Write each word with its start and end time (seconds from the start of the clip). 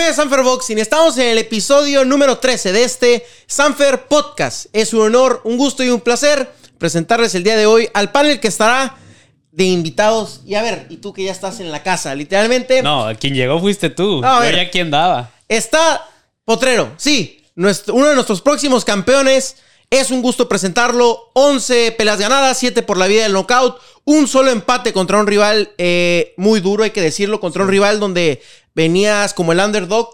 familia 0.00 0.14
Sanfer 0.14 0.42
Boxing, 0.42 0.78
estamos 0.78 1.18
en 1.18 1.28
el 1.28 1.36
episodio 1.36 2.06
número 2.06 2.38
13 2.38 2.72
de 2.72 2.84
este 2.84 3.26
Sanfer 3.46 4.06
Podcast. 4.08 4.64
Es 4.72 4.94
un 4.94 5.02
honor, 5.02 5.42
un 5.44 5.58
gusto 5.58 5.84
y 5.84 5.90
un 5.90 6.00
placer 6.00 6.50
presentarles 6.78 7.34
el 7.34 7.44
día 7.44 7.54
de 7.54 7.66
hoy 7.66 7.86
al 7.92 8.10
panel 8.10 8.40
que 8.40 8.48
estará 8.48 8.96
de 9.52 9.64
invitados. 9.64 10.40
Y 10.46 10.54
a 10.54 10.62
ver, 10.62 10.86
y 10.88 10.96
tú 10.96 11.12
que 11.12 11.24
ya 11.24 11.32
estás 11.32 11.60
en 11.60 11.70
la 11.70 11.82
casa, 11.82 12.14
literalmente. 12.14 12.82
No, 12.82 13.08
quien 13.20 13.34
llegó 13.34 13.60
fuiste 13.60 13.90
tú. 13.90 14.22
No, 14.22 14.38
a 14.38 14.50
Yo 14.50 14.56
ya 14.56 14.70
quién 14.70 14.90
daba. 14.90 15.32
Está 15.48 16.08
Potrero, 16.46 16.92
sí, 16.96 17.44
nuestro- 17.54 17.92
uno 17.94 18.08
de 18.08 18.14
nuestros 18.14 18.40
próximos 18.40 18.86
campeones. 18.86 19.56
Es 19.90 20.12
un 20.12 20.22
gusto 20.22 20.48
presentarlo. 20.48 21.30
11 21.34 21.92
peleas 21.92 22.18
ganadas, 22.20 22.56
7 22.58 22.82
por 22.82 22.96
la 22.96 23.08
vida 23.08 23.24
del 23.24 23.32
knockout. 23.32 23.76
Un 24.04 24.28
solo 24.28 24.50
empate 24.52 24.92
contra 24.92 25.18
un 25.18 25.26
rival 25.26 25.72
eh, 25.78 26.32
muy 26.36 26.60
duro, 26.60 26.84
hay 26.84 26.90
que 26.90 27.02
decirlo. 27.02 27.40
Contra 27.40 27.64
un 27.64 27.68
rival 27.68 27.98
donde 27.98 28.40
venías 28.74 29.34
como 29.34 29.52
el 29.52 29.58
underdog. 29.60 30.08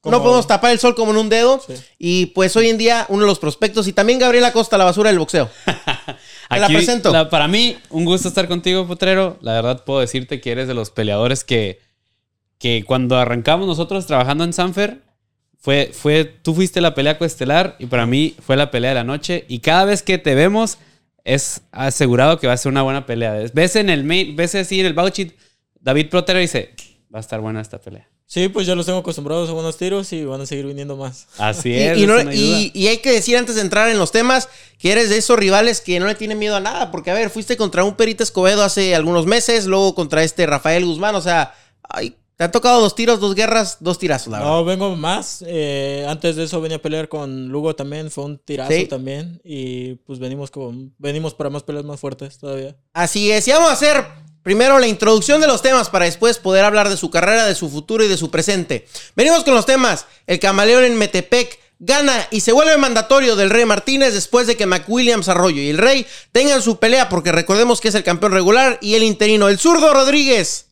Como- 0.00 0.16
No 0.18 0.22
podemos 0.22 0.46
tapar 0.46 0.72
el 0.72 0.78
sol 0.78 0.94
como 0.94 1.12
en 1.12 1.16
un 1.16 1.28
dedo. 1.30 1.62
Sí. 1.66 1.74
Y 1.98 2.26
pues 2.26 2.54
hoy 2.56 2.68
en 2.68 2.76
día, 2.78 3.06
uno 3.08 3.22
de 3.22 3.26
los 3.26 3.38
prospectos. 3.38 3.88
Y 3.88 3.92
también 3.92 4.18
Gabriela 4.18 4.52
Costa, 4.52 4.76
la 4.76 4.84
basura 4.84 5.08
del 5.10 5.18
boxeo. 5.18 5.48
Te 6.50 6.60
la 6.60 6.66
presento. 6.68 7.10
la- 7.10 7.30
para 7.30 7.48
mí, 7.48 7.76
un 7.90 8.04
gusto 8.04 8.28
estar 8.28 8.46
contigo, 8.46 8.86
Potrero. 8.86 9.38
La 9.40 9.52
verdad, 9.54 9.84
puedo 9.84 10.00
decirte 10.00 10.40
que 10.40 10.52
eres 10.52 10.68
de 10.68 10.74
los 10.74 10.90
peleadores 10.90 11.42
que, 11.42 11.80
que 12.58 12.84
cuando 12.86 13.16
arrancamos 13.16 13.66
nosotros 13.66 14.06
trabajando 14.06 14.44
en 14.44 14.52
Sanfer, 14.52 15.00
fue, 15.58 15.90
fue, 15.94 16.24
tú 16.26 16.54
fuiste 16.54 16.82
la 16.82 16.94
pelea 16.94 17.16
coestelar 17.16 17.76
y 17.78 17.86
para 17.86 18.04
mí 18.04 18.36
fue 18.44 18.56
la 18.56 18.70
pelea 18.70 18.90
de 18.90 18.96
la 18.96 19.04
noche. 19.04 19.46
Y 19.48 19.60
cada 19.60 19.86
vez 19.86 20.02
que 20.02 20.18
te 20.18 20.34
vemos, 20.34 20.76
es 21.24 21.62
asegurado 21.72 22.38
que 22.38 22.46
va 22.46 22.52
a 22.52 22.56
ser 22.58 22.70
una 22.70 22.82
buena 22.82 23.06
pelea. 23.06 23.32
Ves 23.54 23.76
en 23.76 23.88
el 23.88 24.04
main, 24.04 24.36
ves 24.36 24.54
así 24.54 24.80
en 24.80 24.86
el 24.86 24.92
vouchit, 24.92 25.32
David 25.80 26.10
Potrero 26.10 26.38
dice, 26.40 26.74
va 27.14 27.18
a 27.18 27.20
estar 27.20 27.40
buena 27.40 27.60
esta 27.60 27.78
pelea. 27.78 28.08
Sí, 28.26 28.48
pues 28.48 28.66
ya 28.66 28.74
los 28.74 28.86
tengo 28.86 28.98
acostumbrados 28.98 29.48
a 29.48 29.52
buenos 29.52 29.76
tiros 29.76 30.12
y 30.12 30.24
van 30.24 30.40
a 30.40 30.46
seguir 30.46 30.66
viniendo 30.66 30.96
más. 30.96 31.28
Así 31.38 31.72
es. 31.72 31.96
y 31.98 32.06
no 32.06 32.14
hay 32.16 32.24
duda. 32.24 32.34
y- 32.34 32.72
y 32.74 32.88
hay 32.88 32.98
que 32.98 33.12
decir 33.12 33.36
antes 33.36 33.54
de 33.54 33.60
entrar 33.60 33.88
en 33.90 33.98
los 33.98 34.10
temas 34.10 34.48
que 34.78 34.90
eres 34.90 35.10
de 35.10 35.18
esos 35.18 35.38
rivales 35.38 35.80
que 35.80 36.00
no 36.00 36.06
le 36.06 36.14
tienen 36.16 36.38
miedo 36.38 36.56
a 36.56 36.60
nada. 36.60 36.90
Porque, 36.90 37.10
a 37.10 37.14
ver, 37.14 37.30
fuiste 37.30 37.56
contra 37.56 37.84
un 37.84 37.94
Perita 37.94 38.24
Escobedo 38.24 38.64
hace 38.64 38.94
algunos 38.96 39.26
meses, 39.26 39.66
luego 39.66 39.94
contra 39.94 40.24
este 40.24 40.44
Rafael 40.46 40.84
Guzmán. 40.84 41.14
O 41.14 41.20
sea, 41.20 41.54
ay, 41.88 42.16
te 42.36 42.42
han 42.42 42.50
tocado 42.50 42.80
dos 42.80 42.96
tiros, 42.96 43.20
dos 43.20 43.36
guerras, 43.36 43.76
dos 43.78 43.96
tirazos, 44.00 44.32
la 44.32 44.38
verdad. 44.38 44.52
No, 44.52 44.64
vengo 44.64 44.96
más. 44.96 45.44
eh, 45.46 46.04
antes 46.08 46.34
de 46.34 46.44
eso 46.44 46.60
venía 46.60 46.78
a 46.78 46.82
pelear 46.82 47.08
con 47.08 47.48
Lugo 47.48 47.76
también, 47.76 48.10
fue 48.10 48.24
un 48.24 48.38
tirazo 48.38 48.72
Sí. 48.72 48.86
también. 48.86 49.40
Y 49.44 49.94
pues 50.06 50.18
venimos 50.18 50.50
con, 50.50 50.92
venimos 50.98 51.32
para 51.34 51.48
más 51.50 51.62
peleas 51.62 51.84
más 51.84 52.00
fuertes 52.00 52.38
todavía. 52.38 52.74
Así 52.92 53.30
es, 53.30 53.46
y 53.46 53.52
vamos 53.52 53.68
a 53.68 53.72
hacer 53.74 54.04
primero 54.44 54.78
la 54.78 54.86
introducción 54.86 55.40
de 55.40 55.48
los 55.48 55.62
temas 55.62 55.90
para 55.90 56.04
después 56.04 56.38
poder 56.38 56.64
hablar 56.64 56.88
de 56.88 56.96
su 56.96 57.10
carrera, 57.10 57.46
de 57.46 57.56
su 57.56 57.68
futuro 57.68 58.04
y 58.04 58.08
de 58.08 58.16
su 58.16 58.30
presente. 58.30 58.86
Venimos 59.16 59.42
con 59.42 59.54
los 59.54 59.66
temas. 59.66 60.06
El 60.28 60.38
camaleón 60.38 60.84
en 60.84 60.96
Metepec 60.96 61.58
gana 61.80 62.28
y 62.30 62.40
se 62.40 62.52
vuelve 62.52 62.76
mandatorio 62.76 63.34
del 63.34 63.50
Rey 63.50 63.64
Martínez 63.64 64.14
después 64.14 64.46
de 64.46 64.56
que 64.56 64.66
McWilliams 64.66 65.28
Arroyo 65.28 65.60
y 65.60 65.70
el 65.70 65.78
Rey 65.78 66.06
tengan 66.30 66.62
su 66.62 66.78
pelea, 66.78 67.08
porque 67.08 67.32
recordemos 67.32 67.80
que 67.80 67.88
es 67.88 67.94
el 67.94 68.04
campeón 68.04 68.32
regular 68.32 68.78
y 68.80 68.94
el 68.94 69.02
interino, 69.02 69.48
el 69.48 69.58
zurdo 69.58 69.92
Rodríguez, 69.92 70.66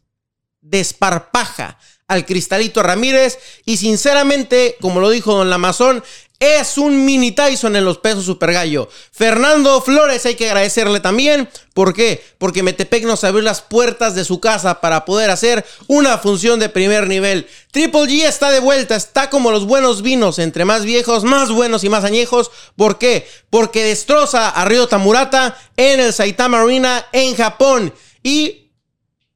desparpaja 0.60 1.78
al 2.06 2.26
Cristalito 2.26 2.82
Ramírez 2.82 3.38
y 3.64 3.78
sinceramente, 3.78 4.76
como 4.80 5.00
lo 5.00 5.10
dijo 5.10 5.34
Don 5.34 5.50
Lamazón, 5.50 6.04
es 6.42 6.76
un 6.76 7.04
mini 7.04 7.30
Tyson 7.30 7.76
en 7.76 7.84
los 7.84 7.98
pesos 7.98 8.24
super 8.24 8.52
gallo. 8.52 8.88
Fernando 9.12 9.80
Flores 9.80 10.26
hay 10.26 10.34
que 10.34 10.48
agradecerle 10.48 10.98
también. 10.98 11.48
¿Por 11.72 11.94
qué? 11.94 12.20
Porque 12.38 12.64
Metepec 12.64 13.04
nos 13.04 13.22
abrió 13.22 13.42
las 13.42 13.62
puertas 13.62 14.16
de 14.16 14.24
su 14.24 14.40
casa 14.40 14.80
para 14.80 15.04
poder 15.04 15.30
hacer 15.30 15.64
una 15.86 16.18
función 16.18 16.58
de 16.58 16.68
primer 16.68 17.06
nivel. 17.06 17.46
Triple 17.70 18.02
G 18.02 18.24
está 18.24 18.50
de 18.50 18.58
vuelta, 18.58 18.96
está 18.96 19.30
como 19.30 19.52
los 19.52 19.66
buenos 19.66 20.02
vinos, 20.02 20.40
entre 20.40 20.64
más 20.64 20.84
viejos, 20.84 21.22
más 21.22 21.52
buenos 21.52 21.84
y 21.84 21.88
más 21.88 22.02
añejos. 22.02 22.50
¿Por 22.74 22.98
qué? 22.98 23.24
Porque 23.48 23.84
destroza 23.84 24.48
a 24.48 24.64
Ryo 24.64 24.88
Tamurata 24.88 25.56
en 25.76 26.00
el 26.00 26.12
Saitama 26.12 26.60
Arena 26.60 27.06
en 27.12 27.36
Japón. 27.36 27.94
Y 28.24 28.72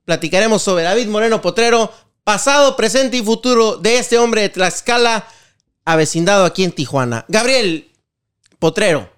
platicaremos 0.05 0.61
sobre 0.61 0.83
David 0.83 1.07
Moreno 1.07 1.41
Potrero, 1.41 1.93
pasado, 2.25 2.75
presente 2.75 3.17
y 3.17 3.23
futuro 3.23 3.77
de 3.77 3.99
este 3.99 4.19
hombre 4.19 4.43
de 4.43 4.49
Tlaxcala, 4.49 5.29
avecindado 5.87 6.45
aquí 6.45 6.65
en 6.65 6.73
Tijuana. 6.73 7.25
Gabriel 7.29 7.89
Potrero, 8.59 9.09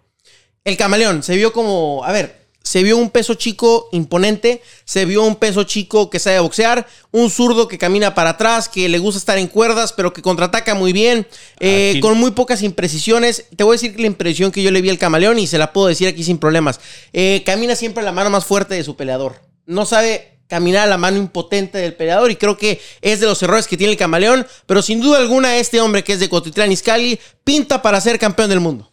el 0.64 0.76
camaleón, 0.76 1.24
se 1.24 1.34
vio 1.34 1.52
como, 1.52 2.04
a 2.04 2.12
ver, 2.12 2.38
se 2.62 2.82
vio 2.82 2.98
un 2.98 3.08
peso 3.08 3.34
chico 3.34 3.88
imponente, 3.92 4.60
se 4.84 5.06
vio 5.06 5.22
un 5.22 5.36
peso 5.36 5.64
chico 5.64 6.10
que 6.10 6.18
sabe 6.18 6.38
boxear, 6.40 6.86
un 7.10 7.30
zurdo 7.30 7.66
que 7.66 7.78
camina 7.78 8.14
para 8.14 8.30
atrás, 8.30 8.68
que 8.68 8.90
le 8.90 8.98
gusta 8.98 9.18
estar 9.18 9.38
en 9.38 9.46
cuerdas, 9.46 9.94
pero 9.94 10.12
que 10.12 10.20
contraataca 10.20 10.74
muy 10.74 10.92
bien, 10.92 11.26
eh, 11.60 11.98
con 12.02 12.18
muy 12.18 12.32
pocas 12.32 12.62
imprecisiones. 12.62 13.46
Te 13.56 13.64
voy 13.64 13.72
a 13.72 13.80
decir 13.80 13.98
la 13.98 14.06
impresión 14.06 14.52
que 14.52 14.62
yo 14.62 14.70
le 14.70 14.82
vi 14.82 14.90
al 14.90 14.98
camaleón 14.98 15.38
y 15.38 15.46
se 15.46 15.56
la 15.56 15.72
puedo 15.72 15.86
decir 15.86 16.08
aquí 16.08 16.22
sin 16.22 16.36
problemas. 16.36 16.78
Eh, 17.14 17.42
camina 17.46 17.74
siempre 17.74 18.04
la 18.04 18.12
mano 18.12 18.28
más 18.28 18.44
fuerte 18.44 18.74
de 18.74 18.84
su 18.84 18.96
peleador. 18.96 19.40
No 19.64 19.86
sabe 19.86 20.37
caminar 20.48 20.82
a 20.86 20.90
la 20.90 20.96
mano 20.98 21.18
impotente 21.18 21.78
del 21.78 21.94
peleador 21.94 22.30
y 22.30 22.36
creo 22.36 22.56
que 22.56 22.80
es 23.02 23.20
de 23.20 23.26
los 23.26 23.42
errores 23.42 23.66
que 23.68 23.76
tiene 23.76 23.92
el 23.92 23.98
camaleón, 23.98 24.46
pero 24.66 24.82
sin 24.82 25.00
duda 25.00 25.18
alguna 25.18 25.56
este 25.58 25.80
hombre 25.80 26.02
que 26.02 26.14
es 26.14 26.20
de 26.20 26.28
Cotitlán 26.28 26.72
Izcalli 26.72 27.18
pinta 27.44 27.80
para 27.82 28.00
ser 28.00 28.18
campeón 28.18 28.48
del 28.50 28.60
mundo. 28.60 28.90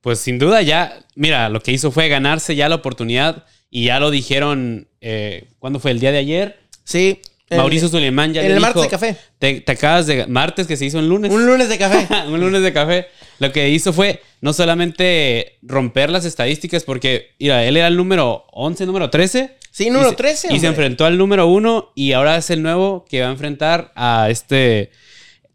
Pues 0.00 0.18
sin 0.18 0.38
duda 0.38 0.62
ya, 0.62 1.04
mira, 1.14 1.48
lo 1.48 1.60
que 1.60 1.72
hizo 1.72 1.90
fue 1.92 2.08
ganarse 2.08 2.56
ya 2.56 2.68
la 2.68 2.76
oportunidad 2.76 3.44
y 3.70 3.86
ya 3.86 4.00
lo 4.00 4.10
dijeron, 4.10 4.88
eh, 5.00 5.48
¿cuándo 5.58 5.78
fue? 5.80 5.90
El 5.92 6.00
día 6.00 6.12
de 6.12 6.18
ayer. 6.18 6.60
Sí. 6.84 7.20
el- 7.48 7.58
Mauricio 7.58 7.88
Suleiman 7.88 8.32
ya 8.32 8.40
en 8.42 8.48
le 8.48 8.52
el 8.54 8.58
dijo, 8.58 8.66
martes 8.66 8.82
de 8.82 8.88
café. 8.88 9.16
Te, 9.38 9.60
te 9.60 9.72
acabas 9.72 10.06
de... 10.06 10.26
Martes 10.26 10.66
que 10.66 10.76
se 10.76 10.86
hizo 10.86 10.98
un 10.98 11.08
lunes. 11.08 11.30
Un 11.32 11.46
lunes 11.46 11.68
de 11.68 11.78
café. 11.78 12.06
un 12.28 12.40
lunes 12.40 12.62
de 12.62 12.72
café. 12.72 13.06
Lo 13.38 13.50
que 13.52 13.68
hizo 13.70 13.92
fue 13.92 14.20
no 14.40 14.52
solamente 14.52 15.58
romper 15.62 16.10
las 16.10 16.24
estadísticas 16.24 16.84
porque, 16.84 17.30
mira, 17.38 17.64
él 17.64 17.76
era 17.76 17.86
el 17.88 17.96
número 17.96 18.44
11, 18.52 18.86
número 18.86 19.08
13. 19.10 19.56
Sí, 19.72 19.90
número 19.90 20.08
y 20.08 20.10
se- 20.10 20.16
13, 20.16 20.54
Y 20.54 20.60
se 20.60 20.66
enfrentó 20.66 21.04
al 21.06 21.18
número 21.18 21.46
1 21.48 21.92
y 21.96 22.12
ahora 22.12 22.36
es 22.36 22.50
el 22.50 22.62
nuevo 22.62 23.04
que 23.08 23.22
va 23.22 23.28
a 23.28 23.32
enfrentar 23.32 23.90
a 23.96 24.28
este... 24.30 24.90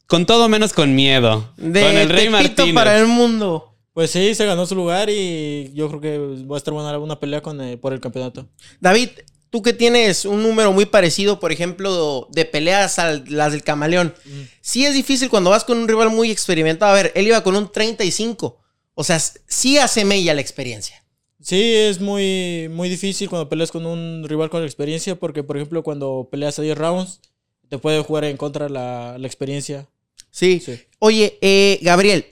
Con 0.08 0.26
todo 0.26 0.50
menos 0.50 0.74
con 0.74 0.96
miedo. 0.96 1.54
De 1.58 1.82
con 1.82 1.96
el 1.98 2.10
Rey 2.10 2.30
Martínez. 2.30 2.74
para 2.74 2.98
el 2.98 3.08
mundo. 3.08 3.76
Pues 3.94 4.12
sí, 4.12 4.36
se 4.36 4.46
ganó 4.46 4.66
su 4.66 4.74
lugar 4.76 5.10
y 5.10 5.72
yo 5.74 5.88
creo 5.90 6.02
que 6.02 6.18
va 6.46 6.56
a 6.56 6.58
estar 6.58 6.74
buena 6.74 6.98
una 6.98 7.20
pelea 7.20 7.42
con, 7.42 7.60
eh, 7.62 7.78
por 7.78 7.94
el 7.94 8.00
campeonato. 8.00 8.48
David, 8.80 9.10
tú 9.50 9.62
que 9.62 9.74
tienes 9.74 10.24
un 10.26 10.44
número 10.44 10.72
muy 10.72 10.86
parecido, 10.86 11.40
por 11.40 11.52
ejemplo, 11.52 12.28
de 12.32 12.46
peleas 12.46 13.00
a 13.00 13.12
las 13.28 13.52
del 13.52 13.64
camaleón, 13.64 14.14
sí 14.62 14.86
es 14.86 14.94
difícil 14.94 15.30
cuando 15.30 15.50
vas 15.50 15.64
con 15.64 15.78
un 15.78 15.88
rival 15.88 16.10
muy 16.10 16.32
experimentado. 16.32 16.92
A 16.92 16.96
ver, 16.96 17.12
él 17.16 17.28
iba 17.28 17.42
con 17.44 17.56
un 17.56 17.72
35. 17.72 18.60
O 18.94 19.04
sea, 19.04 19.20
sí 19.20 19.78
hace 19.78 20.06
mella 20.06 20.34
la 20.34 20.42
experiencia. 20.42 21.04
Sí, 21.48 21.76
es 21.76 22.02
muy, 22.02 22.68
muy 22.70 22.90
difícil 22.90 23.30
cuando 23.30 23.48
peleas 23.48 23.72
con 23.72 23.86
un 23.86 24.26
rival 24.28 24.50
con 24.50 24.64
experiencia 24.64 25.16
porque, 25.16 25.44
por 25.44 25.56
ejemplo, 25.56 25.82
cuando 25.82 26.28
peleas 26.30 26.60
a 26.60 26.62
10 26.62 26.78
rounds, 26.78 27.22
te 27.70 27.78
puede 27.78 28.04
jugar 28.04 28.26
en 28.26 28.36
contra 28.36 28.68
la, 28.68 29.16
la 29.18 29.28
experiencia. 29.28 29.88
Sí. 30.30 30.60
Sí. 30.60 30.78
Oye, 31.00 31.38
eh, 31.40 31.80
Gabriel, 31.84 32.26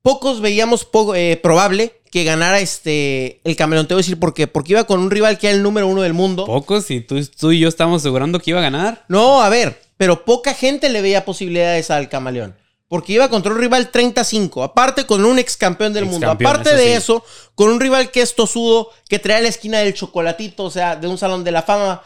pocos 0.00 0.40
veíamos 0.40 0.84
poco, 0.84 1.16
eh, 1.16 1.36
probable 1.42 1.90
que 2.12 2.22
ganara 2.22 2.60
este 2.60 3.40
el 3.42 3.56
camaleón. 3.56 3.88
Te 3.88 3.94
voy 3.94 4.02
a 4.02 4.04
decir 4.04 4.20
por 4.20 4.32
qué. 4.32 4.46
Porque 4.46 4.74
iba 4.74 4.84
con 4.84 5.00
un 5.00 5.10
rival 5.10 5.36
que 5.36 5.48
era 5.48 5.56
el 5.56 5.64
número 5.64 5.88
uno 5.88 6.02
del 6.02 6.12
mundo. 6.12 6.46
Pocos 6.46 6.88
y 6.92 7.00
tú, 7.00 7.20
tú 7.36 7.50
y 7.50 7.58
yo 7.58 7.66
estamos 7.66 8.00
asegurando 8.00 8.38
que 8.38 8.50
iba 8.50 8.60
a 8.60 8.62
ganar. 8.62 9.04
No, 9.08 9.42
a 9.42 9.48
ver, 9.48 9.80
pero 9.96 10.24
poca 10.24 10.54
gente 10.54 10.88
le 10.88 11.02
veía 11.02 11.24
posibilidades 11.24 11.90
al 11.90 12.08
camaleón. 12.08 12.54
Porque 12.88 13.14
iba 13.14 13.28
contra 13.28 13.52
un 13.52 13.58
rival 13.58 13.90
35, 13.90 14.62
aparte 14.62 15.06
con 15.06 15.24
un 15.24 15.38
ex 15.38 15.56
campeón 15.56 15.92
del 15.92 16.04
mundo. 16.04 16.30
Aparte 16.30 16.70
eso 16.70 16.76
de 16.76 16.86
sí. 16.86 16.92
eso, 16.92 17.24
con 17.54 17.70
un 17.70 17.80
rival 17.80 18.10
que 18.10 18.20
es 18.20 18.34
tosudo, 18.34 18.90
que 19.08 19.18
trae 19.18 19.38
a 19.38 19.42
la 19.42 19.48
esquina 19.48 19.78
del 19.78 19.94
chocolatito, 19.94 20.64
o 20.64 20.70
sea, 20.70 20.96
de 20.96 21.08
un 21.08 21.18
salón 21.18 21.44
de 21.44 21.52
la 21.52 21.62
fama. 21.62 22.02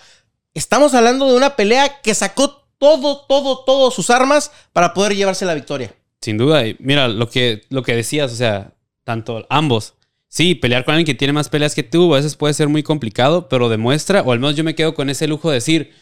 Estamos 0.55 0.95
hablando 0.95 1.29
de 1.29 1.37
una 1.37 1.57
pelea 1.57 2.01
que 2.01 2.15
sacó 2.15 2.65
todo, 2.79 3.25
todo, 3.27 3.65
todas 3.65 3.93
sus 3.93 4.09
armas 4.11 4.53
para 4.73 4.95
poder 4.95 5.15
llevarse 5.15 5.45
la 5.45 5.55
victoria. 5.55 5.95
Sin 6.21 6.39
duda. 6.39 6.67
Y 6.67 6.77
mira, 6.79 7.09
lo 7.09 7.29
que, 7.29 7.63
lo 7.69 7.83
que 7.83 7.95
decías, 7.95 8.33
o 8.33 8.37
sea, 8.37 8.73
tanto 9.05 9.47
ambos. 9.51 9.95
Sí, 10.29 10.55
pelear 10.55 10.85
con 10.85 10.95
alguien 10.95 11.07
que 11.07 11.19
tiene 11.19 11.33
más 11.33 11.49
peleas 11.49 11.75
que 11.75 11.83
tú 11.83 12.13
a 12.13 12.19
veces 12.19 12.37
puede 12.37 12.55
ser 12.55 12.69
muy 12.69 12.83
complicado, 12.83 13.49
pero 13.49 13.69
demuestra, 13.69 14.23
o 14.23 14.33
al 14.33 14.39
menos 14.39 14.57
yo 14.57 14.65
me 14.65 14.75
quedo 14.75 14.95
con 14.95 15.09
ese 15.09 15.27
lujo 15.27 15.49
de 15.49 15.55
decir, 15.55 15.93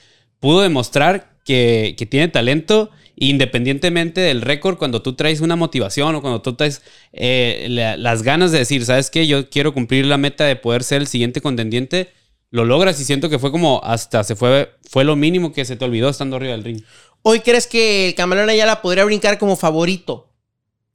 pudo 0.40 0.62
demostrar 0.62 1.38
que, 1.44 1.94
que 1.96 2.06
tiene 2.06 2.28
talento 2.28 2.90
independientemente 3.16 4.20
del 4.20 4.42
récord, 4.42 4.76
cuando 4.76 5.02
tú 5.02 5.14
traes 5.14 5.40
una 5.40 5.56
motivación 5.56 6.14
o 6.14 6.20
cuando 6.20 6.42
tú 6.42 6.54
traes 6.54 6.82
eh, 7.12 7.66
la- 7.70 7.96
las 7.96 8.22
ganas 8.22 8.52
de 8.52 8.58
decir, 8.58 8.84
¿sabes 8.84 9.10
qué? 9.10 9.26
Yo 9.26 9.48
quiero 9.50 9.72
cumplir 9.74 10.06
la 10.06 10.18
meta 10.18 10.44
de 10.44 10.56
poder 10.56 10.84
ser 10.84 11.00
el 11.00 11.06
siguiente 11.06 11.40
contendiente, 11.40 12.12
lo 12.50 12.64
logras 12.64 13.00
y 13.00 13.04
siento 13.04 13.28
que 13.28 13.38
fue 13.38 13.50
como 13.50 13.80
hasta 13.84 14.22
se 14.22 14.36
fue, 14.36 14.70
fue 14.88 15.04
lo 15.04 15.16
mínimo 15.16 15.52
que 15.52 15.64
se 15.64 15.76
te 15.76 15.84
olvidó 15.84 16.08
estando 16.10 16.36
arriba 16.36 16.52
del 16.52 16.64
ring. 16.64 16.82
¿Hoy 17.22 17.40
crees 17.40 17.66
que 17.66 18.08
el 18.08 18.14
Camaleón 18.14 18.48
Ayala 18.50 18.82
podría 18.82 19.04
brincar 19.04 19.38
como 19.38 19.56
favorito 19.56 20.32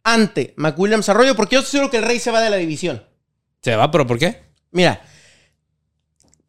ante 0.03 0.53
McWilliams 0.57 1.09
Arroyo? 1.09 1.35
Porque 1.35 1.55
yo 1.55 1.59
estoy 1.59 1.71
seguro 1.79 1.91
que 1.91 1.97
el 1.97 2.03
Rey 2.03 2.19
se 2.19 2.31
va 2.31 2.41
de 2.41 2.49
la 2.49 2.55
división. 2.57 3.03
¿Se 3.61 3.75
va? 3.75 3.91
¿Pero 3.91 4.07
por 4.07 4.17
qué? 4.17 4.37
Mira, 4.71 5.03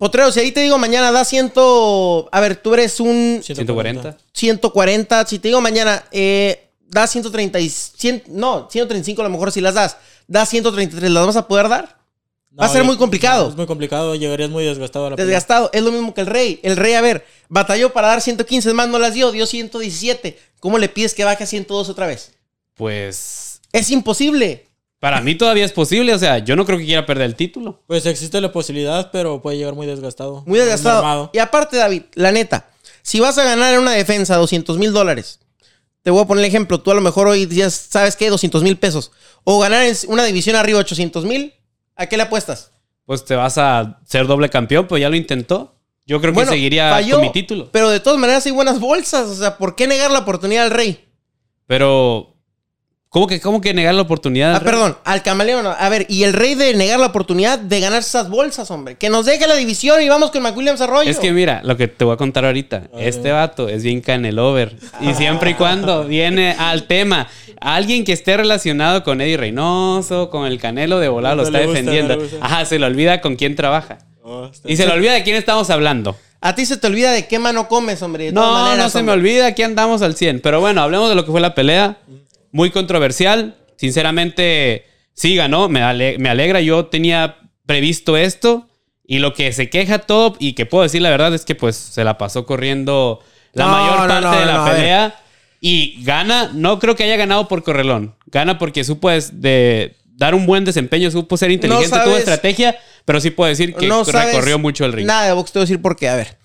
Potrero, 0.03 0.33
si 0.33 0.41
ahí 0.41 0.51
te 0.51 0.63
digo 0.63 0.79
mañana 0.79 1.13
da 1.13 1.25
ciento. 1.25 2.29
A 2.33 2.41
ver, 2.41 2.57
tú 2.57 2.75
eres 2.75 2.99
un 2.99 3.41
140. 3.41 4.17
140. 4.33 5.27
Si 5.27 5.39
te 5.39 5.47
digo 5.47 5.61
mañana, 5.61 6.05
eh, 6.11 6.71
da 6.89 7.07
130 7.07 7.61
y 7.61 7.69
100, 7.69 8.25
no, 8.27 8.69
135 8.69 9.21
a 9.21 9.25
lo 9.25 9.31
mejor 9.31 9.53
si 9.53 9.61
las 9.61 9.75
das. 9.75 9.97
Da 10.27 10.45
133, 10.45 11.09
¿las 11.09 11.25
vas 11.25 11.37
a 11.37 11.47
poder 11.47 11.69
dar? 11.69 11.99
Va 12.61 12.67
a 12.67 12.69
ser 12.69 12.83
muy 12.83 12.97
complicado. 12.97 13.45
no, 13.45 13.51
es 13.51 13.57
muy 13.57 13.67
complicado, 13.67 14.17
llegarías 14.17 14.51
muy 14.51 14.65
desgastado 14.65 15.07
a 15.07 15.11
la 15.11 15.15
pelea. 15.15 15.27
Desgastado. 15.27 15.71
Es 15.73 15.85
lo 15.85 15.93
mismo 15.93 16.13
que 16.13 16.23
el 16.23 16.27
rey. 16.27 16.59
El 16.65 16.77
rey, 16.77 16.95
a 16.95 17.01
ver, 17.01 17.25
batalló 17.49 17.93
para 17.93 18.09
dar 18.09 18.21
115, 18.21 18.71
es 18.71 18.75
más, 18.75 18.89
no 18.89 18.99
las 18.99 19.15
dio, 19.15 19.31
dio 19.31 19.47
117. 19.47 20.37
¿Cómo 20.59 20.79
le 20.79 20.89
pides 20.89 21.15
que 21.15 21.23
baje 21.23 21.45
a 21.45 21.47
102 21.47 21.89
otra 21.89 22.09
vez? 22.09 22.33
Pues 22.75 23.61
Es 23.73 23.89
imposible. 23.93 24.67
Para 25.03 25.21
mí 25.21 25.35
todavía 25.35 25.65
es 25.65 25.73
posible. 25.73 26.15
O 26.15 26.19
sea, 26.21 26.39
yo 26.39 26.55
no 26.55 26.65
creo 26.65 26.79
que 26.79 26.85
quiera 26.85 27.05
perder 27.05 27.27
el 27.27 27.35
título. 27.35 27.83
Pues 27.89 28.07
existe 28.07 28.41
la 28.41 28.53
posibilidad, 28.53 29.11
pero 29.11 29.43
puede 29.43 29.57
llegar 29.57 29.75
muy 29.75 29.85
desgastado. 29.85 30.45
Muy 30.47 30.61
desgastado. 30.61 31.29
Y 31.33 31.39
aparte, 31.39 31.77
David, 31.77 32.03
la 32.15 32.31
neta, 32.31 32.69
si 33.03 33.19
vas 33.19 33.37
a 33.37 33.43
ganar 33.43 33.75
en 33.75 33.81
una 33.81 33.91
defensa 33.91 34.37
200 34.37 34.79
mil 34.79 34.93
dólares, 34.93 35.41
te 36.05 36.13
voy 36.13 36.23
a 36.23 36.27
poner 36.27 36.45
el 36.45 36.49
ejemplo, 36.49 36.81
tú 36.81 36.93
a 36.93 36.95
lo 36.95 37.01
mejor 37.01 37.27
hoy 37.27 37.47
días, 37.47 37.89
¿sabes 37.91 38.15
qué? 38.15 38.31
200 38.31 38.63
mil 38.63 38.79
pesos. 38.79 39.11
O 39.43 39.59
ganar 39.59 39.83
en 39.83 39.97
una 40.07 40.23
división 40.23 40.55
arriba 40.55 40.79
800 40.79 41.25
mil, 41.25 41.53
¿a 41.97 42.07
qué 42.07 42.17
le 42.17 42.23
apuestas? 42.23 42.71
Pues 43.05 43.25
te 43.25 43.35
vas 43.35 43.59
a 43.59 43.99
ser 44.07 44.29
doble 44.29 44.51
campeón, 44.51 44.87
pues 44.87 45.01
ya 45.01 45.09
lo 45.09 45.17
intentó. 45.17 45.75
Yo 46.07 46.21
creo 46.21 46.33
que 46.33 46.37
Bueno, 46.37 46.53
seguiría 46.53 46.91
falló, 46.91 47.17
con 47.17 47.25
mi 47.25 47.33
título. 47.33 47.71
Pero 47.73 47.91
de 47.91 47.99
todas 47.99 48.21
maneras 48.21 48.47
hay 48.47 48.53
buenas 48.53 48.79
bolsas, 48.79 49.27
o 49.27 49.35
sea, 49.35 49.59
¿por 49.59 49.75
qué 49.75 49.89
negar 49.89 50.13
la 50.13 50.21
oportunidad 50.21 50.63
al 50.67 50.71
rey? 50.71 51.09
Pero, 51.67 52.32
¿cómo 53.13 53.27
que, 53.27 53.41
cómo 53.41 53.61
que 53.61 53.73
negar 53.75 53.95
la 53.95 54.03
oportunidad? 54.03 54.57
Ah, 54.57 54.61
perdón, 54.61 54.97
al 55.05 55.23
camaleón. 55.23 55.67
A 55.67 55.89
ver, 55.89 56.07
y 56.09 56.25
el 56.25 56.33
rey 56.33 56.55
de 56.57 56.75
negar 56.75 56.99
la 56.99 57.07
oportunidad 57.07 57.59
de 57.59 57.79
ganar 57.79 58.01
esas 58.01 58.29
bolsas, 58.31 58.71
hombre. 58.71 58.97
Que 58.97 59.11
nos 59.11 59.27
deje 59.27 59.47
la 59.47 59.55
división 59.55 60.01
y 60.03 60.09
vamos 60.09 60.31
con 60.31 60.43
McWilliams 60.43 60.81
Arroyo. 60.81 61.11
Es 61.11 61.19
que 61.19 61.31
mira, 61.33 61.61
lo 61.63 61.77
que 61.77 61.87
te 61.89 62.05
voy 62.05 62.15
a 62.15 62.17
contar 62.17 62.45
ahorita. 62.47 62.85
Este 62.99 63.31
vato 63.31 63.69
es 63.69 63.83
bien 63.85 64.01
canelover. 64.01 64.75
Y 65.01 65.13
siempre 65.15 65.51
y 65.51 65.55
cuando 65.55 66.05
viene 66.05 66.57
al 66.59 66.85
tema, 66.89 67.29
alguien 67.61 68.05
que 68.05 68.13
esté 68.13 68.37
relacionado 68.37 69.05
con 69.05 69.21
Eddie 69.21 69.37
Reynoso, 69.37 70.31
con 70.31 70.47
el 70.47 70.59
Canelo 70.59 70.99
de 70.99 71.09
volada, 71.09 71.35
lo 71.37 71.43
está 71.43 71.59
gusta, 71.59 71.71
defendiendo. 71.73 72.17
no. 72.17 72.23
Ajá, 72.41 72.65
se 72.65 72.79
le 72.79 72.87
olvida 72.87 73.21
con 73.21 73.37
quién 73.37 73.55
trabaja. 73.55 73.99
Oh, 74.25 74.51
Y 74.65 74.77
se 74.77 74.87
le 74.87 74.93
olvida 74.93 75.13
de 75.13 75.23
quién 75.23 75.37
estamos 75.37 75.69
hablando. 75.71 76.17
A 76.41 76.57
ti 76.57 76.67
se 76.67 76.77
te 76.77 76.89
olvida 76.89 77.13
de 77.13 77.29
qué 77.29 77.39
mano 77.39 77.69
comes, 77.69 78.03
hombre. 78.03 78.25
de 78.25 78.33
todas 78.33 78.49
No, 78.49 78.55
maneras, 78.65 78.79
no 78.87 78.91
se 78.91 79.03
me 79.05 79.13
olvida, 79.13 79.47
aquí 79.47 79.63
andamos 79.63 80.03
al 80.03 80.17
100. 80.17 80.41
Pero 80.41 80.61
bueno, 80.61 80.81
hablemos 80.83 81.09
de 81.09 81.15
lo 81.15 81.25
que 81.25 81.31
fue 81.31 81.41
la 81.41 81.55
pelea. 81.55 81.99
Muy 82.53 82.71
controversial. 82.71 83.57
Sinceramente, 83.77 84.85
sí 85.15 85.35
ganó. 85.37 85.69
Me, 85.69 85.83
ale- 85.83 86.17
me 86.19 86.29
alegra. 86.29 86.61
Yo 86.61 86.87
tenía 86.87 87.39
previsto 87.67 88.17
esto. 88.17 88.69
Y 89.05 89.19
lo 89.19 89.35
que 89.35 89.53
se 89.53 89.69
queja 89.69 89.99
todo, 89.99 90.37
y 90.39 90.53
que 90.55 90.65
puedo 90.65 90.85
decir 90.85 91.03
la 91.03 91.11
verdad, 91.11 91.35
es 91.35 91.45
que 91.45 91.55
pues 91.55 91.77
se 91.77 92.05
la 92.05 92.17
pasó 92.19 92.47
corriendo 92.47 93.21
la 93.53 93.67
No, 93.67 93.71
mayor 93.73 94.01
no, 94.03 94.09
parte 94.09 94.27
no, 94.27 94.41
de 94.41 94.47
la 94.47 94.65
pelea. 94.65 95.21
Y 95.61 96.03
gana, 96.05 96.51
no 96.55 96.79
creo 96.79 96.95
que 96.97 97.05
haya 97.05 97.17
ganado 97.17 97.49
por 97.49 97.63
correlón. 97.63 98.15
Gana 98.27 98.59
porque 98.59 98.85
supo 98.85 99.11
de 99.11 99.97
dar 100.07 100.35
un 100.35 100.47
buen 100.47 100.65
desempeño, 100.65 101.11
supo 101.11 101.37
ser 101.37 101.51
inteligente, 101.51 101.89
tuvo 101.91 102.05
sabes- 102.05 102.19
estrategia, 102.21 102.79
pero 103.05 103.21
sí 103.21 103.31
puedo 103.31 103.49
decir 103.49 103.75
que 103.75 103.89
recorrió 104.13 104.59
mucho 104.59 104.85
el 104.85 104.93
ring. 104.93 105.07
Nada 105.07 105.27
de 105.27 105.33
box, 105.33 105.53
te 105.53 105.59
voy 105.59 105.63
a 105.65 105.67
decir 105.67 105.83
por 105.83 105.97
qué. 105.97 106.09
A 106.09 106.17
ver. 106.17 106.39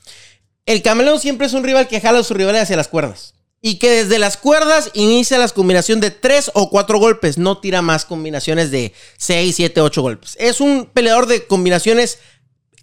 El 0.65 0.81
camaleón 0.81 1.19
siempre 1.19 1.47
es 1.47 1.53
un 1.53 1.63
rival 1.63 1.87
que 1.87 2.01
jala 2.01 2.19
a 2.19 2.23
su 2.23 2.33
rival 2.33 2.55
hacia 2.57 2.75
las 2.75 2.87
cuerdas. 2.89 3.35
Y 3.61 3.79
que 3.79 3.89
desde 3.89 4.19
las 4.19 4.37
cuerdas 4.37 4.91
inicia 4.93 5.37
la 5.37 5.47
combinación 5.49 5.99
de 5.99 6.11
tres 6.11 6.51
o 6.53 6.69
cuatro 6.69 6.99
golpes. 6.99 7.37
No 7.37 7.57
tira 7.57 7.81
más 7.81 8.05
combinaciones 8.05 8.71
de 8.71 8.93
seis, 9.17 9.55
siete, 9.55 9.81
ocho 9.81 10.01
golpes. 10.01 10.35
Es 10.39 10.61
un 10.61 10.85
peleador 10.85 11.25
de 11.25 11.47
combinaciones 11.47 12.19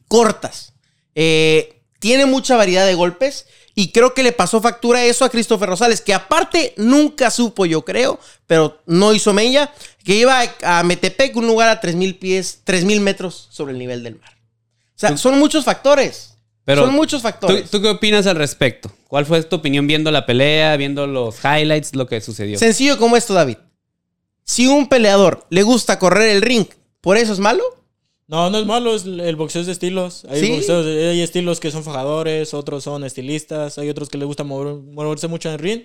cortas. 0.08 0.74
Eh, 1.14 1.80
tiene 2.00 2.26
mucha 2.26 2.56
variedad 2.56 2.86
de 2.86 2.94
golpes. 2.94 3.46
Y 3.76 3.90
creo 3.90 4.14
que 4.14 4.22
le 4.22 4.32
pasó 4.32 4.60
factura 4.60 5.04
eso 5.04 5.24
a 5.24 5.30
Christopher 5.30 5.68
Rosales, 5.68 6.00
que 6.00 6.14
aparte 6.14 6.74
nunca 6.76 7.30
supo, 7.30 7.66
yo 7.66 7.84
creo, 7.84 8.20
pero 8.46 8.80
no 8.86 9.12
hizo 9.12 9.32
mella, 9.32 9.72
que 10.04 10.14
iba 10.14 10.44
a, 10.62 10.82
Metepec, 10.84 11.34
un 11.36 11.48
lugar 11.48 11.68
a 11.68 11.80
3.000 11.80 12.18
pies, 12.18 12.60
3.000 12.64 13.00
metros 13.00 13.48
sobre 13.50 13.72
el 13.72 13.80
nivel 13.80 14.04
del 14.04 14.20
mar. 14.20 14.30
O 14.94 14.98
sea, 14.98 15.16
son 15.16 15.38
muchos 15.38 15.64
factores. 15.64 16.33
Pero 16.64 16.86
son 16.86 16.94
muchos 16.94 17.20
¿Tú, 17.20 17.28
factores. 17.28 17.70
tú 17.70 17.80
qué 17.82 17.88
opinas 17.88 18.26
al 18.26 18.36
respecto? 18.36 18.90
¿Cuál 19.08 19.26
fue 19.26 19.42
tu 19.42 19.56
opinión 19.56 19.86
viendo 19.86 20.10
la 20.10 20.24
pelea, 20.26 20.76
viendo 20.76 21.06
los 21.06 21.36
highlights, 21.44 21.94
lo 21.94 22.06
que 22.06 22.20
sucedió? 22.20 22.58
Sencillo 22.58 22.98
como 22.98 23.16
esto, 23.16 23.34
David. 23.34 23.56
Si 24.44 24.66
un 24.66 24.88
peleador 24.88 25.46
le 25.50 25.62
gusta 25.62 25.98
correr 25.98 26.30
el 26.36 26.42
ring, 26.42 26.66
¿por 27.00 27.16
eso 27.16 27.32
es 27.32 27.38
malo? 27.38 27.62
No, 28.26 28.48
no 28.48 28.58
es 28.58 28.64
malo, 28.66 28.94
es- 28.94 29.04
el 29.04 29.36
boxeo 29.36 29.60
es 29.60 29.66
de 29.66 29.72
estilos. 29.72 30.24
Hay, 30.30 30.40
¿Sí? 30.40 30.50
boxeos- 30.50 30.86
hay 30.86 31.20
estilos 31.20 31.60
que 31.60 31.70
son 31.70 31.84
fajadores, 31.84 32.54
otros 32.54 32.82
son 32.84 33.04
estilistas, 33.04 33.76
hay 33.78 33.90
otros 33.90 34.08
que 34.08 34.16
les 34.18 34.26
gusta 34.26 34.44
mover- 34.44 34.80
moverse 34.82 35.28
mucho 35.28 35.48
en 35.48 35.54
el 35.54 35.60
ring. 35.60 35.82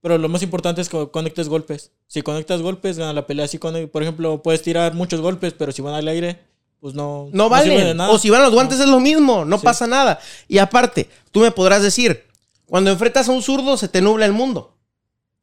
Pero 0.00 0.18
lo 0.18 0.28
más 0.28 0.42
importante 0.42 0.80
es 0.80 0.88
que 0.88 1.10
conectes 1.10 1.48
golpes. 1.48 1.92
Si 2.08 2.22
conectas 2.22 2.60
golpes, 2.60 2.98
gana 2.98 3.12
la 3.12 3.26
pelea. 3.26 3.46
Si 3.46 3.58
por 3.58 4.02
ejemplo, 4.02 4.42
puedes 4.42 4.62
tirar 4.62 4.94
muchos 4.94 5.20
golpes, 5.20 5.52
pero 5.56 5.70
si 5.70 5.80
van 5.80 5.94
al 5.94 6.08
aire, 6.08 6.40
pues 6.82 6.94
no, 6.94 7.28
No 7.32 7.48
valen. 7.48 7.96
nada. 7.96 8.10
O 8.10 8.18
si 8.18 8.28
van 8.28 8.42
los 8.42 8.52
guantes 8.52 8.80
es 8.80 8.88
lo 8.88 8.98
mismo, 8.98 9.44
no 9.44 9.56
Sí. 9.58 9.64
pasa 9.64 9.86
nada. 9.86 10.18
Y 10.48 10.58
aparte, 10.58 11.08
tú 11.30 11.38
me 11.38 11.52
podrás 11.52 11.80
decir, 11.80 12.24
cuando 12.66 12.90
enfrentas 12.90 13.28
a 13.28 13.32
un 13.32 13.40
zurdo 13.40 13.76
se 13.76 13.86
te 13.88 14.00
nubla 14.02 14.26
el 14.26 14.32
mundo. 14.32 14.74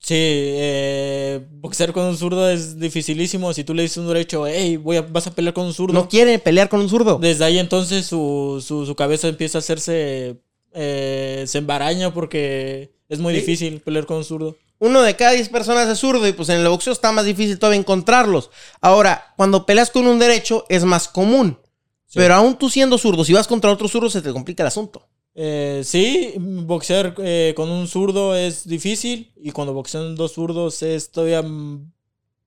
Sí, 0.02 0.16
eh, 0.18 1.46
boxear 1.62 1.94
con 1.94 2.06
un 2.06 2.18
zurdo 2.18 2.50
es 2.50 2.78
dificilísimo. 2.78 3.54
Si 3.54 3.64
tú 3.64 3.74
le 3.74 3.84
dices 3.84 3.98
un 3.98 4.08
derecho, 4.10 4.48
hey, 4.48 4.76
voy 4.78 4.98
a, 4.98 5.02
vas 5.02 5.28
a 5.28 5.32
pelear 5.32 5.54
con 5.54 5.66
un 5.66 5.74
zurdo. 5.74 5.94
No 5.94 6.10
quiere 6.10 6.40
pelear 6.40 6.68
con 6.68 6.82
un 6.82 6.90
zurdo. 6.90 7.20
Desde 7.20 7.46
ahí 7.46 7.58
entonces 7.58 8.06
su, 8.06 8.62
su, 8.66 8.86
su 8.86 8.96
cabeza 8.96 9.28
empieza 9.30 9.58
a 9.58 9.60
hacerse. 9.60 10.38
eh, 10.74 11.46
se 11.48 11.58
embaraña 11.58 12.14
porque 12.14 12.92
es 13.08 13.20
muy 13.20 13.34
Sí. 13.34 13.40
difícil 13.40 13.80
pelear 13.82 14.06
con 14.06 14.18
un 14.18 14.24
zurdo. 14.24 14.56
Uno 14.80 15.02
de 15.02 15.16
cada 15.16 15.32
10 15.32 15.50
personas 15.50 15.88
es 15.90 16.00
zurdo 16.00 16.26
y 16.28 16.32
pues 16.32 16.50
en 16.50 16.60
el 16.62 16.68
boxeo 16.70 16.94
está 16.94 17.12
más 17.12 17.26
difícil 17.26 17.60
todavía 17.60 17.80
encontrarlos. 17.80 18.50
Ahora, 18.82 19.34
cuando 19.36 19.66
peleas 19.66 19.92
con 19.92 20.08
un 20.08 20.20
derecho 20.20 20.66
es 20.70 20.84
más 20.86 21.08
común. 21.08 21.60
Sí. 22.06 22.14
Pero 22.18 22.34
aún 22.36 22.58
tú 22.58 22.70
siendo 22.70 22.98
zurdo, 22.98 23.24
si 23.26 23.34
vas 23.34 23.46
contra 23.48 23.72
otro 23.72 23.88
zurdo 23.88 24.10
se 24.10 24.22
te 24.22 24.32
complica 24.34 24.64
el 24.64 24.68
asunto. 24.68 25.06
Eh, 25.36 25.84
sí, 25.86 26.34
boxear 26.38 27.14
eh, 27.20 27.54
con 27.56 27.70
un 27.70 27.88
zurdo 27.88 28.36
es 28.36 28.68
difícil 28.68 29.32
y 29.38 29.52
cuando 29.52 29.74
boxean 29.74 30.16
dos 30.16 30.34
zurdos 30.34 30.82
es 30.82 31.12
todavía 31.12 31.44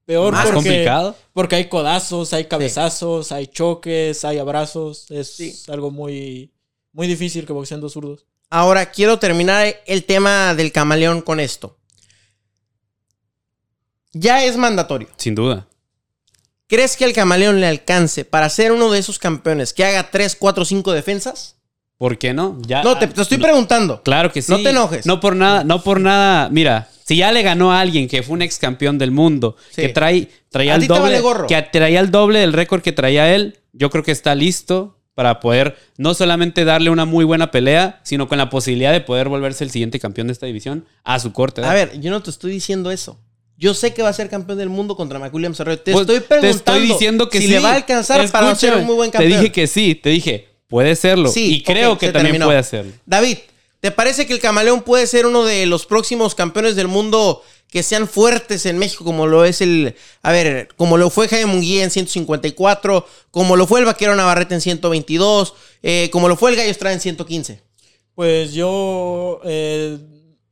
peor 0.04 0.32
Más 0.32 0.44
porque, 0.46 0.54
complicado. 0.56 1.16
porque 1.32 1.56
hay 1.56 1.68
codazos, 1.68 2.32
hay 2.32 2.46
cabezazos, 2.46 3.30
hay 3.32 3.46
choques, 3.46 4.24
hay 4.24 4.38
abrazos. 4.38 5.10
Es 5.10 5.28
Sí. 5.36 5.54
algo 5.68 5.90
muy, 5.90 6.50
muy 6.92 7.06
difícil 7.06 7.46
que 7.46 7.52
boxean 7.52 7.80
dos 7.80 7.92
zurdos. 7.92 8.26
Ahora, 8.50 8.90
quiero 8.90 9.18
terminar 9.18 9.74
el 9.86 10.04
tema 10.04 10.54
del 10.54 10.72
camaleón 10.72 11.22
con 11.22 11.40
esto. 11.40 11.78
Ya 14.12 14.44
es 14.44 14.56
mandatorio. 14.56 15.08
Sin 15.16 15.34
duda. 15.34 15.66
¿Crees 16.68 16.96
que 16.96 17.04
al 17.04 17.12
camaleón 17.12 17.60
le 17.60 17.66
alcance 17.66 18.24
para 18.24 18.48
ser 18.48 18.72
uno 18.72 18.90
de 18.90 18.98
esos 18.98 19.18
campeones 19.18 19.72
que 19.72 19.84
haga 19.84 20.10
3, 20.10 20.36
4, 20.36 20.64
5 20.64 20.92
defensas? 20.92 21.56
¿Por 21.98 22.18
qué 22.18 22.32
no? 22.34 22.58
Ya, 22.66 22.82
No, 22.82 22.98
te, 22.98 23.06
te 23.06 23.20
estoy 23.22 23.38
no, 23.38 23.44
preguntando. 23.44 24.02
Claro 24.02 24.32
que 24.32 24.42
sí. 24.42 24.50
No 24.50 24.58
te 24.62 24.70
enojes. 24.70 25.06
No 25.06 25.20
por 25.20 25.36
nada, 25.36 25.64
no 25.64 25.82
por 25.82 26.00
nada. 26.00 26.48
Mira, 26.50 26.88
si 27.04 27.16
ya 27.16 27.30
le 27.30 27.42
ganó 27.42 27.72
a 27.72 27.80
alguien 27.80 28.08
que 28.08 28.22
fue 28.22 28.34
un 28.34 28.42
ex 28.42 28.58
campeón 28.58 28.98
del 28.98 29.10
mundo, 29.10 29.56
Sí. 29.70 29.82
que 29.82 29.88
trae, 29.90 30.28
traía 30.48 30.74
el 30.74 30.86
doble, 30.86 31.02
vale 31.02 31.20
gorro. 31.20 31.46
que 31.46 31.60
traía 31.62 32.00
el 32.00 32.10
doble 32.10 32.40
del 32.40 32.52
récord 32.52 32.80
que 32.82 32.92
traía 32.92 33.34
él, 33.34 33.58
yo 33.72 33.90
creo 33.90 34.02
que 34.02 34.12
está 34.12 34.34
listo 34.34 34.98
para 35.14 35.40
poder 35.40 35.76
no 35.98 36.14
solamente 36.14 36.64
darle 36.64 36.88
una 36.90 37.04
muy 37.04 37.24
buena 37.24 37.50
pelea, 37.50 38.00
sino 38.02 38.28
con 38.28 38.38
la 38.38 38.48
posibilidad 38.48 38.92
de 38.92 39.02
poder 39.02 39.28
volverse 39.28 39.62
el 39.62 39.70
siguiente 39.70 40.00
campeón 40.00 40.26
de 40.28 40.32
esta 40.32 40.46
división 40.46 40.86
a 41.04 41.20
su 41.20 41.32
corte. 41.32 41.62
A 41.62 41.74
ver, 41.74 42.00
yo 42.00 42.10
no 42.10 42.22
te 42.22 42.30
estoy 42.30 42.50
diciendo 42.50 42.90
eso. 42.90 43.20
Yo 43.62 43.74
sé 43.74 43.94
que 43.94 44.02
va 44.02 44.08
a 44.08 44.12
ser 44.12 44.28
campeón 44.28 44.58
del 44.58 44.68
mundo 44.70 44.96
contra 44.96 45.20
McWilliams 45.20 45.60
Arroyo. 45.60 45.78
Te 45.78 45.92
Pues, 45.92 46.00
estoy 46.02 46.18
preguntando 46.20 46.40
Te 46.64 46.72
estoy 46.72 46.80
diciendo 46.88 47.28
que 47.28 47.38
si 47.38 47.46
sí. 47.46 47.52
le 47.52 47.60
va 47.60 47.70
a 47.70 47.74
alcanzar 47.76 48.16
para 48.32 48.46
ser 48.56 48.70
Escúchame, 48.70 48.80
un 48.80 48.86
muy 48.86 48.96
buen 48.96 49.10
Te 49.12 49.18
campeón. 49.18 49.40
dije 49.40 49.52
que 49.52 49.66
sí, 49.68 49.94
te 49.94 50.10
dije, 50.10 50.48
puede 50.66 50.96
serlo. 50.96 51.30
Sí, 51.30 51.54
y 51.54 51.62
creo 51.62 51.96
que 51.96 52.06
también 52.08 52.24
terminó. 52.32 52.46
puede 52.46 52.58
hacerlo. 52.58 52.90
David, 53.06 53.38
¿te 53.78 53.92
parece 53.92 54.26
que 54.26 54.32
el 54.32 54.40
camaleón 54.40 54.82
puede 54.82 55.06
ser 55.06 55.26
uno 55.26 55.44
de 55.44 55.66
los 55.66 55.86
próximos 55.86 56.34
campeones 56.34 56.74
del 56.74 56.88
mundo 56.88 57.42
que 57.70 57.84
sean 57.84 58.08
fuertes 58.08 58.66
en 58.66 58.78
México, 58.78 59.04
como 59.04 59.26
lo 59.28 59.44
es 59.44 59.60
el. 59.60 59.94
A 60.22 60.32
ver, 60.32 60.68
como 60.76 60.98
lo 60.98 61.08
fue 61.08 61.28
Jaime 61.28 61.46
Munguía 61.46 61.84
en 61.84 61.90
154, 61.92 63.06
como 63.30 63.56
lo 63.56 63.66
fue 63.68 63.78
el 63.80 63.86
Vaquero 63.86 64.14
Navarrete 64.16 64.54
en 64.54 64.60
122, 64.60 65.54
eh, 65.84 66.10
como 66.12 66.28
lo 66.28 66.36
fue 66.36 66.50
el 66.50 66.56
Gallo 66.56 66.70
Estrada 66.70 66.94
en 66.94 67.00
115? 67.00 67.62
Pues 68.14 68.52
yo 68.52 69.40
eh, 69.44 69.96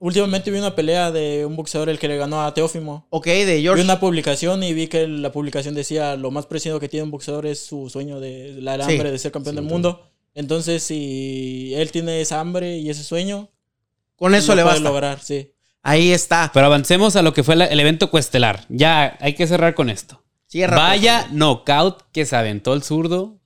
últimamente 0.01 0.51
vi 0.51 0.59
una 0.59 0.75
pelea 0.75 1.11
de 1.13 1.47
un 1.47 1.55
boxeador 1.57 1.89
el 1.89 1.99
que 1.99 2.09
le 2.09 2.17
ganó 2.17 2.43
a 2.45 2.53
Teófimo. 2.53 3.07
Ok, 3.11 3.27
de 3.27 3.57
Vi 3.57 3.63
George. 3.63 3.85
una 3.85 4.01
publicación 4.01 4.63
y 4.65 4.73
vi 4.75 4.89
que 4.89 5.07
la 5.07 5.31
publicación 5.31 5.75
decía 5.75 6.17
lo 6.17 6.31
más 6.33 6.47
preciado 6.47 6.81
que 6.81 6.89
tiene 6.89 7.05
un 7.05 7.11
boxeador 7.13 7.47
es 7.47 7.65
su 7.65 7.89
sueño 7.89 8.19
de 8.19 8.57
la 8.61 8.77
Sí. 8.85 8.93
hambre 8.93 9.13
de 9.13 9.19
ser 9.19 9.31
campeón 9.31 9.55
del 9.57 9.65
mundo. 9.65 10.11
Entonces, 10.35 10.83
si 10.83 11.73
él 11.77 11.91
tiene 11.93 12.21
esa 12.21 12.41
hambre 12.41 12.79
y 12.79 12.89
ese 12.91 13.05
sueño, 13.05 13.49
Con 14.17 14.35
eso 14.35 14.49
lo 14.53 14.57
le 14.57 14.63
puede 14.63 14.75
basta. 14.77 14.89
lograr, 14.89 15.21
sí. 15.23 15.53
Ahí 15.83 16.13
está. 16.13 16.51
Pero 16.53 16.67
avancemos 16.67 17.17
a 17.17 17.23
lo 17.23 17.33
que 17.33 17.43
fue 17.43 17.57
la- 17.57 17.65
el 17.67 17.81
evento 17.81 18.11
cuestelar. 18.11 18.65
Ya 18.69 19.17
hay 19.21 19.35
que 19.35 19.47
cerrar 19.47 19.75
con 19.75 19.89
esto. 19.91 20.23
Cierra, 20.47 20.77
Vaya 20.77 21.29
knockout 21.33 22.03
que 22.13 22.27
se 22.27 22.37
aventó 22.37 22.75
el 22.75 22.83
zurdo 22.83 23.39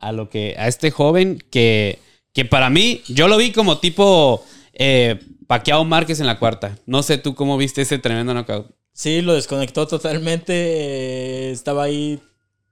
a 0.00 0.12
lo 0.12 0.28
que 0.30 0.54
a 0.58 0.68
este 0.68 0.90
joven 0.90 1.42
que, 1.50 1.98
que 2.32 2.44
para 2.44 2.70
mí, 2.70 3.02
yo 3.08 3.28
lo 3.28 3.36
vi 3.36 3.50
como 3.52 3.78
tipo 3.78 4.44
eh, 4.78 5.18
Paquiao 5.46 5.84
Márquez 5.84 6.20
en 6.20 6.26
la 6.26 6.38
cuarta. 6.38 6.78
No 6.86 7.02
sé 7.02 7.18
tú 7.18 7.34
cómo 7.34 7.56
viste 7.56 7.82
ese 7.82 7.98
tremendo 7.98 8.34
knockout. 8.34 8.70
Sí, 8.92 9.20
lo 9.22 9.34
desconectó 9.34 9.86
totalmente. 9.86 10.52
eh, 10.54 11.50
estaba 11.52 11.84
ahí 11.84 12.20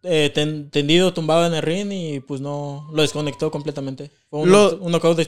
eh, 0.07 0.31
ten- 0.35 0.69
tendido, 0.71 1.14
tumbado 1.14 1.47
en 1.47 1.54
el 1.54 1.62
ring 1.62 1.90
y 1.90 2.21
pues 2.21 2.40
no, 2.43 2.90
lo 2.93 3.00
desconectó 3.02 3.50
completamente. 3.50 4.11
Fue 4.28 4.40
un, 4.40 4.50
Lo- 4.50 4.76
un 4.78 4.93
knockout. 4.93 5.19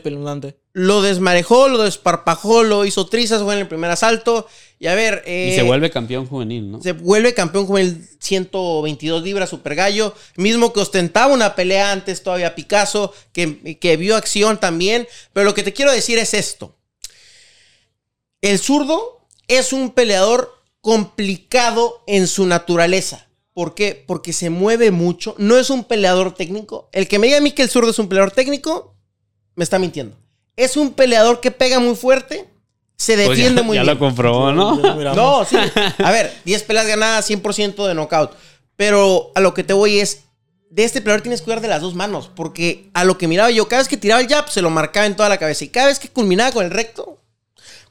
Lo 0.74 1.00
desmarejó, 1.00 1.68
lo 1.68 1.82
desparpajó, 1.82 2.62
lo 2.62 2.84
hizo 2.84 3.06
trizas, 3.06 3.42
fue 3.42 3.54
en 3.54 3.60
el 3.60 3.68
primer 3.68 3.90
asalto. 3.90 4.46
Y 4.78 4.88
a 4.88 4.94
ver, 4.94 5.22
eh, 5.26 5.50
y 5.52 5.56
se 5.56 5.62
vuelve 5.62 5.88
campeón 5.90 6.26
juvenil, 6.26 6.70
¿no? 6.70 6.82
se 6.82 6.92
vuelve 6.92 7.32
campeón 7.32 7.66
con 7.66 7.78
el 7.80 8.06
122 8.20 9.22
libras 9.22 9.48
Super 9.50 9.74
Gallo, 9.74 10.14
mismo 10.36 10.72
que 10.74 10.80
ostentaba 10.80 11.32
una 11.32 11.54
pelea 11.54 11.92
antes 11.92 12.22
todavía 12.22 12.54
Picasso, 12.54 13.12
que, 13.32 13.78
que 13.78 13.96
vio 13.96 14.16
acción 14.16 14.58
también. 14.60 15.06
Pero 15.32 15.44
lo 15.44 15.54
que 15.54 15.62
te 15.62 15.72
quiero 15.72 15.92
decir 15.92 16.18
es 16.18 16.34
esto. 16.34 16.76
El 18.46 18.60
zurdo 18.60 19.26
es 19.48 19.72
un 19.72 19.90
peleador 19.90 20.62
complicado 20.80 22.04
en 22.06 22.28
su 22.28 22.46
naturaleza. 22.46 23.26
¿Por 23.52 23.74
qué? 23.74 24.04
Porque 24.06 24.32
se 24.32 24.50
mueve 24.50 24.92
mucho. 24.92 25.34
No 25.36 25.56
es 25.56 25.68
un 25.68 25.82
peleador 25.82 26.32
técnico. 26.32 26.88
El 26.92 27.08
que 27.08 27.18
me 27.18 27.26
diga 27.26 27.38
a 27.38 27.40
mí 27.40 27.50
que 27.50 27.62
el 27.62 27.68
zurdo 27.70 27.90
es 27.90 27.98
un 27.98 28.06
peleador 28.08 28.30
técnico, 28.30 28.94
me 29.56 29.64
está 29.64 29.80
mintiendo. 29.80 30.16
Es 30.54 30.76
un 30.76 30.92
peleador 30.92 31.40
que 31.40 31.50
pega 31.50 31.80
muy 31.80 31.96
fuerte, 31.96 32.48
se 32.96 33.14
Pues 33.16 33.30
defiende 33.30 33.62
ya, 33.62 33.66
muy 33.66 33.76
ya 33.78 33.82
bien. 33.82 33.94
lo 33.94 33.98
comprobó, 33.98 34.52
¿no? 34.52 34.80
Ya. 35.02 35.12
No, 35.14 35.44
sí. 35.44 35.56
A 35.98 36.10
ver, 36.12 36.32
10 36.44 36.62
peleas 36.62 36.86
ganadas, 36.86 37.28
100% 37.28 37.84
de 37.84 37.94
knockout. 37.94 38.30
Pero 38.76 39.32
a 39.34 39.40
lo 39.40 39.54
que 39.54 39.64
te 39.64 39.72
voy 39.72 39.98
es, 39.98 40.20
de 40.70 40.84
este 40.84 41.00
peleador 41.00 41.22
tienes 41.22 41.40
que 41.40 41.46
cuidar 41.46 41.62
de 41.62 41.68
las 41.68 41.80
dos 41.82 41.96
manos. 41.96 42.30
Porque 42.32 42.90
a 42.94 43.02
lo 43.02 43.18
que 43.18 43.26
miraba 43.26 43.50
yo, 43.50 43.66
cada 43.66 43.82
vez 43.82 43.88
que 43.88 43.96
tiraba 43.96 44.20
el 44.20 44.28
jab, 44.28 44.48
se 44.50 44.62
lo 44.62 44.70
marcaba 44.70 45.06
en 45.06 45.16
toda 45.16 45.28
la 45.28 45.38
cabeza. 45.38 45.64
Y 45.64 45.68
cada 45.68 45.88
vez 45.88 45.98
que 45.98 46.10
culminaba 46.10 46.52
con 46.52 46.64
el 46.64 46.70
recto, 46.70 47.18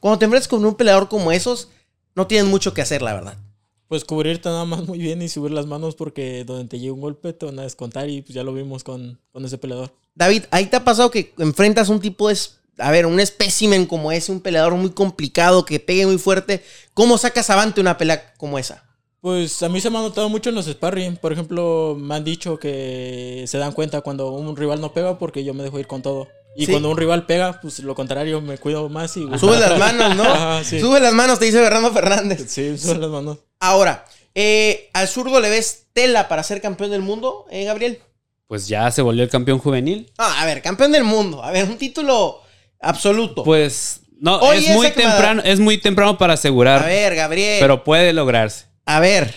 cuando 0.06 0.20
te 0.20 0.26
enfrentas 0.26 0.48
con 0.48 0.64
un 0.64 0.76
peleador 0.76 1.10
como 1.10 1.32
esos, 1.32 1.70
no 2.14 2.28
tienes 2.28 2.48
mucho 2.48 2.76
que 2.76 2.84
hacer, 2.84 3.02
la 3.02 3.16
verdad. 3.16 3.40
Pues 3.88 4.06
cubrirte 4.06 4.50
nada 4.50 4.64
más 4.64 4.86
muy 4.86 5.00
bien 5.00 5.20
y 5.24 5.30
subir 5.30 5.50
las 5.50 5.66
manos 5.66 5.96
porque 5.96 6.44
donde 6.44 6.66
te 6.66 6.78
llegue 6.78 6.92
un 6.92 7.02
golpe 7.02 7.34
te 7.34 7.48
van 7.48 7.58
a 7.58 7.64
descontar 7.64 8.08
y 8.08 8.22
pues 8.22 8.36
ya 8.36 8.44
lo 8.44 8.54
vimos 8.54 8.84
con, 8.84 9.20
con 9.32 9.44
ese 9.46 9.58
peleador. 9.58 9.92
David, 10.14 10.44
ahí 10.52 10.68
te 10.68 10.76
ha 10.76 10.84
pasado 10.84 11.10
que 11.10 11.34
enfrentas 11.40 11.90
un 11.90 12.00
tipo 12.00 12.30
de... 12.30 12.38
A 12.78 12.92
ver, 12.92 13.08
un 13.08 13.20
espécimen 13.20 13.88
como 13.88 14.12
ese, 14.12 14.32
un 14.32 14.42
peleador 14.42 14.76
muy 14.76 14.92
complicado, 14.92 15.66
que 15.66 15.80
pegue 15.80 16.06
muy 16.06 16.20
fuerte. 16.20 16.64
¿Cómo 16.94 17.18
sacas 17.18 17.50
avante 17.50 17.82
una 17.82 17.98
pelea 17.98 18.36
como 18.38 18.60
esa? 18.60 18.84
Pues 19.22 19.64
a 19.64 19.70
mí 19.70 19.82
se 19.82 19.90
me 19.90 19.98
ha 19.98 20.02
notado 20.02 20.30
mucho 20.30 20.50
en 20.50 20.56
los 20.56 20.68
sparring. 20.68 21.18
Por 21.18 21.34
ejemplo, 21.34 21.98
me 22.00 22.14
han 22.14 22.24
dicho 22.24 22.60
que 22.60 23.46
se 23.48 23.58
dan 23.58 23.72
cuenta 23.72 24.02
cuando 24.02 24.30
un 24.34 24.56
rival 24.56 24.82
no 24.82 24.94
pega 24.94 25.18
porque 25.18 25.44
yo 25.44 25.56
me 25.56 25.64
dejo 25.64 25.80
ir 25.80 25.88
con 25.88 26.04
todo. 26.04 26.28
Y 26.56 26.66
Sí. 26.66 26.72
cuando 26.72 26.90
un 26.90 26.98
rival 26.98 27.26
pega, 27.26 27.60
pues 27.62 27.80
lo 27.80 27.96
contrario, 27.96 28.40
me 28.42 28.58
cuido 28.58 28.88
más 28.90 29.18
y... 29.18 29.28
Sube 29.38 29.60
las 29.60 29.78
manos, 29.78 30.16
¿no? 30.16 30.24
Ajá, 30.34 30.64
sí. 30.64 30.80
Sube 30.80 31.00
las 31.00 31.14
manos, 31.14 31.38
te 31.40 31.46
dice 31.46 31.60
Fernando 31.62 31.92
Fernández. 31.92 32.46
Sí, 32.48 32.78
sube 32.78 32.98
las 32.98 33.10
manos. 33.10 33.40
Ahora, 33.60 34.06
eh, 34.34 34.90
¿al 34.94 35.08
zurdo 35.08 35.40
le 35.42 35.50
ves 35.50 35.88
tela 35.94 36.28
para 36.28 36.44
ser 36.44 36.62
campeón 36.62 36.92
del 36.92 37.02
mundo, 37.02 37.46
eh, 37.52 37.66
Gabriel? 37.66 38.00
Pues 38.48 38.68
ya 38.68 38.90
se 38.92 39.02
volvió 39.02 39.24
el 39.24 39.30
campeón 39.30 39.60
juvenil. 39.60 40.12
Ah, 40.18 40.42
a 40.42 40.46
ver, 40.46 40.62
campeón 40.62 40.92
del 40.92 41.04
mundo. 41.04 41.44
A 41.44 41.52
ver, 41.52 41.66
un 41.66 41.78
título 41.78 42.42
absoluto. 42.80 43.44
Pues 43.44 44.02
no, 44.20 44.54
es 44.54 44.70
muy 44.70 44.88
da- 44.88 44.94
temprano, 44.94 45.42
es 45.44 45.60
muy 45.60 45.78
temprano 45.78 46.18
para 46.18 46.34
a 46.34 46.36
asegurar, 46.36 46.86
ver, 46.86 47.16
Gabriel. 47.16 47.58
pero 47.60 47.84
puede 47.84 48.14
lograrse. 48.14 48.66
a 48.86 49.00
ver. 49.00 49.34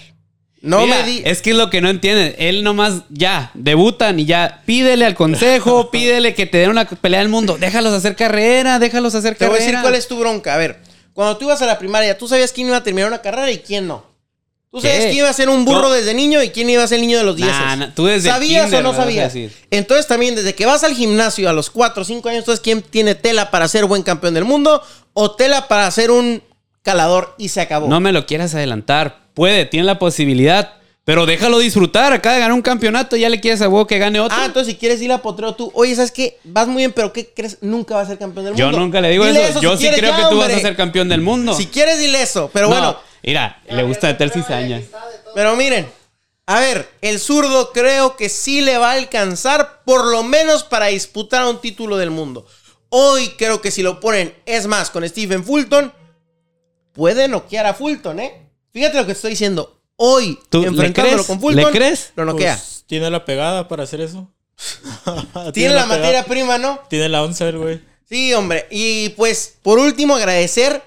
No 0.60 0.84
Mira, 0.86 0.96
me 0.98 1.02
di. 1.04 1.22
Es 1.24 1.40
que 1.40 1.50
es 1.50 1.56
lo 1.56 1.70
que 1.70 1.80
no 1.80 1.88
entienden. 1.88 2.34
Él 2.38 2.64
nomás 2.64 3.02
ya 3.10 3.50
debutan 3.54 4.18
y 4.18 4.24
ya 4.26 4.62
pídele 4.66 5.04
al 5.06 5.14
consejo, 5.14 5.90
pídele 5.92 6.34
que 6.34 6.46
te 6.46 6.58
den 6.58 6.70
una 6.70 6.84
pelea 6.84 7.20
del 7.20 7.28
mundo. 7.28 7.56
Déjalos 7.58 7.92
hacer 7.92 8.16
carrera, 8.16 8.78
déjalos 8.78 9.14
hacer 9.14 9.36
Te 9.36 9.46
voy 9.46 9.58
carrera. 9.58 9.64
a 9.64 9.72
decir 9.72 9.82
cuál 9.82 9.94
es 9.94 10.08
tu 10.08 10.18
bronca. 10.18 10.54
A 10.54 10.56
ver, 10.56 10.80
cuando 11.12 11.36
tú 11.36 11.44
ibas 11.44 11.62
a 11.62 11.66
la 11.66 11.78
primaria, 11.78 12.18
tú 12.18 12.26
sabías 12.26 12.52
quién 12.52 12.66
iba 12.66 12.76
a 12.76 12.82
terminar 12.82 13.08
una 13.08 13.22
carrera 13.22 13.50
y 13.52 13.58
quién 13.58 13.86
no. 13.86 14.06
Tú 14.70 14.80
sabías 14.82 15.04
quién 15.04 15.16
iba 15.18 15.30
a 15.30 15.32
ser 15.32 15.48
un 15.48 15.64
burro 15.64 15.82
No. 15.82 15.90
desde 15.90 16.12
niño 16.12 16.42
y 16.42 16.50
quién 16.50 16.68
iba 16.68 16.82
a 16.82 16.86
ser 16.88 16.96
el 16.96 17.02
niño 17.06 17.16
de 17.18 17.24
los 17.24 17.36
10. 17.36 17.48
Nah, 17.48 17.76
nah, 17.76 17.94
tú 17.94 18.04
desde 18.04 18.28
el 18.28 18.34
¿Sabías 18.34 18.64
kinder 18.64 18.84
o 18.84 18.92
no 18.92 18.94
sabías? 18.94 19.32
Entonces 19.70 20.06
también, 20.06 20.34
desde 20.34 20.54
que 20.54 20.66
vas 20.66 20.84
al 20.84 20.94
gimnasio 20.94 21.48
a 21.48 21.54
los 21.54 21.70
4 21.70 22.02
o 22.02 22.04
5 22.04 22.28
años, 22.28 22.40
entonces 22.40 22.60
quién 22.60 22.82
tiene 22.82 23.14
tela 23.14 23.50
para 23.50 23.66
ser 23.68 23.86
buen 23.86 24.02
campeón 24.02 24.34
del 24.34 24.44
mundo 24.44 24.82
o 25.14 25.30
tela 25.36 25.68
para 25.68 25.90
ser 25.90 26.10
un 26.10 26.42
calador 26.82 27.34
y 27.38 27.48
se 27.48 27.60
acabó. 27.62 27.88
No 27.88 28.00
me 28.00 28.12
lo 28.12 28.26
quieras 28.26 28.54
adelantar. 28.54 29.27
Puede, 29.38 29.66
tiene 29.66 29.86
la 29.86 30.00
posibilidad. 30.00 30.74
Pero 31.04 31.24
déjalo 31.26 31.60
disfrutar. 31.60 32.12
Acaba 32.12 32.34
de 32.34 32.40
ganar 32.40 32.54
un 32.54 32.60
campeonato 32.60 33.16
y 33.16 33.20
ya 33.20 33.28
le 33.28 33.38
quieres 33.40 33.62
a 33.62 33.68
huevo 33.68 33.86
que 33.86 33.96
gane 33.98 34.18
otro. 34.18 34.36
Ah, 34.36 34.46
entonces 34.46 34.74
si 34.74 34.78
quieres 34.80 35.00
ir 35.00 35.12
a 35.12 35.22
potreo 35.22 35.54
tú, 35.54 35.70
oye, 35.74 35.94
¿sabes 35.94 36.10
qué? 36.10 36.38
Vas 36.42 36.66
muy 36.66 36.78
bien, 36.82 36.92
pero 36.92 37.12
¿qué 37.12 37.32
crees? 37.32 37.58
Nunca 37.60 37.94
vas 37.94 38.06
a 38.06 38.08
ser 38.10 38.18
campeón 38.18 38.46
del 38.46 38.56
Yo 38.56 38.64
mundo. 38.66 38.80
nunca 38.80 39.00
le 39.00 39.10
digo 39.10 39.24
Dile 39.24 39.48
eso. 39.48 39.60
Yo 39.62 39.70
si 39.76 39.76
sí 39.76 39.82
quieres 39.84 40.00
creo 40.00 40.10
ya, 40.10 40.16
que 40.24 40.30
tú 40.34 40.38
vas 40.38 40.52
a 40.52 40.58
ser 40.58 40.74
campeón 40.74 41.08
del 41.08 41.20
mundo. 41.20 41.54
Si 41.54 41.66
quieres, 41.66 42.00
dile 42.00 42.20
eso. 42.20 42.50
Pero 42.52 42.66
No, 42.66 42.74
bueno, 42.74 42.98
Mira, 43.22 43.62
le 43.70 43.82
gusta 43.84 44.08
meter 44.08 44.30
cizaña. 44.30 44.82
pero 45.36 45.54
miren. 45.54 45.86
A 46.46 46.58
ver, 46.60 46.88
el 47.00 47.20
zurdo 47.20 47.72
creo 47.72 48.16
que 48.16 48.28
sí 48.28 48.60
le 48.60 48.76
va 48.76 48.90
a 48.90 48.94
alcanzar 48.94 49.82
por 49.84 50.04
lo 50.06 50.24
menos 50.24 50.64
para 50.64 50.86
disputar 50.86 51.46
un 51.46 51.60
título 51.60 51.96
del 51.96 52.10
mundo. 52.10 52.44
Hoy 52.88 53.28
creo 53.38 53.60
que 53.60 53.70
si 53.70 53.82
lo 53.82 54.00
ponen, 54.00 54.34
es 54.46 54.66
más, 54.66 54.90
con 54.90 55.08
Stephen 55.08 55.44
Fulton, 55.44 55.92
puede 56.92 57.28
noquear 57.28 57.66
a 57.66 57.74
Fulton, 57.74 58.20
¿eh? 58.20 58.47
Fíjate 58.78 58.96
lo 58.96 59.06
que 59.06 59.12
estoy 59.12 59.30
diciendo. 59.30 59.76
Hoy, 59.96 60.38
¿Tú 60.50 60.62
le 60.62 60.68
enfrentándolo 60.68 61.16
crees? 61.16 61.26
con 61.26 61.40
Fulton, 61.40 61.64
¿Le 61.64 61.70
crees? 61.76 62.12
lo 62.14 62.24
noquea. 62.26 62.54
Pues, 62.54 62.84
tiene 62.86 63.10
la 63.10 63.24
pegada 63.24 63.66
para 63.66 63.82
hacer 63.82 64.00
eso. 64.00 64.30
Tiene 65.52 65.74
la 65.74 65.86
materia 65.86 66.24
prima, 66.24 66.58
¿no? 66.58 66.78
Tiene 66.88 67.08
la 67.08 67.24
el 67.24 67.58
güey. 67.58 67.82
Sí, 68.08 68.32
hombre. 68.34 68.68
Y 68.70 69.08
pues, 69.10 69.54
por 69.62 69.80
último, 69.80 70.14
agradecer 70.14 70.80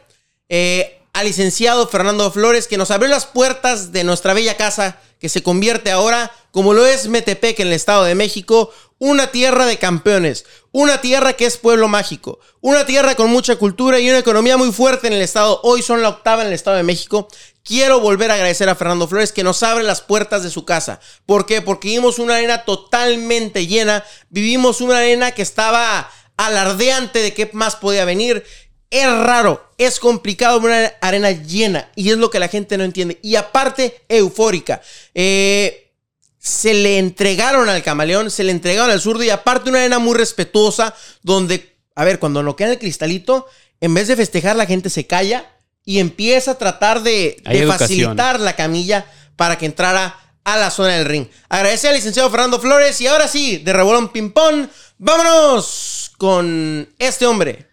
eh, 0.48 1.01
al 1.12 1.25
licenciado 1.25 1.86
Fernando 1.86 2.31
Flores 2.31 2.67
que 2.67 2.77
nos 2.77 2.91
abrió 2.91 3.10
las 3.10 3.25
puertas 3.25 3.91
de 3.91 4.05
nuestra 4.05 4.33
bella 4.33 4.55
casa 4.55 4.98
que 5.19 5.27
se 5.27 5.43
convierte 5.43 5.91
ahora, 5.91 6.31
como 6.51 6.74
lo 6.74 6.86
es 6.86 7.10
Metepec 7.10 7.60
en 7.60 7.67
el 7.67 7.74
Estado 7.74 8.05
de 8.05 8.15
México, 8.15 8.71
una 9.01 9.31
tierra 9.31 9.65
de 9.65 9.79
campeones, 9.79 10.45
una 10.71 11.01
tierra 11.01 11.33
que 11.33 11.48
es 11.48 11.57
pueblo 11.57 11.88
mágico, 11.88 12.39
una 12.62 12.86
tierra 12.86 13.15
con 13.15 13.31
mucha 13.31 13.55
cultura 13.55 14.00
y 14.00 14.07
una 14.07 14.19
economía 14.19 14.57
muy 14.57 14.71
fuerte 14.71 15.07
en 15.07 15.13
el 15.13 15.24
Estado. 15.24 15.60
Hoy 15.63 15.81
son 15.81 16.03
la 16.03 16.10
octava 16.10 16.43
en 16.43 16.50
el 16.50 16.53
Estado 16.53 16.77
de 16.77 16.83
México. 16.83 17.27
Quiero 17.63 17.99
volver 17.99 18.31
a 18.31 18.33
agradecer 18.33 18.69
a 18.69 18.75
Fernando 18.75 19.07
Flores 19.07 19.31
que 19.31 19.43
nos 19.43 19.61
abre 19.61 19.83
las 19.83 20.01
puertas 20.01 20.41
de 20.41 20.49
su 20.49 20.65
casa. 20.65 20.99
¿Por 21.25 21.45
qué? 21.45 21.61
Porque 21.61 21.89
vimos 21.89 22.17
una 22.17 22.35
arena 22.35 22.65
totalmente 22.65 23.67
llena, 23.67 24.03
vivimos 24.29 24.81
una 24.81 24.97
arena 24.97 25.31
que 25.31 25.43
estaba 25.43 26.09
alardeante 26.37 27.19
de 27.19 27.33
qué 27.33 27.49
más 27.53 27.75
podía 27.75 28.05
venir. 28.05 28.43
Es 28.89 29.07
raro, 29.07 29.69
es 29.77 29.99
complicado 29.99 30.59
una 30.59 30.87
arena 31.01 31.31
llena 31.31 31.91
y 31.95 32.09
es 32.09 32.17
lo 32.17 32.29
que 32.29 32.39
la 32.39 32.47
gente 32.47 32.77
no 32.77 32.83
entiende. 32.83 33.19
Y 33.21 33.35
aparte, 33.35 34.01
eufórica. 34.09 34.81
Eh, 35.13 35.93
se 36.39 36.73
le 36.73 36.97
entregaron 36.97 37.69
al 37.69 37.83
camaleón, 37.83 38.31
se 38.31 38.43
le 38.43 38.51
entregaron 38.51 38.89
al 38.89 38.99
zurdo 38.99 39.23
y 39.23 39.29
aparte 39.29 39.69
una 39.69 39.79
arena 39.79 39.99
muy 39.99 40.17
respetuosa 40.17 40.95
donde, 41.21 41.77
a 41.93 42.03
ver, 42.03 42.17
cuando 42.17 42.41
no 42.41 42.55
queda 42.55 42.71
el 42.71 42.79
cristalito, 42.79 43.45
en 43.79 43.93
vez 43.93 44.07
de 44.07 44.15
festejar 44.15 44.55
la 44.55 44.65
gente 44.65 44.89
se 44.89 45.05
calla 45.05 45.50
y 45.85 46.00
empieza 46.00 46.51
a 46.51 46.57
tratar 46.57 47.01
de, 47.01 47.41
facilitar 47.67 48.39
la 48.39 48.55
camilla 48.55 49.05
para 49.35 49.57
que 49.57 49.65
entrara 49.65 50.17
a 50.43 50.57
la 50.57 50.71
zona 50.71 50.95
del 50.97 51.05
ring. 51.05 51.27
Agradecer 51.50 51.89
al 51.89 51.95
licenciado 51.95 52.29
Fernando 52.29 52.59
Flores 52.59 53.00
y 53.01 53.07
ahora 53.07 53.27
sí, 53.27 53.57
de 53.57 53.73
rebolón 53.73 54.09
ping-pong, 54.09 54.67
vámonos 54.97 56.11
con 56.17 56.88
este 57.00 57.25
hombre. 57.25 57.67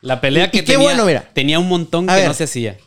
La 0.00 0.20
pelea 0.20 0.46
Y- 0.46 0.50
que 0.50 0.58
y 0.58 0.60
qué 0.60 0.72
tenía, 0.72 0.86
bueno, 0.88 1.04
mira. 1.04 1.30
tenía 1.34 1.58
un 1.58 1.68
montón 1.68 2.08
A 2.08 2.14
que 2.14 2.20
ver. 2.20 2.28
no 2.28 2.34
se 2.34 2.44
hacía. 2.44 2.78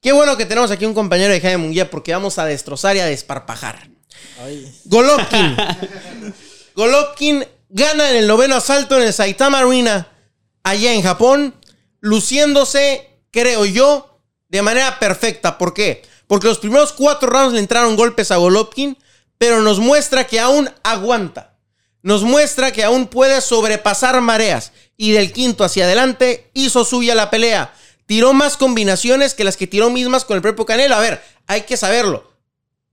Qué 0.00 0.12
bueno 0.12 0.36
que 0.36 0.46
tenemos 0.46 0.70
aquí 0.70 0.84
un 0.86 0.94
compañero 0.94 1.32
de 1.32 1.40
Jaime 1.40 1.58
Munguía 1.58 1.90
porque 1.90 2.12
vamos 2.12 2.38
a 2.38 2.44
destrozar 2.46 2.96
y 2.96 3.00
a 3.00 3.06
desparpajar. 3.06 3.88
Ay. 4.40 4.72
Golovkin. 4.84 5.56
Golovkin 6.74 7.44
gana 7.68 8.10
en 8.10 8.16
el 8.16 8.26
noveno 8.28 8.56
asalto 8.56 8.96
en 8.96 9.02
el 9.06 9.12
Saitama 9.12 9.58
Arena 9.58 10.08
allá 10.62 10.92
en 10.92 11.02
Japón, 11.02 11.54
luciéndose, 12.00 13.07
creo 13.30 13.64
yo, 13.64 14.20
de 14.48 14.62
manera 14.62 14.98
perfecta. 14.98 15.58
¿Por 15.58 15.74
qué? 15.74 16.02
Porque 16.26 16.46
los 16.46 16.58
primeros 16.58 16.92
cuatro 16.92 17.28
rounds 17.28 17.54
le 17.54 17.60
entraron 17.60 17.96
golpes 17.96 18.30
a 18.30 18.36
Golovkin, 18.36 18.98
pero 19.38 19.62
nos 19.62 19.78
muestra 19.78 20.26
que 20.26 20.40
aún 20.40 20.70
aguanta. 20.82 21.56
Nos 22.02 22.22
muestra 22.22 22.72
que 22.72 22.84
aún 22.84 23.06
puede 23.06 23.40
sobrepasar 23.40 24.20
mareas. 24.20 24.72
Y 24.96 25.12
del 25.12 25.32
quinto 25.32 25.64
hacia 25.64 25.84
adelante 25.84 26.50
hizo 26.54 26.84
suya 26.84 27.14
la 27.14 27.30
pelea. 27.30 27.72
Tiró 28.06 28.32
más 28.32 28.56
combinaciones 28.56 29.34
que 29.34 29.44
las 29.44 29.56
que 29.56 29.66
tiró 29.66 29.90
mismas 29.90 30.24
con 30.24 30.36
el 30.36 30.42
propio 30.42 30.66
Canelo. 30.66 30.94
A 30.94 31.00
ver, 31.00 31.22
hay 31.46 31.62
que 31.62 31.76
saberlo. 31.76 32.32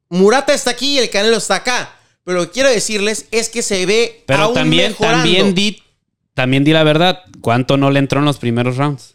Murata 0.10 0.54
está 0.54 0.72
aquí 0.72 0.96
y 0.96 1.00
el 1.00 1.10
Canelo 1.10 1.38
está 1.38 1.56
acá. 1.56 1.96
Pero 2.24 2.40
lo 2.40 2.46
que 2.46 2.52
quiero 2.52 2.70
decirles 2.70 3.26
es 3.32 3.50
que 3.50 3.62
se 3.62 3.86
ve 3.86 4.24
Pero 4.28 4.44
aún 4.44 4.56
también, 4.56 4.92
mejorando. 4.92 5.18
también 5.24 5.56
di, 5.56 5.84
también 6.34 6.64
di 6.64 6.74
la 6.74 6.84
verdad. 6.84 7.22
¿Cuánto 7.42 7.78
no 7.78 7.92
le 7.92 8.00
entró 8.00 8.20
en 8.20 8.26
los 8.26 8.38
primeros 8.38 8.78
rounds? 8.78 9.15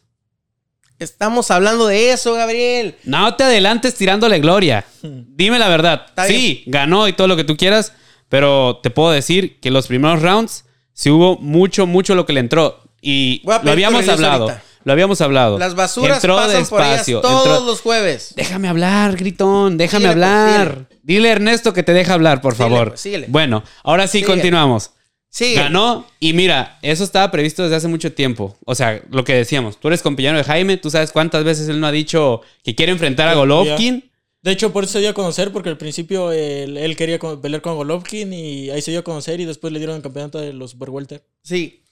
Estamos 1.01 1.51
hablando 1.51 1.87
de 1.87 2.13
eso, 2.13 2.35
Gabriel. 2.35 2.95
No 3.05 3.35
te 3.35 3.45
adelantes 3.45 3.95
tirándole 3.95 4.39
gloria. 4.39 4.85
Dime 5.03 5.59
la 5.59 5.69
verdad. 5.69 6.07
Sí, 6.29 6.63
ganó 6.67 7.09
y 7.09 7.13
todo 7.15 7.27
lo 7.27 7.37
que 7.37 7.45
tú 7.45 7.57
quieras. 7.57 7.93
Pero 8.29 8.79
te 8.83 8.91
puedo 8.91 9.11
decir 9.11 9.59
que 9.61 9.71
los 9.73 9.89
primeros 9.89 10.23
rounds 10.23 10.65
sí 10.93 11.11
hubo 11.11 11.37
mucho, 11.39 11.87
mucho 11.87 12.15
lo 12.15 12.27
que 12.27 12.33
le 12.33 12.41
entró. 12.41 12.81
Y 13.03 13.43
lo 13.45 13.71
habíamos 13.73 14.07
hablado. 14.09 14.45
ahorita. 14.45 14.63
Lo 14.85 14.93
habíamos 14.93 15.21
hablado. 15.21 15.59
Las 15.59 15.75
basuras 15.75 16.19
entró 16.19 16.37
pasan 16.37 16.65
por 16.67 16.81
ellas 16.83 17.05
todos 17.07 17.47
entró- 17.47 17.67
los 17.67 17.81
jueves. 17.81 18.33
Déjame 18.37 18.69
hablar, 18.69 19.17
gritón. 19.17 19.77
Déjame 19.77 20.05
Síguele, 20.09 20.21
pues, 20.23 20.31
hablar. 20.33 20.87
Dile 21.03 21.29
a 21.29 21.33
Ernesto 21.33 21.73
que 21.75 21.83
te 21.83 21.93
deja 21.93 22.15
hablar, 22.15 22.41
por 22.41 22.55
Síguele, 22.55 22.71
favor. 22.77 22.89
pues. 22.91 23.31
Bueno, 23.31 23.63
ahora 23.85 24.07
sí 24.07 24.19
Síguele. 24.21 24.33
continuamos. 24.35 24.91
Sí. 25.31 25.55
Ganó 25.55 26.07
y 26.19 26.33
mira, 26.33 26.79
eso 26.83 27.05
estaba 27.05 27.31
previsto 27.31 27.63
desde 27.63 27.77
hace 27.77 27.89
mucho 27.89 28.13
tiempo. 28.13 28.57
O 28.67 28.75
sea, 28.75 29.01
lo 29.11 29.25
que 29.25 29.33
decíamos, 29.33 29.79
tú 29.79 29.89
eres 29.89 30.03
compañero 30.03 30.37
de 30.37 30.45
Jaime, 30.45 30.77
tú 30.77 30.91
sabes 30.91 31.13
cuántas 31.13 31.45
veces 31.45 31.69
él 31.69 31.81
no 31.81 31.87
ha 31.87 31.93
dicho 31.93 32.43
que 32.65 32.75
quiere 32.75 32.93
enfrentar 32.93 33.29
a. 33.29 33.35
Golovkin. 33.35 34.11
De 34.43 34.53
hecho, 34.53 34.73
por 34.73 34.85
eso 34.85 34.95
se 34.95 35.01
dio 35.01 35.11
a 35.11 35.15
conocer, 35.15 35.53
porque 35.53 35.69
al 35.69 35.77
principio 35.77 36.33
él, 36.33 36.77
él 36.77 36.97
quería 36.97 37.19
pelear 37.19 37.63
con 37.63 37.77
Golovkin 37.77 38.33
y 38.33 38.71
ahí 38.71 38.81
se 38.81 38.91
dio 38.91 39.01
a 39.01 39.05
conocer 39.05 39.39
y 39.39 39.45
después 39.45 39.73
le 39.73 39.79
dieron 39.79 39.97
el 39.97 40.03
campeonato 40.03 40.39
de 40.39 40.53
los 40.53 40.73
Super 40.73 40.91
Welter. 40.91 41.23
Sí. 41.43 41.83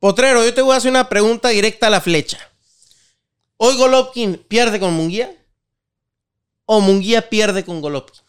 Potrero, 0.00 0.44
yo 0.44 0.52
te 0.52 0.62
voy 0.62 0.74
a 0.74 0.78
hacer 0.78 0.90
una 0.90 1.08
pregunta 1.08 1.48
directa 1.50 1.86
a 1.86 1.90
la 1.90 2.00
flecha. 2.00 2.38
¿Hoy 3.56 3.76
Golovkin 3.76 4.36
pierde 4.48 4.80
con 4.80 4.92
Munguía? 4.94 5.32
¿O 6.66 6.80
Munguía 6.80 7.30
pierde 7.30 7.64
con 7.64 7.80
Golovkin? 7.80 8.20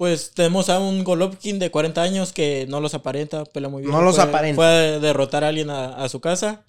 Pues 0.00 0.30
tenemos 0.32 0.70
a 0.70 0.78
un 0.78 1.04
Golovkin 1.04 1.58
de 1.58 1.70
40 1.70 2.00
años 2.00 2.32
que 2.32 2.64
no 2.70 2.80
los 2.80 2.94
aparenta, 2.94 3.44
pelea 3.44 3.68
muy 3.68 3.82
bien. 3.82 3.92
No 3.92 4.00
los 4.00 4.14
Fue- 4.14 4.24
aparenta. 4.24 4.56
Fue 4.56 4.64
a 4.64 4.98
derrotar 4.98 5.44
a 5.44 5.48
alguien 5.48 5.68
a, 5.68 5.88
a 6.02 6.08
su 6.08 6.22
casa. 6.22 6.64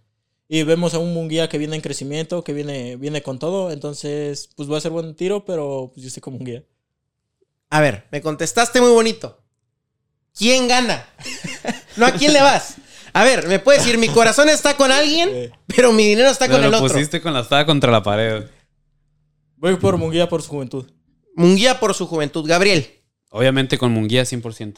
Y 0.49 0.63
vemos 0.63 0.93
a 0.93 0.99
un 0.99 1.13
Munguía 1.13 1.47
que 1.47 1.57
viene 1.57 1.77
en 1.77 1.81
crecimiento, 1.81 2.43
que 2.43 2.51
viene, 2.51 2.97
viene 2.97 3.21
con 3.23 3.39
todo. 3.39 3.71
Entonces, 3.71 4.49
pues 4.57 4.69
va 4.69 4.79
a 4.79 4.81
ser 4.81 4.91
buen 4.91 5.15
tiro, 5.15 5.45
pero 5.45 5.91
pues, 5.93 6.01
yo 6.01 6.07
estoy 6.09 6.19
con 6.19 6.33
Munguía. 6.33 6.65
A 7.69 7.79
ver, 7.79 8.05
me 8.11 8.21
contestaste 8.21 8.81
muy 8.81 8.91
bonito. 8.91 9.41
¿Quién 10.37 10.67
gana? 10.67 11.07
no, 11.95 12.07
¿a 12.07 12.11
quién 12.11 12.33
le 12.33 12.41
vas? 12.41 12.75
A 13.13 13.23
ver, 13.23 13.47
me 13.47 13.59
puedes 13.59 13.81
decir, 13.85 13.97
mi 13.97 14.09
corazón 14.09 14.49
está 14.49 14.75
con 14.75 14.91
alguien, 14.91 15.53
pero 15.67 15.93
mi 15.93 16.05
dinero 16.05 16.27
está 16.29 16.47
Pero 16.47 16.57
con 16.57 16.65
el 16.65 16.71
lo 16.71 16.77
otro. 16.79 16.89
pusiste 16.93 17.21
con 17.21 17.33
la 17.33 17.39
espada 17.39 17.65
contra 17.65 17.89
la 17.93 18.03
pared. 18.03 18.43
voy 19.55 19.77
por 19.77 19.95
Munguía 19.95 20.27
por 20.27 20.41
su 20.41 20.49
juventud. 20.49 20.85
Munguía 21.33 21.79
por 21.79 21.93
su 21.93 22.07
juventud. 22.07 22.45
Gabriel. 22.45 22.97
Obviamente 23.31 23.77
con 23.77 23.91
Munguía 23.91 24.23
100%. 24.23 24.75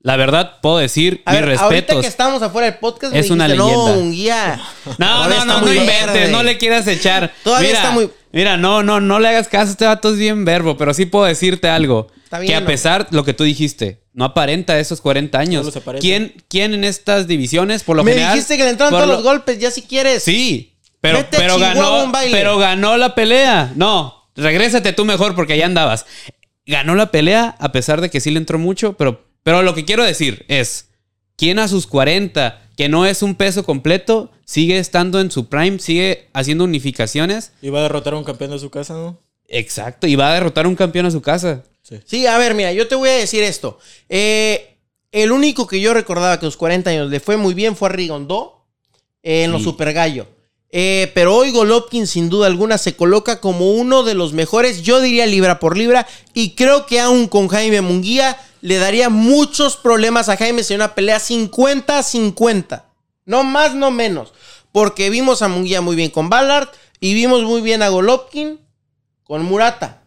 La 0.00 0.16
verdad, 0.16 0.58
puedo 0.60 0.78
decir 0.78 1.22
A 1.26 1.30
mis 1.32 1.40
ver, 1.42 1.50
ahorita 1.50 1.68
respetos. 1.68 2.00
que 2.00 2.08
estamos 2.08 2.42
afuera 2.42 2.68
del 2.68 2.80
podcast, 2.80 3.14
Es 3.14 3.28
me 3.28 3.34
una 3.34 3.46
dijiste, 3.46 3.64
leyenda. 3.64 3.90
No, 3.94 4.00
Munguía. 4.00 4.60
No, 4.98 5.28
no, 5.28 5.44
no, 5.44 5.60
no 5.60 5.72
inventes, 5.72 6.12
verde. 6.12 6.32
no 6.32 6.42
le 6.42 6.58
quieras 6.58 6.86
echar. 6.88 7.32
Todavía 7.44 7.68
mira, 7.68 7.78
está 7.78 7.90
muy- 7.92 8.10
Mira, 8.32 8.56
no, 8.56 8.82
no, 8.82 8.98
no 9.00 9.20
le 9.20 9.28
hagas 9.28 9.46
caso, 9.46 9.70
este 9.70 9.84
vato 9.84 10.10
es 10.10 10.16
bien 10.18 10.44
verbo, 10.44 10.76
pero 10.76 10.92
sí 10.94 11.06
puedo 11.06 11.26
decirte 11.26 11.68
algo. 11.68 12.08
Está 12.24 12.38
bien, 12.40 12.48
que 12.48 12.56
a 12.56 12.64
pesar 12.66 13.06
lo 13.10 13.24
que 13.24 13.34
tú 13.34 13.44
dijiste, 13.44 14.02
no 14.14 14.24
aparenta 14.24 14.76
esos 14.80 15.00
40 15.02 15.38
años. 15.38 15.62
No 15.62 15.66
los 15.66 15.76
aparenta. 15.76 16.00
¿Quién, 16.00 16.34
¿Quién 16.48 16.72
en 16.74 16.82
estas 16.82 17.28
divisiones, 17.28 17.84
por 17.84 17.94
lo 17.96 18.02
me 18.02 18.12
general? 18.12 18.32
dijiste 18.34 18.56
que 18.56 18.64
le 18.64 18.70
entraron 18.70 18.94
todos 18.94 19.06
lo- 19.06 19.14
los 19.14 19.22
golpes, 19.22 19.58
ya 19.60 19.70
si 19.70 19.82
quieres. 19.82 20.24
Sí, 20.24 20.74
pero, 21.00 21.18
Vete 21.18 21.36
pero 21.36 21.58
ganó, 21.58 21.82
a 21.84 22.04
un 22.04 22.10
baile. 22.12 22.36
pero 22.36 22.56
ganó 22.58 22.96
la 22.96 23.14
pelea. 23.14 23.70
No, 23.76 24.30
regrésate 24.34 24.92
tú 24.94 25.04
mejor 25.04 25.34
porque 25.36 25.52
allá 25.52 25.66
andabas. 25.66 26.06
Ganó 26.66 26.94
la 26.94 27.10
pelea 27.10 27.56
a 27.58 27.72
pesar 27.72 28.00
de 28.00 28.10
que 28.10 28.20
sí 28.20 28.30
le 28.30 28.38
entró 28.38 28.58
mucho, 28.58 28.94
pero, 28.94 29.24
pero 29.42 29.62
lo 29.62 29.74
que 29.74 29.84
quiero 29.84 30.04
decir 30.04 30.44
es, 30.48 30.90
¿quién 31.36 31.58
a 31.58 31.68
sus 31.68 31.86
40, 31.86 32.70
que 32.76 32.88
no 32.88 33.06
es 33.06 33.22
un 33.22 33.34
peso 33.34 33.64
completo, 33.64 34.30
sigue 34.44 34.78
estando 34.78 35.20
en 35.20 35.30
su 35.30 35.48
prime, 35.48 35.78
sigue 35.78 36.28
haciendo 36.32 36.64
unificaciones? 36.64 37.52
Y 37.62 37.70
va 37.70 37.80
a 37.80 37.82
derrotar 37.82 38.14
a 38.14 38.18
un 38.18 38.24
campeón 38.24 38.52
de 38.52 38.58
su 38.58 38.70
casa, 38.70 38.94
¿no? 38.94 39.18
Exacto, 39.48 40.06
y 40.06 40.14
va 40.14 40.30
a 40.30 40.34
derrotar 40.34 40.66
a 40.66 40.68
un 40.68 40.76
campeón 40.76 41.06
a 41.06 41.10
su 41.10 41.20
casa. 41.20 41.64
Sí. 41.82 42.00
Sí, 42.04 42.26
a 42.26 42.38
ver, 42.38 42.54
mira, 42.54 42.72
yo 42.72 42.86
te 42.86 42.94
voy 42.94 43.08
a 43.08 43.16
decir 43.16 43.42
esto. 43.42 43.78
Eh, 44.08 44.78
el 45.10 45.30
único 45.30 45.66
que 45.66 45.80
yo 45.80 45.92
recordaba 45.92 46.38
que 46.38 46.46
a 46.46 46.48
los 46.48 46.56
40 46.56 46.90
años 46.90 47.10
le 47.10 47.20
fue 47.20 47.36
muy 47.36 47.54
bien 47.54 47.76
fue 47.76 47.88
a 47.88 47.92
Rigondo 47.92 48.66
eh, 49.22 49.44
en 49.44 49.52
los. 49.52 49.62
Super 49.62 49.92
Gallo. 49.92 50.26
Eh, 50.74 51.12
pero 51.14 51.36
hoy 51.36 51.50
Golovkin, 51.50 52.06
sin 52.06 52.30
duda 52.30 52.46
alguna, 52.46 52.78
se 52.78 52.96
coloca 52.96 53.40
como 53.40 53.72
uno 53.72 54.02
de 54.02 54.14
los 54.14 54.32
mejores, 54.32 54.80
yo 54.80 55.00
diría 55.02 55.26
libra 55.26 55.60
por 55.60 55.76
libra, 55.76 56.06
y 56.32 56.54
creo 56.54 56.86
que 56.86 56.98
aún 56.98 57.28
con 57.28 57.48
Jaime 57.48 57.82
Munguía 57.82 58.38
le 58.62 58.78
daría 58.78 59.10
muchos 59.10 59.76
problemas 59.76 60.30
a 60.30 60.38
Jaime 60.38 60.64
si 60.64 60.74
una 60.74 60.94
pelea 60.94 61.18
50-50. 61.18 62.84
No 63.26 63.44
más, 63.44 63.74
no 63.74 63.90
menos. 63.90 64.32
Porque 64.72 65.10
vimos 65.10 65.42
a 65.42 65.48
Munguía 65.48 65.82
muy 65.82 65.94
bien 65.94 66.10
con 66.10 66.30
Ballard 66.30 66.68
y 67.00 67.12
vimos 67.12 67.42
muy 67.42 67.60
bien 67.60 67.82
a 67.82 67.90
Golovkin 67.90 68.58
con 69.24 69.42
Murata. 69.44 70.02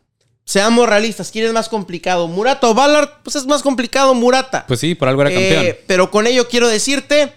Seamos 0.45 0.89
realistas, 0.89 1.31
¿quién 1.31 1.45
es 1.45 1.53
más 1.53 1.69
complicado? 1.69 2.27
¿Murata 2.27 2.67
o 2.69 2.73
Ballard? 2.73 3.09
Pues 3.23 3.35
es 3.35 3.45
más 3.45 3.61
complicado 3.61 4.15
Murata. 4.15 4.65
Pues 4.67 4.79
sí, 4.79 4.95
por 4.95 5.09
algo 5.09 5.21
era 5.21 5.31
campeón. 5.31 5.65
Eh, 5.65 5.83
pero 5.85 6.09
con 6.09 6.25
ello 6.25 6.47
quiero 6.47 6.67
decirte 6.67 7.33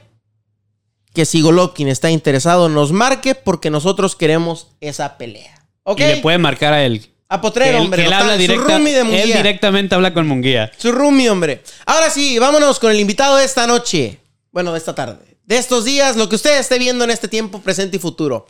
que 1.18 1.26
si 1.26 1.40
Golovkin 1.40 1.88
está 1.88 2.12
interesado, 2.12 2.68
nos 2.68 2.92
marque 2.92 3.35
porque 3.35 3.70
nosotros 3.70 4.14
queremos 4.14 4.68
esa 4.81 5.18
pelea. 5.18 5.66
¿Ok? 5.83 5.98
Y 5.98 6.04
le 6.04 6.16
puede 6.18 6.38
marcar 6.38 6.72
a 6.72 6.85
él. 6.85 7.11
A 7.28 7.38
Que 7.38 7.42
Potrero, 7.42 7.78
él, 7.78 7.85
hombre. 7.87 8.02
que 8.02 8.07
él 8.07 8.12
habla 8.12 8.37
directa, 8.37 8.64
roomie 8.78 8.92
de 8.92 9.22
él 9.24 9.33
directamente 9.33 9.96
habla 9.96 10.14
con 10.14 10.28
Munguía. 10.28 10.70
Su 10.78 10.92
roomie, 10.92 11.28
hombre. 11.28 11.64
Ahora 11.87 12.09
sí, 12.09 12.38
vámonos 12.38 12.78
con 12.78 12.92
el 12.92 13.00
invitado 13.00 13.35
de 13.37 13.44
esta 13.44 13.66
noche. 13.66 14.20
Bueno, 14.52 14.70
de 14.70 14.78
esta 14.78 14.94
tarde. 14.94 15.38
De 15.42 15.59
estos 15.59 15.85
días, 15.85 16.14
lo 16.14 16.28
que 16.28 16.37
usted 16.37 16.57
esté 16.57 16.78
viendo 16.78 17.02
en 17.02 17.11
este 17.11 17.26
tiempo 17.26 17.61
presente 17.62 17.96
y 17.96 17.98
futuro. 17.98 18.46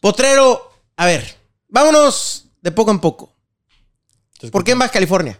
Potrero, 0.00 0.72
a 0.96 1.06
ver, 1.06 1.36
vámonos 1.68 2.46
de 2.60 2.72
poco 2.72 2.90
en 2.90 2.98
poco. 2.98 3.32
¿Por 4.50 4.64
qué 4.64 4.72
en 4.72 4.80
Baja 4.80 4.90
California? 4.90 5.38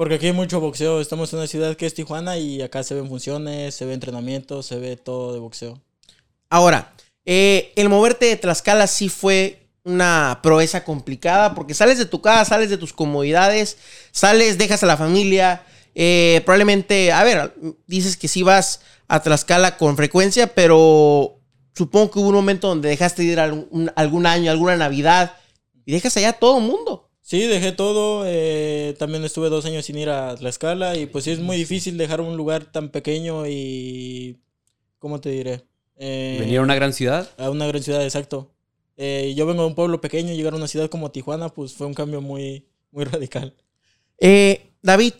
Porque 0.00 0.14
aquí 0.14 0.28
hay 0.28 0.32
mucho 0.32 0.60
boxeo. 0.60 0.98
Estamos 0.98 1.30
en 1.30 1.40
una 1.40 1.46
ciudad 1.46 1.76
que 1.76 1.84
es 1.84 1.92
Tijuana 1.92 2.38
y 2.38 2.62
acá 2.62 2.82
se 2.82 2.94
ven 2.94 3.06
funciones, 3.06 3.74
se 3.74 3.84
ve 3.84 3.92
entrenamiento, 3.92 4.62
se 4.62 4.78
ve 4.78 4.96
todo 4.96 5.34
de 5.34 5.40
boxeo. 5.40 5.78
Ahora, 6.48 6.94
eh, 7.26 7.74
el 7.76 7.90
moverte 7.90 8.24
de 8.24 8.36
Tlaxcala 8.38 8.86
sí 8.86 9.10
fue 9.10 9.68
una 9.84 10.40
proeza 10.42 10.84
complicada 10.84 11.54
porque 11.54 11.74
sales 11.74 11.98
de 11.98 12.06
tu 12.06 12.22
casa, 12.22 12.46
sales 12.46 12.70
de 12.70 12.78
tus 12.78 12.94
comodidades, 12.94 13.76
sales, 14.10 14.56
dejas 14.56 14.82
a 14.82 14.86
la 14.86 14.96
familia. 14.96 15.66
eh, 15.94 16.40
probablemente, 16.46 17.12
a 17.12 17.22
ver, 17.22 17.54
dices 17.86 18.16
que 18.16 18.26
sí 18.26 18.42
vas 18.42 18.80
a 19.06 19.20
Tlaxcala 19.20 19.76
con 19.76 19.98
frecuencia, 19.98 20.46
pero 20.46 21.42
supongo 21.74 22.10
que 22.10 22.18
hubo 22.20 22.28
un 22.28 22.36
momento 22.36 22.68
donde 22.68 22.88
dejaste 22.88 23.20
de 23.20 23.32
ir 23.32 23.38
algún, 23.38 23.92
algún 23.94 24.24
año, 24.24 24.50
alguna 24.50 24.78
Navidad 24.78 25.34
y 25.84 25.92
dejas 25.92 26.16
allá 26.16 26.30
a 26.30 26.32
todo 26.32 26.56
el 26.56 26.64
mundo. 26.64 27.09
Sí, 27.30 27.42
dejé 27.46 27.70
todo. 27.70 28.24
eh, 28.26 28.96
también 28.98 29.22
estuve 29.24 29.50
dos 29.50 29.64
años 29.64 29.84
sin 29.86 29.96
ir 29.96 30.10
a 30.10 30.34
Tlaxcala 30.34 30.96
y 30.96 31.06
pues 31.06 31.22
sí 31.22 31.30
es 31.30 31.38
muy 31.38 31.56
difícil 31.56 31.96
dejar 31.96 32.20
un 32.20 32.36
lugar 32.36 32.64
tan 32.64 32.88
pequeño 32.88 33.46
y... 33.46 34.36
¿Cómo 34.98 35.20
te 35.20 35.30
diré? 35.30 35.62
Eh, 35.94 36.38
Venir 36.40 36.58
a 36.58 36.62
una 36.62 36.74
gran 36.74 36.92
ciudad. 36.92 37.30
a 37.38 37.48
una 37.50 37.68
gran 37.68 37.84
ciudad, 37.84 38.02
exacto. 38.02 38.50
Eh, 38.96 39.32
yo 39.36 39.46
vengo 39.46 39.62
de 39.62 39.68
un 39.68 39.76
pueblo 39.76 40.00
pequeño, 40.00 40.34
llegar 40.34 40.54
a 40.54 40.56
una 40.56 40.66
ciudad 40.66 40.90
como 40.90 41.12
Tijuana, 41.12 41.50
pues 41.50 41.72
fue 41.72 41.86
un 41.86 41.94
cambio 41.94 42.20
muy, 42.20 42.66
muy 42.90 43.04
radical. 43.12 43.54
Eh, 44.18 44.72
David, 44.82 45.12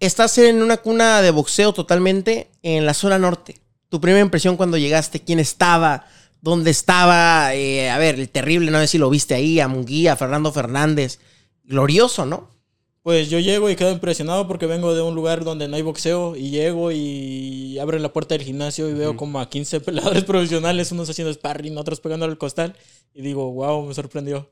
estás 0.00 0.38
en 0.38 0.62
una 0.62 0.78
cuna 0.78 1.20
de 1.20 1.30
boxeo 1.30 1.74
totalmente 1.74 2.48
en 2.62 2.86
la 2.86 2.94
zona 2.94 3.18
norte. 3.18 3.56
Tu 3.90 4.00
primera 4.00 4.24
impresión 4.24 4.56
cuando 4.56 4.78
llegaste, 4.78 5.20
quién 5.20 5.40
estaba, 5.40 6.06
dónde 6.40 6.70
estaba, 6.70 7.54
Eh, 7.54 7.90
a 7.90 7.98
ver, 7.98 8.14
el 8.14 8.30
terrible, 8.30 8.70
no 8.70 8.78
sé 8.80 8.86
si 8.86 8.96
lo 8.96 9.10
viste 9.10 9.34
ahí, 9.34 9.60
a 9.60 9.68
Munguía, 9.68 10.14
a 10.14 10.16
Fernando 10.16 10.50
Fernández. 10.50 11.18
Glorioso, 11.64 12.26
¿no? 12.26 12.50
Pues 13.02 13.28
yo 13.28 13.38
llego 13.38 13.68
y 13.68 13.76
quedo 13.76 13.92
impresionado 13.92 14.48
porque 14.48 14.64
vengo 14.64 14.94
de 14.94 15.02
un 15.02 15.14
lugar 15.14 15.44
donde 15.44 15.68
no 15.68 15.76
hay 15.76 15.82
boxeo 15.82 16.36
y 16.36 16.48
llego 16.48 16.90
y 16.90 17.78
abren 17.78 18.00
la 18.00 18.12
puerta 18.14 18.34
del 18.34 18.46
gimnasio 18.46 18.88
y 18.88 18.94
veo 18.94 19.14
como 19.14 19.40
a 19.40 19.50
15 19.50 19.80
peleadores 19.80 20.24
profesionales, 20.24 20.90
unos 20.90 21.10
haciendo 21.10 21.32
sparring, 21.32 21.76
otros 21.76 22.00
pegando 22.00 22.24
al 22.24 22.38
costal 22.38 22.74
y 23.12 23.20
digo, 23.20 23.52
wow, 23.52 23.86
me 23.86 23.92
sorprendió. 23.92 24.50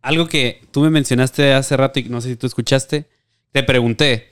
Algo 0.00 0.26
que 0.26 0.62
tú 0.70 0.80
me 0.80 0.88
mencionaste 0.88 1.52
hace 1.52 1.76
rato 1.76 2.00
y 2.00 2.04
no 2.04 2.22
sé 2.22 2.30
si 2.30 2.36
tú 2.36 2.46
escuchaste. 2.46 3.10
Te 3.52 3.62
pregunté, 3.62 4.30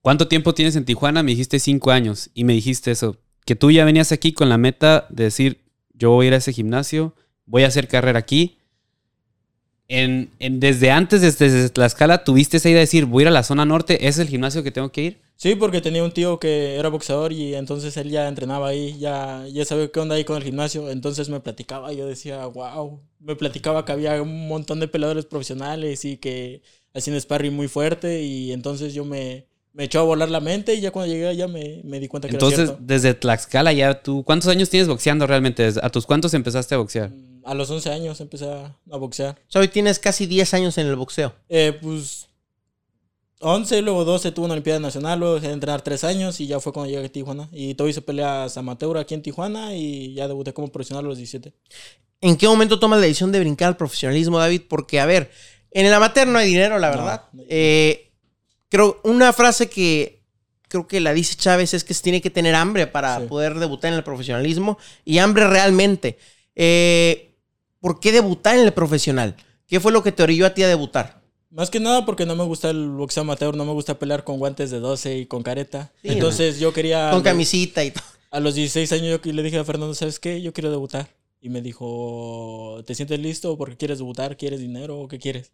¿cuánto 0.00 0.26
tiempo 0.26 0.52
tienes 0.54 0.74
en 0.74 0.84
Tijuana? 0.84 1.22
Me 1.22 1.32
dijiste 1.32 1.60
cinco 1.60 1.92
años 1.92 2.30
y 2.34 2.42
me 2.42 2.54
dijiste 2.54 2.90
eso, 2.90 3.16
que 3.44 3.54
tú 3.54 3.70
ya 3.70 3.84
venías 3.84 4.10
aquí 4.10 4.32
con 4.32 4.48
la 4.48 4.58
meta 4.58 5.06
de 5.10 5.24
decir, 5.24 5.62
yo 5.92 6.10
voy 6.10 6.26
a 6.26 6.28
ir 6.28 6.34
a 6.34 6.38
ese 6.38 6.52
gimnasio, 6.52 7.14
voy 7.46 7.62
a 7.62 7.68
hacer 7.68 7.86
carrera 7.86 8.18
aquí. 8.18 8.58
En, 9.88 10.30
en- 10.38 10.60
desde 10.60 10.90
antes, 10.90 11.20
desde, 11.20 11.68
Tlaxcala, 11.70 12.24
tuviste 12.24 12.56
esa 12.56 12.68
idea 12.68 12.78
de 12.78 12.82
decir, 12.86 13.04
voy 13.06 13.22
a 13.22 13.24
ir 13.24 13.28
a 13.28 13.30
la 13.30 13.42
zona 13.42 13.64
norte, 13.64 13.94
¿ese 13.96 14.08
es 14.08 14.18
el 14.20 14.28
gimnasio 14.28 14.62
que 14.62 14.70
tengo 14.70 14.90
que 14.90 15.02
ir? 15.02 15.22
Sí, 15.36 15.56
porque 15.56 15.80
tenía 15.80 16.04
un 16.04 16.12
tío 16.12 16.38
que 16.38 16.76
era 16.76 16.88
boxeador 16.88 17.32
y 17.32 17.54
entonces 17.56 17.96
él 17.96 18.10
ya 18.10 18.28
entrenaba 18.28 18.68
ahí, 18.68 18.96
ya, 19.00 19.44
ya 19.48 19.64
sabía 19.64 19.90
qué 19.90 19.98
onda 19.98 20.14
ahí 20.14 20.24
con 20.24 20.36
el 20.36 20.44
gimnasio. 20.44 20.88
Entonces 20.88 21.28
me 21.28 21.40
platicaba 21.40 21.92
yo 21.92 22.06
decía, 22.06 22.46
wow. 22.46 23.00
Me 23.18 23.34
platicaba 23.34 23.84
que 23.84 23.90
había 23.92 24.22
un 24.22 24.46
montón 24.46 24.78
de 24.78 24.86
peleadores 24.88 25.26
profesionales 25.26 26.04
y 26.04 26.16
que 26.18 26.62
hacían 26.94 27.20
sparring 27.20 27.54
muy 27.54 27.66
fuerte. 27.66 28.22
Y 28.22 28.52
entonces 28.52 28.94
yo 28.94 29.04
me, 29.04 29.48
me 29.74 29.84
echó 29.84 30.00
a 30.00 30.02
volar 30.02 30.28
la 30.28 30.40
mente 30.40 30.74
y 30.74 30.80
ya 30.80 30.90
cuando 30.90 31.12
llegué 31.12 31.28
allá 31.28 31.48
me, 31.48 31.80
me 31.84 31.98
di 31.98 32.08
cuenta 32.08 32.28
que 32.28 32.34
Entonces, 32.34 32.58
era 32.60 32.66
cierto. 32.68 32.84
desde 32.84 33.14
Tlaxcala 33.14 33.72
ya 33.72 34.02
tú, 34.02 34.22
¿cuántos 34.24 34.48
años 34.48 34.68
tienes 34.70 34.88
boxeando 34.88 35.26
realmente? 35.26 35.70
¿A 35.82 35.88
tus 35.90 36.04
cuántos 36.06 36.34
empezaste 36.34 36.74
a 36.74 36.78
boxear? 36.78 37.10
Mm, 37.10 37.42
A 37.44 37.54
los 37.54 37.70
11 37.70 37.90
años 37.90 38.20
empecé 38.20 38.46
a, 38.50 38.76
a 38.90 38.96
boxear. 38.96 39.36
O 39.48 39.50
sea, 39.50 39.60
hoy 39.62 39.68
tienes 39.68 39.98
casi 39.98 40.26
10 40.26 40.52
años 40.54 40.76
en 40.78 40.86
el 40.88 40.96
boxeo. 40.96 41.34
Eh, 41.48 41.76
pues 41.80 42.28
11, 43.40 43.82
luego 43.82 44.04
12 44.04 44.30
tuve 44.30 44.44
una 44.44 44.52
Olimpiada 44.54 44.78
Nacional, 44.78 45.18
luego 45.18 45.34
dejé 45.34 45.48
de 45.48 45.54
entrenar 45.54 45.82
3 45.82 46.04
años 46.04 46.38
y 46.40 46.46
ya 46.46 46.60
fue 46.60 46.72
cuando 46.72 46.90
llegué 46.92 47.06
a 47.06 47.08
Tijuana. 47.10 47.48
Y 47.50 47.74
todo 47.74 47.88
hice 47.88 48.00
peleas 48.00 48.56
amateur 48.56 48.96
aquí 48.98 49.14
en 49.14 49.22
Tijuana 49.22 49.74
y 49.74 50.14
ya 50.14 50.28
debuté 50.28 50.52
como 50.52 50.68
profesional 50.68 51.04
a 51.04 51.08
los 51.08 51.16
17. 51.18 51.52
¿En 52.20 52.36
qué 52.36 52.46
momento 52.46 52.78
tomas 52.78 53.00
la 53.00 53.06
decisión 53.06 53.32
de 53.32 53.40
brincar 53.40 53.66
al 53.68 53.76
profesionalismo, 53.76 54.38
David? 54.38 54.62
Porque, 54.68 55.00
a 55.00 55.06
ver, 55.06 55.30
en 55.72 55.86
el 55.86 55.92
amateur 55.92 56.28
no 56.28 56.38
hay 56.38 56.46
dinero, 56.46 56.78
la 56.78 56.90
No, 56.92 56.96
verdad. 56.98 57.22
no 57.32 57.40
hay 57.40 57.46
dinero. 57.48 57.48
Eh, 57.50 58.11
creo, 58.72 58.98
una 59.04 59.32
frase 59.34 59.68
que 59.68 60.22
creo 60.68 60.86
que 60.86 61.00
la 61.00 61.12
dice 61.12 61.34
Chávez 61.36 61.74
es 61.74 61.84
que 61.84 61.92
se 61.92 62.02
tiene 62.02 62.22
que 62.22 62.30
tener 62.30 62.54
hambre 62.54 62.86
para 62.86 63.20
Sí. 63.20 63.26
poder 63.26 63.58
debutar 63.58 63.92
en 63.92 63.98
el 63.98 64.04
profesionalismo 64.04 64.78
y 65.04 65.18
hambre 65.18 65.46
realmente. 65.46 66.18
Eh, 66.56 67.34
¿Por 67.80 68.00
qué 68.00 68.12
debutar 68.12 68.56
en 68.56 68.62
el 68.64 68.72
profesional? 68.72 69.36
¿Qué 69.66 69.78
fue 69.80 69.92
lo 69.92 70.02
que 70.02 70.12
te 70.12 70.22
orilló 70.22 70.46
a 70.46 70.54
ti 70.54 70.62
a 70.62 70.68
debutar? 70.68 71.20
Más 71.50 71.68
que 71.68 71.80
nada 71.80 72.06
porque 72.06 72.24
no 72.24 72.34
me 72.34 72.44
gusta 72.44 72.70
el 72.70 72.88
boxeo 72.88 73.22
amateur, 73.22 73.54
no 73.54 73.66
me 73.66 73.72
gusta 73.72 73.98
pelear 73.98 74.24
con 74.24 74.38
guantes 74.38 74.70
de 74.70 74.80
12 74.80 75.18
y 75.18 75.26
con 75.26 75.42
careta. 75.42 75.92
Sí, 76.00 76.08
Entonces 76.08 76.58
yo 76.58 76.72
quería... 76.72 77.10
Con 77.10 77.22
camisita 77.22 77.84
y 77.84 77.90
todo. 77.90 78.04
A 78.30 78.40
los 78.40 78.54
16 78.54 78.90
años 78.92 79.20
yo 79.22 79.32
le 79.32 79.42
dije 79.42 79.58
a 79.58 79.64
Fernando, 79.64 79.94
¿sabes 79.94 80.18
qué? 80.18 80.40
Yo 80.40 80.54
quiero 80.54 80.70
debutar. 80.70 81.10
Y 81.42 81.50
me 81.50 81.60
dijo, 81.60 82.82
¿te 82.86 82.94
sientes 82.94 83.18
listo? 83.20 83.58
porque 83.58 83.76
quieres 83.76 83.98
debutar? 83.98 84.38
¿Quieres 84.38 84.60
dinero 84.60 84.98
o 84.98 85.08
qué 85.08 85.18
quieres? 85.18 85.52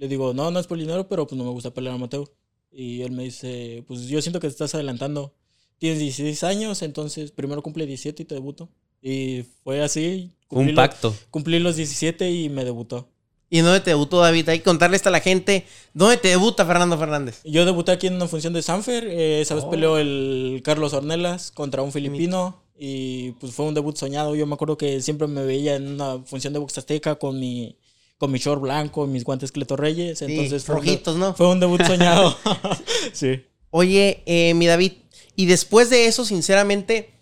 Le 0.00 0.08
digo, 0.08 0.32
no, 0.32 0.50
no 0.50 0.58
es 0.58 0.66
por 0.66 0.78
el 0.78 0.84
dinero, 0.84 1.06
pero 1.08 1.26
pues 1.26 1.36
no 1.38 1.44
me 1.44 1.50
gusta 1.50 1.74
pelear 1.74 1.94
amateur. 1.94 2.26
Y 2.72 3.02
él 3.02 3.10
me 3.12 3.24
dice, 3.24 3.84
pues 3.86 4.06
yo 4.06 4.22
siento 4.22 4.40
que 4.40 4.46
te 4.46 4.52
estás 4.52 4.74
adelantando. 4.74 5.34
Tienes 5.76 5.98
16 5.98 6.42
años, 6.44 6.80
entonces 6.80 7.32
primero 7.32 7.62
cumple 7.62 7.84
17 7.84 8.22
y 8.22 8.26
te 8.26 8.34
debuto. 8.34 8.70
Y 9.02 9.44
fue 9.62 9.82
así. 9.82 10.30
Un 10.48 10.74
pacto. 10.74 11.14
Cumplí 11.30 11.58
los 11.58 11.76
17 11.76 12.30
y 12.30 12.48
me 12.48 12.64
debutó. 12.64 13.08
¿Y 13.50 13.58
dónde 13.60 13.80
te 13.80 13.90
debutó 13.90 14.20
David? 14.20 14.48
Hay 14.48 14.58
que 14.60 14.64
contarle 14.64 14.96
esto 14.96 15.10
a 15.10 15.12
la 15.12 15.20
gente. 15.20 15.66
¿Dónde 15.92 16.16
te 16.16 16.28
debuta 16.28 16.64
Fernando 16.64 16.96
Fernández? 16.96 17.42
Yo 17.44 17.66
debuté 17.66 17.92
aquí 17.92 18.06
en 18.06 18.14
una 18.14 18.26
función 18.26 18.54
de 18.54 18.62
Sanfer. 18.62 19.04
eh, 19.06 19.42
esa 19.42 19.54
vez 19.54 19.64
Oh. 19.64 19.70
peleó 19.70 19.98
el 19.98 20.62
Carlos 20.64 20.94
Ornelas 20.94 21.50
contra 21.50 21.82
un 21.82 21.92
filipino. 21.92 22.62
Y 22.78 23.32
pues 23.32 23.52
fue 23.52 23.66
un 23.66 23.74
debut 23.74 23.96
soñado. 23.96 24.34
Yo 24.34 24.46
me 24.46 24.54
acuerdo 24.54 24.78
que 24.78 25.02
siempre 25.02 25.26
me 25.26 25.44
veía 25.44 25.76
en 25.76 25.88
una 25.88 26.20
función 26.24 26.54
de 26.54 26.58
box 26.58 26.78
azteca 26.78 27.16
con 27.16 27.38
mi, 27.38 27.76
con 28.20 28.30
mi 28.30 28.38
short 28.38 28.60
blanco 28.60 29.06
y 29.06 29.08
mis 29.08 29.24
guantes 29.24 29.50
Cleto 29.50 29.78
Reyes. 29.78 30.20
Entonces 30.20 30.60
Sí, 30.60 30.66
fue, 30.66 30.74
un 30.74 30.82
rojitos, 30.82 31.16
¿no? 31.16 31.32
fue 31.32 31.48
un 31.48 31.58
debut 31.58 31.82
soñado. 31.82 32.36
sí. 33.14 33.46
Oye, 33.70 34.22
eh, 34.26 34.52
mi 34.52 34.66
David, 34.66 34.92
y 35.36 35.46
después 35.46 35.88
de 35.88 36.04
eso, 36.04 36.26
sinceramente, 36.26 37.14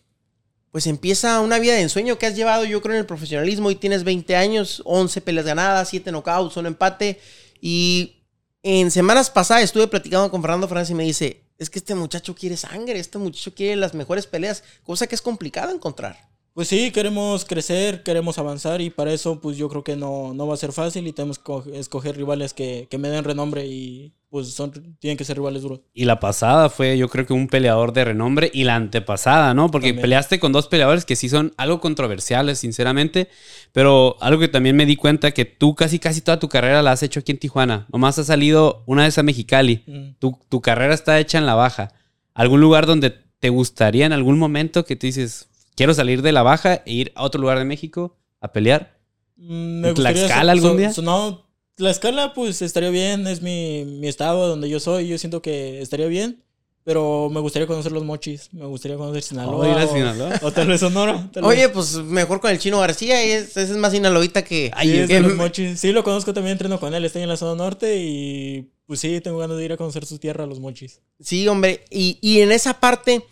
pues 0.73 0.89
empieza 0.89 1.39
una 1.39 1.61
vida 1.61 1.75
de 1.75 1.83
ensueño 1.83 2.19
que 2.19 2.27
has 2.27 2.35
llevado, 2.35 2.65
yo 2.65 2.83
creo, 2.83 2.95
en 2.95 3.01
el 3.01 3.07
profesionalismo 3.07 3.71
y 3.71 3.77
tienes 3.77 4.03
20 4.03 4.35
años, 4.35 4.83
11 4.87 5.21
peleas 5.21 5.47
ganadas, 5.47 5.89
7 5.89 6.11
knockouts, 6.11 6.57
un 6.57 6.67
empate. 6.67 7.21
Y 7.61 8.25
en 8.65 8.91
semanas 8.91 9.31
pasadas 9.31 9.63
estuve 9.63 9.87
platicando 9.87 10.29
con 10.33 10.43
Fernando 10.43 10.67
Fernández 10.67 10.91
y 10.91 10.95
me 10.95 11.05
dice, 11.05 11.45
es 11.59 11.71
que 11.71 11.79
este 11.79 11.95
muchacho 11.95 12.35
quiere 12.35 12.57
sangre, 12.57 12.99
este 12.99 13.19
muchacho 13.19 13.55
quiere 13.55 13.77
las 13.77 13.95
mejores 13.95 14.27
peleas, 14.27 14.65
cosa 14.83 15.07
que 15.07 15.15
es 15.15 15.23
complicado 15.23 15.73
encontrar. 15.73 16.29
Pues 16.59 16.67
sí, 16.67 16.91
queremos 16.91 17.45
crecer, 17.45 18.03
queremos 18.03 18.37
avanzar 18.37 18.81
y 18.81 18.91
para 18.91 19.13
eso 19.13 19.41
pues 19.41 19.57
yo 19.57 19.69
creo 19.69 19.85
que 19.85 19.95
no, 19.95 20.35
no 20.35 20.45
va 20.49 20.55
a 20.55 20.57
ser 20.57 20.73
fácil 20.73 21.07
y 21.07 21.13
tenemos 21.13 21.39
que 21.39 21.45
co- 21.45 21.65
escoger 21.73 22.17
rivales 22.17 22.53
que, 22.53 22.89
que 22.91 22.99
me 22.99 23.09
den 23.11 23.23
renombre 23.23 23.65
y 23.69 24.13
pues 24.29 24.49
son, 24.55 24.73
tienen 24.99 25.17
que 25.17 25.25
ser 25.25 25.37
rivales 25.37 25.63
duros. 25.63 25.83
Y 25.95 26.05
la 26.05 26.19
pasada 26.19 26.69
fue, 26.69 26.99
yo 26.99 27.09
creo 27.09 27.27
que 27.27 27.33
un 27.33 27.47
peleador 27.47 27.93
de 27.93 28.07
renombre. 28.07 28.51
Y 28.53 28.65
la 28.65 28.75
antepasada, 28.75 29.55
¿no? 29.55 29.71
Porque 29.71 29.91
También. 29.91 30.03
peleaste 30.03 30.41
con 30.41 30.51
dos 30.51 30.67
peleadores 30.67 31.05
que 31.05 31.15
sí 31.15 31.29
son 31.29 31.55
algo 31.59 31.81
controversiales, 31.81 32.59
sinceramente. 32.59 33.29
Pero 33.71 34.17
algo 34.21 34.41
que 34.41 34.49
también 34.49 34.75
me 34.75 34.85
di 34.85 34.97
cuenta 34.97 35.31
que 35.31 35.45
tú 35.45 35.77
casi, 35.77 36.01
casi 36.01 36.23
toda 36.23 36.41
tu 36.41 36.49
carrera 36.49 36.83
la 36.83 36.91
has 36.91 37.05
hecho 37.05 37.21
aquí 37.21 37.31
en 37.31 37.39
Tijuana. 37.39 37.87
Nomás 37.93 38.19
has 38.19 38.27
salido 38.27 38.83
una 38.87 39.05
vez 39.05 39.17
a 39.17 39.23
Mexicali. 39.23 39.85
Mm. 39.87 40.19
Tu, 40.19 40.37
tu 40.49 40.61
carrera 40.61 40.93
está 40.93 41.21
hecha 41.21 41.39
en 41.39 41.47
la 41.47 41.55
baja. 41.55 41.93
¿Algún 42.35 42.61
lugar 42.61 42.85
donde 42.87 43.11
te 43.39 43.49
gustaría 43.49 44.07
en 44.07 44.13
algún 44.13 44.41
momento 44.41 44.85
que 44.85 44.97
te 44.97 45.07
dices, 45.07 45.49
quiero 45.79 45.95
salir 45.95 46.21
de 46.21 46.33
la 46.33 46.43
baja 46.43 46.83
e 46.85 46.93
ir 46.93 47.13
a 47.15 47.23
otro 47.25 47.41
lugar 47.41 47.59
de 47.59 47.65
México 47.65 48.19
a 48.41 48.53
pelear? 48.53 48.99
Mm, 49.37 49.81
Me 49.81 49.89
¿En 49.89 49.95
gustaría 49.95 50.23
Tlaxcala 50.27 50.53
algún 50.53 50.77
día? 50.77 50.93
no, 51.03 51.47
Tlaxcala 51.77 52.35
pues 52.35 52.61
estaría 52.61 52.91
bien, 52.91 53.27
es 53.27 53.41
mi, 53.41 53.85
mi 53.87 54.09
estado 54.09 54.49
donde 54.49 54.69
yo 54.69 54.81
soy, 54.81 55.09
yo 55.09 55.17
siento 55.17 55.41
que 55.41 55.81
estaría 55.81 56.07
bien, 56.09 56.43
pero 56.85 57.29
me 57.31 57.39
gustaría 57.41 57.67
conocer 57.69 57.93
los 57.93 58.03
mochis, 58.05 58.53
me 58.53 58.65
gustaría 58.67 58.97
conocer 58.97 59.23
Sinaloa. 59.23 59.57
Oh, 59.67 59.71
ir 59.71 59.79
a 59.79 59.85
o- 59.85 59.93
Sinaloa. 59.95 60.41
O, 60.43 60.51
tal 60.53 60.67
vez 60.67 60.81
Sonora. 60.81 61.31
tal 61.33 61.45
Oye, 61.45 61.69
pues 61.69 61.95
mejor 61.97 62.41
con 62.41 62.51
el 62.51 62.59
chino 62.59 62.81
García, 62.81 63.23
ese 63.23 63.63
es 63.63 63.71
más 63.77 63.93
sinaloíta 63.93 64.43
que... 64.43 64.71
Ay, 64.75 64.89
Sí, 64.91 64.99
es 64.99 65.07
que- 65.09 65.21
los 65.21 65.35
mochis. 65.37 65.79
Sí, 65.79 65.93
lo 65.93 66.03
conozco 66.03 66.35
también, 66.35 66.53
entreno 66.53 66.81
con 66.81 66.93
él, 66.95 67.05
está 67.05 67.21
en 67.21 67.29
la 67.29 67.37
zona 67.37 67.55
norte 67.63 67.97
y 68.03 68.73
pues 68.87 69.01
sí, 69.01 69.21
tengo 69.21 69.39
ganas 69.39 69.57
de 69.59 69.65
ir 69.67 69.73
a 69.73 69.77
conocer 69.77 70.05
su 70.07 70.19
tierra, 70.19 70.47
los 70.47 70.59
mochis. 70.61 71.01
Sí, 71.21 71.47
hombre. 71.47 71.85
Y, 71.91 72.19
y 72.23 72.41
en 72.41 72.51
esa 72.53 72.81
parte, 72.81 73.23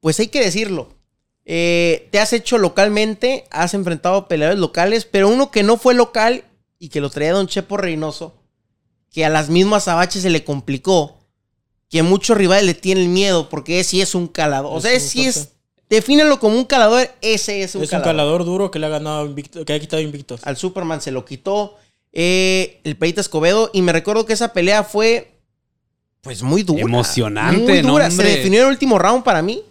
pues 0.00 0.18
hay 0.20 0.26
que 0.26 0.40
decirlo. 0.40 0.88
Eh, 1.44 2.08
te 2.12 2.20
has 2.20 2.32
hecho 2.32 2.58
localmente, 2.58 3.44
has 3.50 3.74
enfrentado 3.74 4.28
peleadores 4.28 4.60
locales, 4.60 5.04
pero 5.04 5.28
uno 5.28 5.50
que 5.50 5.62
no 5.62 5.76
fue 5.76 5.94
local 5.94 6.44
y 6.78 6.88
que 6.88 7.00
lo 7.00 7.10
traía 7.10 7.32
Don 7.32 7.48
Chepo 7.48 7.76
Reynoso, 7.76 8.34
que 9.10 9.24
a 9.24 9.28
las 9.28 9.48
mismas 9.50 9.88
abaches 9.88 10.22
se 10.22 10.30
le 10.30 10.44
complicó, 10.44 11.18
que 11.90 12.02
muchos 12.02 12.36
rivales 12.36 12.64
le 12.64 12.74
tienen 12.74 13.12
miedo 13.12 13.48
porque 13.48 13.82
sí 13.84 14.00
es 14.00 14.14
un 14.14 14.28
calador. 14.28 14.72
O 14.72 14.76
Es 14.78 14.82
sea, 14.84 14.92
muy 14.92 15.00
sí 15.00 15.26
es, 15.26 15.48
defínelo 15.90 16.38
como 16.38 16.56
un 16.56 16.64
calador, 16.64 17.10
ese 17.20 17.62
es 17.62 17.74
un 17.74 17.82
es 17.82 17.90
calador. 17.90 18.06
un 18.08 18.16
calador 18.16 18.44
duro 18.44 18.70
que 18.70 18.78
le 18.78 18.86
ha 18.86 18.90
ganado 18.90 19.26
invicto, 19.26 19.64
que 19.64 19.72
ha 19.74 19.80
quitado 19.80 20.00
invictos. 20.00 20.40
Al 20.44 20.56
Superman 20.56 21.00
se 21.02 21.10
lo 21.10 21.24
quitó. 21.24 21.76
eh, 22.12 22.80
el 22.84 22.96
Perita 22.96 23.20
Escobedo. 23.20 23.70
Y 23.72 23.82
me 23.82 23.92
recuerdo 23.92 24.24
que 24.26 24.32
esa 24.34 24.52
pelea 24.52 24.84
fue. 24.84 25.32
Pues 26.20 26.42
muy 26.42 26.62
dura. 26.62 26.82
Emocionante, 26.82 27.60
Muy 27.72 27.82
no, 27.82 27.92
dura. 27.92 28.10
Se 28.10 28.22
definió 28.22 28.60
en 28.60 28.66
el 28.66 28.72
último 28.72 28.98
round 28.98 29.24
para 29.24 29.42
mí. 29.42 29.62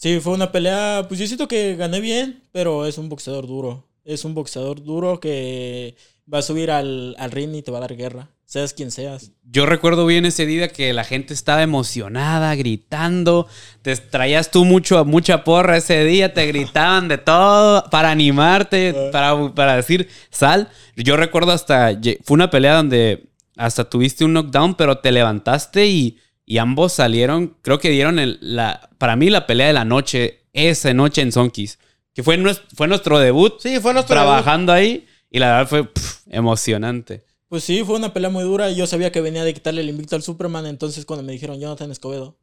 Sí, 0.00 0.18
fue 0.20 0.32
una 0.32 0.50
pelea, 0.50 1.04
pues 1.06 1.20
yo 1.20 1.26
siento 1.26 1.46
que 1.46 1.76
gané 1.76 2.00
bien, 2.00 2.42
pero 2.52 2.86
es 2.86 2.96
un 2.96 3.10
boxeador 3.10 3.46
duro. 3.46 3.86
Es 4.02 4.24
un 4.24 4.32
boxeador 4.32 4.82
duro 4.82 5.20
que 5.20 5.94
va 6.32 6.38
a 6.38 6.42
subir 6.42 6.70
al, 6.70 7.14
al 7.18 7.30
ring 7.30 7.54
y 7.54 7.60
te 7.60 7.70
va 7.70 7.76
a 7.76 7.80
dar 7.82 7.94
guerra, 7.94 8.30
seas 8.46 8.72
quien 8.72 8.92
seas. 8.92 9.32
Yo 9.44 9.66
recuerdo 9.66 10.06
bien 10.06 10.24
ese 10.24 10.46
día 10.46 10.68
que 10.68 10.94
la 10.94 11.04
gente 11.04 11.34
estaba 11.34 11.62
emocionada, 11.62 12.54
gritando. 12.54 13.46
Te 13.82 13.94
traías 13.94 14.50
tú 14.50 14.64
mucho, 14.64 15.04
mucha 15.04 15.44
porra 15.44 15.76
ese 15.76 16.02
día, 16.06 16.32
te 16.32 16.46
gritaban 16.46 17.08
de 17.08 17.18
todo 17.18 17.84
para 17.90 18.10
animarte, 18.10 19.10
para, 19.12 19.54
para 19.54 19.76
decir 19.76 20.08
sal. 20.30 20.70
Yo 20.96 21.18
recuerdo 21.18 21.52
hasta, 21.52 21.92
fue 22.24 22.36
una 22.36 22.48
pelea 22.48 22.76
donde 22.76 23.28
hasta 23.54 23.84
tuviste 23.84 24.24
un 24.24 24.32
knockdown, 24.32 24.76
pero 24.76 24.96
te 24.96 25.12
levantaste 25.12 25.88
y, 25.88 26.16
y 26.50 26.58
ambos 26.58 26.92
salieron, 26.92 27.56
creo 27.62 27.78
que 27.78 27.90
dieron 27.90 28.18
el- 28.18 28.36
la, 28.40 28.90
para 28.98 29.14
mí 29.14 29.30
la 29.30 29.46
pelea 29.46 29.68
de 29.68 29.72
la 29.72 29.84
noche, 29.84 30.40
esa 30.52 30.92
noche 30.92 31.22
en 31.22 31.30
Sonkis, 31.30 31.78
que 32.12 32.24
fue, 32.24 32.36
nues- 32.38 32.62
fue 32.74 32.88
nuestro 32.88 33.20
debut 33.20 33.60
Sí, 33.60 33.78
fue 33.78 33.92
nuestro. 33.94 34.16
trabajando 34.16 34.72
ahí 34.72 35.06
y 35.30 35.38
la 35.38 35.46
verdad 35.46 35.68
fue 35.68 35.88
emocionante. 36.28 37.24
Pues 37.48 37.62
sí, 37.62 37.84
fue 37.84 37.94
una 37.96 38.12
pelea 38.12 38.30
muy 38.30 38.42
dura 38.42 38.68
y 38.68 38.74
yo 38.74 38.88
sabía 38.88 39.12
que 39.12 39.20
venía 39.20 39.44
de 39.44 39.54
quitarle 39.54 39.80
el 39.82 39.90
invicto 39.90 40.16
al 40.16 40.22
Superman, 40.22 40.66
entonces 40.66 41.04
cuando 41.04 41.22
me 41.22 41.30
dijeron 41.32 41.60
Jonathan 41.60 41.90
Escobedo, 41.92 42.36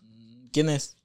"Mm, 0.00 0.46
¿quién 0.52 0.68
es? 0.68 0.96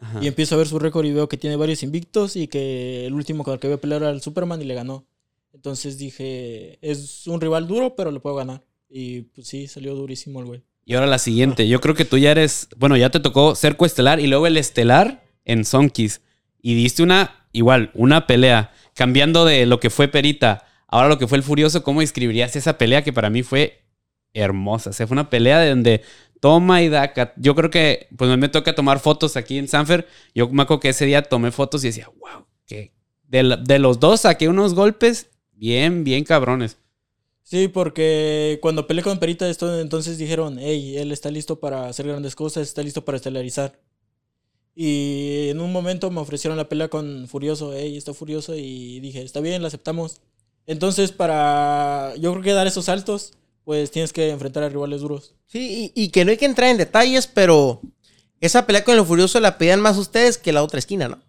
Ajá. 0.00 0.18
Y 0.20 0.26
empiezo 0.26 0.56
a 0.56 0.58
ver 0.58 0.66
su 0.66 0.80
récord 0.80 1.04
y 1.06 1.12
veo 1.12 1.28
que 1.28 1.36
tiene 1.36 1.54
varios 1.54 1.84
invictos 1.84 2.34
y 2.34 2.48
que 2.48 3.06
el 3.06 3.14
último 3.14 3.44
con 3.44 3.54
el 3.54 3.60
que 3.60 3.68
voy 3.68 3.76
a 3.76 3.80
pelear 3.80 4.02
era 4.02 4.10
el 4.10 4.20
Superman 4.20 4.60
y 4.60 4.64
le 4.64 4.74
ganó. 4.74 5.06
Entonces 5.52 5.96
dije, 5.96 6.78
es 6.82 7.28
un 7.28 7.40
rival 7.40 7.68
duro, 7.68 7.94
pero 7.94 8.10
le 8.10 8.18
puedo 8.18 8.34
ganar. 8.34 8.64
Y 8.88 9.22
pues 9.22 9.46
sí, 9.46 9.68
salió 9.68 9.94
durísimo 9.94 10.40
el 10.40 10.46
güey. 10.46 10.62
Y 10.84 10.94
ahora 10.94 11.06
la 11.06 11.18
siguiente. 11.18 11.66
Yo 11.66 11.80
creo 11.80 11.94
que 11.94 12.04
tú 12.04 12.18
ya 12.18 12.30
eres. 12.30 12.68
Bueno, 12.76 12.96
ya 12.96 13.10
te 13.10 13.20
tocó 13.20 13.54
ser 13.54 13.76
coestelar 13.76 14.20
y 14.20 14.26
luego 14.26 14.46
el 14.46 14.56
estelar 14.56 15.24
en 15.44 15.64
Sonkis. 15.64 16.20
Y 16.60 16.74
diste 16.74 17.02
una. 17.02 17.46
Igual, 17.52 17.90
una 17.94 18.26
pelea. 18.26 18.72
Cambiando 18.94 19.44
de 19.44 19.66
lo 19.66 19.80
que 19.80 19.90
fue 19.90 20.08
Perita. 20.08 20.66
Ahora 20.86 21.08
lo 21.08 21.18
que 21.18 21.26
fue 21.26 21.38
el 21.38 21.44
Furioso. 21.44 21.82
¿Cómo 21.82 22.00
describirías 22.00 22.54
esa 22.56 22.76
pelea 22.76 23.02
que 23.02 23.12
para 23.12 23.30
mí 23.30 23.42
fue 23.42 23.84
hermosa? 24.34 24.90
O 24.90 24.92
sea, 24.92 25.06
fue 25.06 25.14
una 25.14 25.30
pelea 25.30 25.60
de 25.60 25.70
donde 25.70 26.02
toma 26.40 26.82
y 26.82 26.88
daca. 26.88 27.32
Yo 27.36 27.54
creo 27.54 27.70
que. 27.70 28.08
Pues 28.16 28.36
me 28.36 28.48
toca 28.48 28.74
tomar 28.74 29.00
fotos 29.00 29.36
aquí 29.36 29.58
en 29.58 29.68
Sanfer. 29.68 30.06
Yo 30.34 30.48
me 30.50 30.64
acuerdo 30.64 30.80
que 30.80 30.90
ese 30.90 31.06
día 31.06 31.22
tomé 31.22 31.50
fotos 31.50 31.82
y 31.84 31.88
decía, 31.88 32.10
wow, 32.18 32.46
que. 32.66 32.92
De, 33.22 33.56
de 33.62 33.78
los 33.78 34.00
dos 34.00 34.20
saqué 34.20 34.48
unos 34.48 34.74
golpes 34.74 35.30
bien, 35.52 36.04
bien 36.04 36.24
cabrones. 36.24 36.76
Sí, 37.44 37.68
porque 37.68 38.58
cuando 38.62 38.86
peleé 38.86 39.04
con 39.04 39.18
Perita, 39.18 39.48
esto, 39.48 39.78
entonces 39.78 40.16
dijeron, 40.16 40.56
hey, 40.58 40.96
él 40.96 41.12
está 41.12 41.30
listo 41.30 41.60
para 41.60 41.88
hacer 41.88 42.08
grandes 42.08 42.34
cosas, 42.34 42.66
está 42.66 42.82
listo 42.82 43.04
para 43.04 43.16
estelarizar. 43.16 43.78
Y 44.74 45.48
en 45.50 45.60
un 45.60 45.70
momento 45.70 46.10
me 46.10 46.20
ofrecieron 46.20 46.56
la 46.56 46.70
pelea 46.70 46.88
con 46.88 47.28
Furioso, 47.28 47.74
hey, 47.74 47.98
está 47.98 48.14
Furioso, 48.14 48.56
y 48.56 48.98
dije, 49.00 49.20
está 49.22 49.40
bien, 49.40 49.60
la 49.60 49.68
aceptamos. 49.68 50.22
Entonces, 50.66 51.12
para, 51.12 52.14
yo 52.18 52.32
creo 52.32 52.42
que 52.42 52.52
dar 52.54 52.66
esos 52.66 52.86
saltos, 52.86 53.34
pues 53.62 53.90
tienes 53.90 54.14
que 54.14 54.30
enfrentar 54.30 54.62
a 54.62 54.70
rivales 54.70 55.02
duros. 55.02 55.34
Sí, 55.46 55.92
y, 55.94 56.04
y 56.04 56.08
que 56.08 56.24
no 56.24 56.30
hay 56.30 56.38
que 56.38 56.46
entrar 56.46 56.70
en 56.70 56.78
detalles, 56.78 57.26
pero 57.26 57.82
esa 58.40 58.66
pelea 58.66 58.84
con 58.84 58.96
el 58.98 59.04
Furioso 59.04 59.38
la 59.38 59.58
pedían 59.58 59.80
más 59.80 59.98
ustedes 59.98 60.38
que 60.38 60.54
la 60.54 60.62
otra 60.62 60.78
esquina, 60.78 61.08
¿no? 61.08 61.20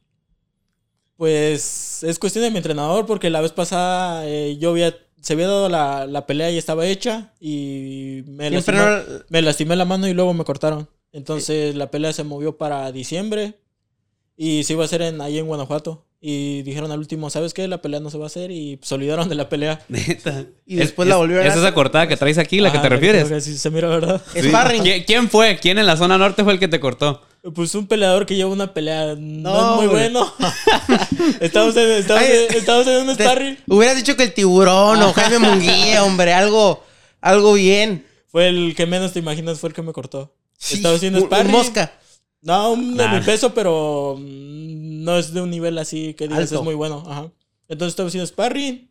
Pues 1.18 2.04
es 2.04 2.20
cuestión 2.20 2.44
de 2.46 2.52
mi 2.52 2.58
entrenador, 2.58 3.06
porque 3.06 3.30
la 3.30 3.42
vez 3.42 3.52
pasada 3.52 4.26
eh, 4.28 4.58
yo 4.58 4.72
había 4.72 4.98
se 5.26 5.34
había 5.34 5.48
dado 5.48 5.70
la, 5.70 6.06
la 6.06 6.28
pelea 6.28 6.52
y 6.52 6.58
estaba 6.60 6.86
hecha 6.86 7.34
y 7.40 8.22
me 8.28 8.50
lastimé, 8.52 8.78
no- 8.78 9.02
me 9.30 9.42
lastimé 9.42 9.76
la 9.76 9.86
mano 9.86 10.08
y 10.08 10.14
luego 10.14 10.34
me 10.36 10.44
cortaron. 10.44 10.88
Entonces 11.12 11.76
la 11.76 11.90
pelea 11.90 12.14
se 12.14 12.24
movió 12.24 12.58
para 12.58 12.92
diciembre 12.92 13.56
y 14.38 14.64
se 14.66 14.74
iba 14.74 14.84
a 14.84 14.86
hacer 14.86 15.02
en, 15.02 15.22
ahí 15.22 15.40
en 15.40 15.48
Guanajuato. 15.48 16.06
Y 16.28 16.62
dijeron 16.64 16.92
al 16.92 17.00
último, 17.00 17.30
¿sabes 17.30 17.54
qué? 17.54 17.68
La 17.68 17.82
pelea 17.82 18.00
no 18.00 18.10
se 18.10 18.18
va 18.18 18.26
a 18.26 18.28
hacer 18.28 18.50
y 18.52 18.80
se 18.82 18.96
olvidaron 18.96 19.30
de 19.30 19.36
la 19.36 19.48
pelea. 19.50 19.82
Neta. 19.90 20.46
Y 20.66 20.76
después 20.76 21.08
la 21.08 21.16
volvieron 21.18 21.46
a 21.46 21.50
¿Es 21.50 21.56
esa 21.56 21.74
cortada 21.74 22.08
que 22.08 22.18
traes 22.18 22.38
aquí, 22.38 22.60
la 22.62 22.72
que 22.72 22.78
Ajá, 22.80 22.88
te 22.88 22.96
refieres? 22.96 23.26
creo 23.26 23.38
que 23.38 23.42
sí 23.42 23.58
se 23.58 23.70
mira, 23.70 23.88
¿verdad? 23.90 24.22
Sí. 24.34 24.42
Sparring. 24.50 24.82
¿Quién, 24.84 25.04
quién 25.06 25.30
fue? 25.30 25.58
¿Quién 25.62 25.78
en 25.78 25.86
la 25.86 25.98
zona 25.98 26.18
norte 26.18 26.44
fue 26.44 26.54
el 26.54 26.60
que 26.60 26.68
te 26.68 26.80
cortó? 26.80 27.22
Pues 27.54 27.76
un 27.76 27.86
peleador 27.88 28.26
que 28.26 28.36
lleva 28.36 28.50
una 28.50 28.74
pelea 28.74 29.16
no, 29.16 29.52
No, 29.54 29.70
es 29.72 29.76
muy 29.78 29.86
hombre. 29.88 30.10
bueno. 30.10 30.34
estamos, 31.42 31.76
en, 31.78 31.92
estamos, 31.92 32.24
Ay, 32.24 32.32
en, 32.50 32.56
estamos 32.58 32.88
en 32.88 33.10
un 33.10 33.16
Te- 33.18 33.24
sparring. 33.24 33.58
hubieras 33.68 33.96
dicho 33.98 34.16
que 34.18 34.24
el 34.24 34.34
tiburón 34.34 35.02
o 35.02 35.14
Jaime 35.14 35.40
Munguía, 35.40 36.04
hombre, 36.06 36.34
algo, 36.34 36.84
algo 37.22 37.54
bien. 37.54 38.06
Fue 38.28 38.48
el 38.48 38.74
que 38.76 38.86
menos 38.86 39.14
te 39.14 39.20
imaginas, 39.20 39.60
fue 39.60 39.70
el 39.70 39.76
que 39.76 39.82
me 39.82 39.94
cortó. 39.94 40.34
Sí, 40.58 40.76
Estaba 40.78 40.96
haciendo 40.96 41.20
un- 41.20 41.24
un 41.26 41.30
sparring. 41.30 41.52
mosca. 41.52 42.00
No, 42.42 42.72
un 42.74 42.96
de 42.98 43.08
mi 43.10 43.20
peso, 43.22 43.54
pero 43.54 44.16
mm, 44.20 45.04
no 45.04 45.18
es 45.18 45.34
de 45.34 45.42
un 45.42 45.50
nivel 45.50 45.78
así 45.78 46.14
que 46.14 46.28
digas 46.28 46.44
Alto. 46.44 46.56
es 46.56 46.62
muy 46.62 46.76
bueno. 46.76 47.04
Ajá. 47.08 47.32
Entonces 47.68 47.94
estaba 47.94 48.08
haciendo 48.08 48.28
sparring. 48.28 48.90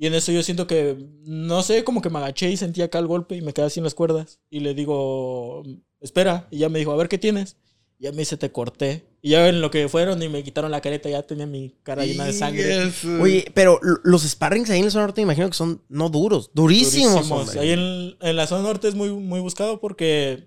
Y 0.00 0.06
en 0.06 0.14
eso 0.14 0.30
yo 0.30 0.42
siento 0.44 0.66
que, 0.66 0.96
no 1.24 1.62
sé, 1.62 1.82
como 1.84 2.00
que 2.00 2.08
me 2.08 2.18
agaché 2.18 2.50
y 2.50 2.56
sentí 2.56 2.82
acá 2.82 2.98
el 3.00 3.08
golpe 3.08 3.34
y 3.36 3.42
me 3.42 3.52
quedé 3.52 3.66
así 3.66 3.80
en 3.80 3.84
las 3.84 3.94
cuerdas. 3.94 4.38
Y 4.48 4.60
le 4.60 4.72
digo, 4.74 5.64
espera. 6.00 6.46
Y 6.50 6.58
ya 6.58 6.68
me 6.68 6.78
dijo, 6.78 6.92
a 6.92 6.96
ver 6.96 7.08
qué 7.08 7.18
tienes. 7.18 7.56
Y 7.98 8.04
ya 8.04 8.12
me 8.12 8.18
dice, 8.18 8.36
te 8.36 8.52
corté. 8.52 9.04
Y 9.20 9.30
ya 9.30 9.48
en 9.48 9.60
lo 9.60 9.70
que 9.72 9.88
fueron 9.88 10.22
y 10.22 10.28
me 10.28 10.44
quitaron 10.44 10.70
la 10.70 10.80
careta, 10.80 11.08
ya 11.08 11.22
tenía 11.24 11.46
mi 11.46 11.74
cara 11.82 12.06
llena 12.06 12.24
de 12.26 12.32
sangre. 12.32 12.92
Oye, 13.20 13.50
pero 13.54 13.80
lo- 13.82 13.98
los 14.04 14.22
sparrings 14.22 14.70
ahí 14.70 14.78
en 14.78 14.84
el 14.84 14.90
zona 14.92 15.06
norte 15.06 15.20
me 15.20 15.24
imagino 15.24 15.48
que 15.50 15.56
son 15.56 15.82
no 15.88 16.08
duros, 16.08 16.50
durísimos. 16.54 17.56
Ahí 17.56 17.70
en, 17.72 18.16
en 18.20 18.36
la 18.36 18.46
zona 18.46 18.62
norte 18.62 18.86
es 18.88 18.94
muy, 18.94 19.10
muy 19.10 19.40
buscado 19.40 19.80
porque 19.80 20.46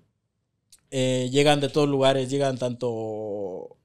eh, 0.92 1.30
llegan 1.32 1.60
de 1.60 1.68
todos 1.70 1.90
lugares, 1.90 2.30
llegan 2.30 2.58
tanto 2.58 3.78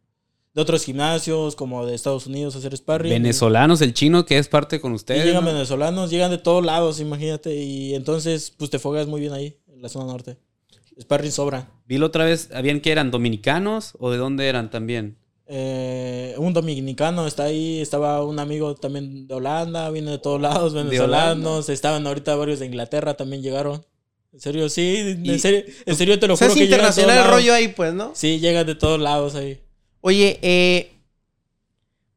de 0.55 0.63
otros 0.63 0.85
gimnasios 0.85 1.57
como 1.57 1.85
de 1.85 1.95
Estados 1.95 2.27
Unidos 2.29 2.55
a 2.55 2.59
hacer 2.59 2.77
sparring. 2.77 3.11
Venezolanos, 3.13 3.81
el 3.83 3.93
chino 3.95 4.25
que 4.25 4.39
es 4.39 4.47
parte 4.49 4.81
con 4.81 4.93
Y 4.93 4.95
ustedes. 4.95 5.25
llegan 5.25 5.45
¿no? 5.45 5.53
venezolanos, 5.53 6.11
llegan 6.11 6.31
de 6.31 6.39
todos 6.39 6.65
lados, 6.65 7.01
imagínate. 7.01 7.55
Y 7.57 7.95
entonces, 7.97 8.53
pues 8.57 8.71
te 8.71 8.79
fogas 8.79 9.07
muy 9.09 9.21
bien 9.21 9.33
ahí, 9.33 9.59
en 9.67 9.83
la 9.83 9.89
zona 9.89 10.07
norte. 10.07 10.39
Sparring 11.01 11.33
sobra. 11.33 11.69
Vi 11.87 11.99
la 11.99 12.07
otra 12.07 12.25
vez, 12.25 12.51
¿habían 12.55 12.81
que 12.81 12.91
eran 12.93 13.11
dominicanos 13.11 13.93
o 13.99 14.11
de 14.11 14.17
dónde 14.19 14.49
eran 14.49 14.71
también? 14.71 15.19
Eh, 15.49 16.35
un 16.39 16.53
dominicano 16.53 17.27
está 17.27 17.45
ahí, 17.45 17.81
estaba 17.81 18.25
un 18.25 18.39
amigo 18.41 18.75
también 18.75 19.29
de 19.29 19.35
Holanda, 19.35 19.91
viene 19.91 20.11
de 20.13 20.19
todos 20.19 20.41
lados, 20.41 20.75
venezolanos, 20.75 21.69
estaban 21.69 22.07
ahorita 22.07 22.35
varios 22.35 22.59
de 22.59 22.67
Inglaterra, 22.67 23.15
también 23.15 23.43
llegaron. 23.43 23.85
En 24.33 24.41
serio, 24.41 24.69
sí, 24.69 25.17
Y- 25.23 25.31
en 25.31 25.39
serio, 25.39 25.63
en 25.87 25.97
serio 25.97 26.19
te 26.19 26.27
lo 26.27 26.35
O 26.35 26.37
sea, 26.37 26.49
juro 26.49 26.55
es 26.55 26.59
que 26.59 26.65
internacional 26.65 27.19
el 27.19 27.31
rollo 27.31 27.55
ahí, 27.55 27.69
pues, 27.69 27.95
¿no? 27.95 28.11
Sí, 28.15 28.41
llegan 28.41 28.67
de 28.67 28.75
todos 28.75 28.99
lados 29.01 29.35
ahí. 29.35 29.61
Oye, 30.01 30.39
eh, 30.43 30.93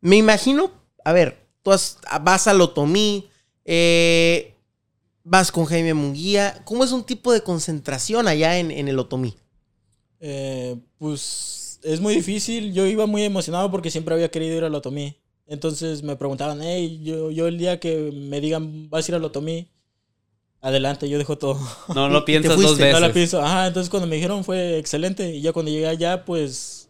me 0.02 0.16
imagino, 0.18 0.72
a 1.06 1.14
ver, 1.14 1.38
tú 1.62 1.72
has- 1.72 1.98
vas 2.22 2.48
al 2.48 2.60
Otomí, 2.62 3.30
eh, 3.66 4.49
vas 5.30 5.52
con 5.52 5.66
Jaime 5.66 5.94
Munguía. 5.94 6.62
¿Cómo 6.66 6.84
es 6.84 6.92
un 6.92 7.04
tipo 7.04 7.32
de 7.32 7.42
concentración 7.42 8.28
allá 8.28 8.58
en, 8.58 8.72
en 8.72 8.88
el 8.88 8.98
Otomí? 8.98 9.36
Eh, 10.20 10.76
pues 10.98 11.80
es 11.84 12.02
muy 12.02 12.16
difícil. 12.16 12.74
Yo 12.74 12.86
iba 12.88 13.06
muy 13.06 13.24
emocionado 13.24 13.70
porque 13.70 13.92
siempre 13.92 14.16
había 14.16 14.32
querido 14.32 14.58
ir 14.58 14.64
al 14.64 14.74
Otomí. 14.76 15.16
Entonces 15.46 16.04
me 16.04 16.16
preguntaban, 16.16 16.60
hey, 16.62 17.00
yo, 17.04 17.32
yo 17.32 17.48
el 17.48 17.58
día 17.58 17.80
que 17.80 18.12
me 18.14 18.42
digan, 18.42 18.90
vas 18.90 19.08
a 19.08 19.12
ir 19.12 19.16
al 19.16 19.24
Otomí, 19.24 19.68
adelante, 20.62 21.08
yo 21.10 21.18
dejo 21.18 21.38
todo. 21.38 21.60
No 21.94 22.10
lo 22.10 22.26
piensas 22.26 22.60
dos 22.60 22.78
veces. 22.78 22.94
No 22.94 23.00
la 23.00 23.14
pienso. 23.14 23.42
Ajá, 23.42 23.68
entonces 23.68 23.90
cuando 23.90 24.08
me 24.08 24.16
dijeron 24.16 24.44
fue 24.44 24.78
excelente. 24.78 25.36
Y 25.36 25.42
ya 25.42 25.54
cuando 25.54 25.72
llegué 25.72 25.88
allá, 25.88 26.26
pues 26.26 26.90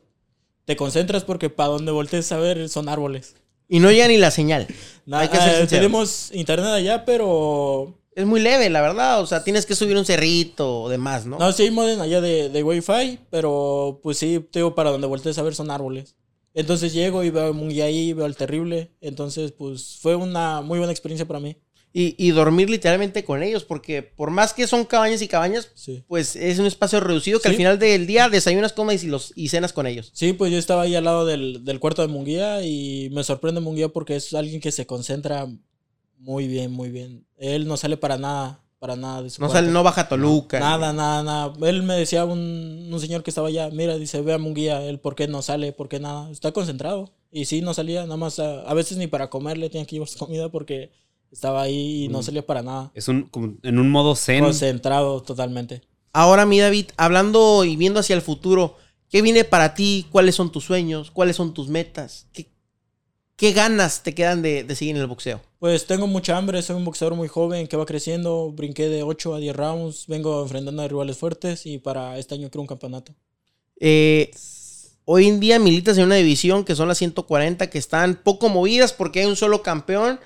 te 0.66 0.76
concentras 0.76 1.24
porque 1.26 1.50
para 1.50 1.70
donde 1.70 1.92
voltees 1.92 2.32
a 2.32 2.38
ver 2.38 2.70
son 2.70 2.88
árboles. 2.90 3.36
Y 3.68 3.80
no 3.80 3.92
llega 3.92 4.08
ni 4.08 4.18
la 4.18 4.32
señal. 4.32 4.68
Na- 5.06 5.20
Hay 5.20 5.28
que 5.28 5.38
ser 5.38 5.50
ah, 5.50 5.58
sincero. 5.60 5.82
tenemos 5.82 6.32
internet 6.34 6.70
allá, 6.70 7.06
pero 7.06 7.99
Es 8.16 8.26
muy 8.26 8.40
leve, 8.42 8.70
la 8.70 8.82
verdad. 8.82 9.22
O 9.22 9.26
sea, 9.28 9.44
tienes 9.44 9.66
que 9.66 9.76
subir 9.76 9.96
un 9.98 10.06
cerrito 10.06 10.82
o 10.84 10.90
demás, 10.90 11.26
¿no? 11.26 11.38
No, 11.38 11.52
sí 11.52 11.64
hay 11.64 11.72
modem 11.72 12.02
allá 12.02 12.22
de, 12.22 12.50
de 12.50 12.64
Wi-Fi, 12.64 13.20
pero 13.30 14.00
pues 14.04 14.18
sí, 14.18 14.40
te 14.52 14.60
digo, 14.60 14.76
para 14.76 14.92
donde 14.92 15.08
voltees 15.08 15.38
a 15.38 15.44
ver 15.44 15.56
son 15.56 15.72
árboles. 15.72 16.16
Entonces 16.54 16.92
llego 16.94 17.24
y 17.24 17.30
veo 17.30 17.54
muy 17.54 17.80
ahí, 17.82 18.12
veo 18.14 18.26
el 18.26 18.36
terrible. 18.36 18.92
Entonces, 19.02 19.52
pues 19.52 19.98
fue 20.02 20.16
una 20.16 20.62
muy 20.62 20.80
buena 20.80 20.92
experiencia 20.92 21.28
para 21.28 21.40
mí. 21.40 21.58
Y, 21.92 22.14
y 22.24 22.30
dormir 22.32 22.70
literalmente 22.70 23.24
con 23.24 23.42
ellos, 23.42 23.64
porque 23.64 24.04
por 24.04 24.30
más 24.30 24.54
que 24.54 24.68
son 24.68 24.86
cabañas 24.86 25.24
y 25.24 25.28
cabañas, 25.28 25.72
Sí. 25.74 26.04
pues 26.08 26.36
es 26.36 26.60
un 26.60 26.68
espacio 26.68 27.00
reducido 27.00 27.40
que 27.40 27.48
al 27.48 27.56
Sí. 27.56 27.58
final 27.58 27.80
del 27.80 28.06
día 28.06 28.30
desayunas, 28.30 28.74
comes 28.74 29.04
y, 29.04 29.08
los, 29.08 29.34
y 29.36 29.50
cenas 29.50 29.74
con 29.74 29.88
ellos. 29.88 30.12
Sí, 30.14 30.34
pues 30.34 30.52
yo 30.52 30.60
estaba 30.60 30.84
ahí 30.84 30.94
al 30.96 31.06
lado 31.06 31.26
del, 31.26 31.66
del 31.66 31.80
cuarto 31.80 32.04
de 32.04 32.08
Munguía 32.08 32.62
y 32.64 33.10
me 33.12 33.24
sorprende 33.24 33.60
Munguía 33.62 33.90
porque 33.90 34.16
es 34.18 34.34
alguien 34.36 34.62
que 34.62 34.72
se 34.72 34.86
concentra 34.86 35.48
muy 36.20 36.48
bien, 36.48 36.72
muy 36.72 36.90
bien. 36.90 37.26
Él 37.38 37.68
no 37.68 37.76
sale 37.78 37.98
para 37.98 38.18
nada, 38.18 38.62
para 38.80 38.96
nada 38.96 39.24
de 39.24 39.30
su 39.30 39.42
No, 39.42 39.48
cuarto. 39.48 39.60
sale, 39.62 39.72
no 39.74 39.84
baja 39.84 40.08
Toluca. 40.08 40.60
Nada, 40.60 40.94
nada, 40.94 41.24
nada. 41.24 41.54
Él 41.68 41.84
me 41.84 41.96
decía 41.96 42.26
un, 42.26 42.90
un 42.92 43.00
señor 43.00 43.24
que 43.24 43.32
estaba 43.32 43.48
allá, 43.48 43.70
mira, 43.72 43.98
dice, 43.98 44.22
ve 44.22 44.34
a 44.34 44.38
Munguía, 44.38 44.84
él 44.84 45.00
por 45.00 45.16
qué 45.16 45.28
no 45.28 45.42
sale, 45.42 45.72
por 45.74 45.90
qué 45.90 46.00
nada. 46.00 46.30
Está 46.30 46.52
concentrado. 46.52 47.10
Y 47.32 47.46
sí, 47.46 47.62
no 47.62 47.74
salía, 47.74 48.04
nada 48.04 48.18
más 48.18 48.40
a, 48.40 48.62
a 48.62 48.74
veces 48.74 48.98
ni 48.98 49.08
para 49.08 49.30
comer 49.30 49.58
le 49.58 49.70
tenía 49.70 49.86
que 49.86 49.96
llevar 49.96 50.10
su 50.10 50.18
comida 50.20 50.50
porque 50.50 50.92
estaba 51.32 51.62
ahí 51.62 52.06
y 52.06 52.08
no 52.10 52.20
Mm. 52.20 52.24
salía 52.24 52.46
para 52.46 52.62
nada. 52.64 52.92
Es 52.94 53.08
un, 53.08 53.24
como 53.24 53.54
en 53.64 53.80
un 53.80 53.90
modo 53.90 54.16
zen. 54.16 54.44
Concentrado 54.44 55.22
totalmente. 55.22 55.82
Ahora, 56.12 56.46
mi 56.48 56.60
David, 56.60 56.88
hablando 56.98 57.64
y 57.66 57.76
viendo 57.76 58.00
hacia 58.00 58.16
el 58.16 58.24
futuro, 58.24 58.76
¿qué 59.10 59.22
viene 59.22 59.44
para 59.44 59.76
ti? 59.76 60.08
¿Cuáles 60.12 60.34
son 60.36 60.52
tus 60.52 60.64
sueños? 60.66 61.12
¿Cuáles 61.12 61.36
son 61.36 61.54
tus 61.54 61.68
metas? 61.68 62.26
¿Qué, 62.34 62.48
qué 63.40 63.54
ganas 63.54 64.04
te 64.04 64.14
quedan 64.14 64.42
de, 64.42 64.64
de 64.66 64.76
seguir 64.76 64.96
en 64.98 65.02
el 65.02 65.08
boxeo? 65.08 65.42
Pues 65.60 65.88
tengo 65.88 66.06
mucha 66.08 66.38
hambre, 66.38 66.62
soy 66.62 66.76
un 66.76 66.84
boxeador 66.86 67.16
muy 67.16 67.30
joven 67.30 67.68
que 67.68 67.78
va 67.78 67.86
creciendo, 67.86 68.52
brinqué 68.52 68.90
de 68.90 69.02
8 69.02 69.36
a 69.36 69.40
10 69.40 69.56
rounds, 69.56 70.06
vengo 70.08 70.44
enfrentando 70.44 70.82
a 70.84 70.88
rivales 70.88 71.18
fuertes 71.18 71.66
y 71.66 71.78
para 71.78 72.18
este 72.20 72.36
año 72.36 72.50
quiero 72.50 72.62
un 72.62 72.68
campeonato. 72.68 73.16
Eh, 73.80 74.30
hoy 75.06 75.28
en 75.28 75.40
día 75.40 75.58
militas 75.58 75.98
en 75.98 76.04
una 76.04 76.16
división 76.16 76.66
que 76.66 76.76
son 76.76 76.90
las 76.90 76.98
140, 76.98 77.70
que 77.70 77.78
están 77.78 78.16
poco 78.22 78.50
movidas 78.50 78.92
porque 78.92 79.22
hay 79.22 79.26
un 79.26 79.38
solo 79.38 79.64
campeón, 79.64 80.20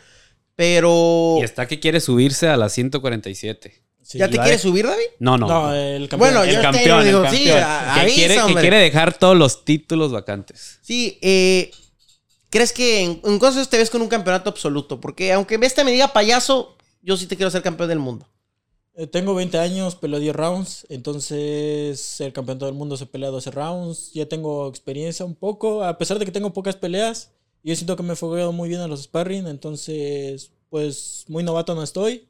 pero... 0.56 1.38
Y 1.40 1.44
está 1.44 1.68
que 1.68 1.80
quiere 1.80 2.00
subirse 2.00 2.48
a 2.48 2.58
la 2.58 2.70
147. 2.70 3.74
Sí. 4.02 4.18
¿Ya 4.18 4.28
te 4.28 4.38
quieres 4.38 4.62
de- 4.64 4.70
subir, 4.70 4.86
David? 4.86 5.06
No, 5.20 5.38
no. 5.38 5.48
No, 5.48 5.74
el 5.74 6.10
campeón. 6.10 6.20
Bueno, 6.34 6.44
el 6.44 6.50
yo 6.50 6.56
te 6.58 6.62
campeón, 6.64 7.06
digo, 7.06 7.24
el 7.24 7.30
sí, 7.32 7.46
campeón. 7.46 7.58
que, 7.58 7.64
avisa, 8.02 8.16
quiere, 8.16 8.36
que 8.48 8.60
quiere 8.62 8.78
dejar 8.80 9.18
todos 9.18 9.38
los 9.38 9.64
títulos 9.66 10.12
vacantes. 10.12 10.80
Sí, 10.82 11.18
eh, 11.22 11.72
¿crees 12.54 12.72
que 12.72 13.02
en, 13.02 13.20
en 13.26 13.40
cosas 13.40 13.68
te 13.68 13.78
ves 13.78 13.90
con 13.90 14.04
un 14.04 14.08
campeonato 14.08 14.52
absoluto? 14.52 15.02
Porque 15.02 15.34
aunque 15.34 15.56
este 15.64 15.84
me 15.84 15.92
diga 15.92 16.14
payaso, 16.14 16.78
yo 17.02 17.18
sí 17.18 17.26
te 17.26 17.36
quiero 17.36 17.50
ser 17.50 17.64
campeón 17.64 17.90
del 17.90 17.98
mundo. 17.98 18.28
Eh, 18.94 19.08
Tengo 19.08 19.34
20 19.34 19.58
años, 19.58 19.96
peleo 19.96 20.20
10 20.20 20.36
rounds, 20.36 20.86
entonces 20.90 22.22
el 22.22 22.32
campeonato 22.32 22.68
del 22.68 22.76
mundo 22.76 22.96
se 22.96 23.08
pelea 23.08 23.32
12 23.32 23.50
rounds, 23.50 24.14
ya 24.14 24.28
tengo 24.28 24.68
experiencia 24.70 25.26
un 25.26 25.34
poco, 25.34 25.84
a 25.84 25.98
pesar 25.98 26.20
de 26.20 26.26
que 26.26 26.32
tengo 26.32 26.54
pocas 26.54 26.76
peleas, 26.76 27.32
yo 27.64 27.76
siento 27.76 27.96
que 27.96 28.04
me 28.04 28.14
he 28.14 28.16
fogueado 28.16 28.52
muy 28.52 28.70
bien 28.70 28.82
a 28.82 28.88
los 28.88 29.02
sparring, 29.02 29.48
entonces 29.48 30.52
pues 30.70 31.26
muy 31.28 31.44
novato 31.44 31.74
no 31.74 31.82
estoy 31.82 32.28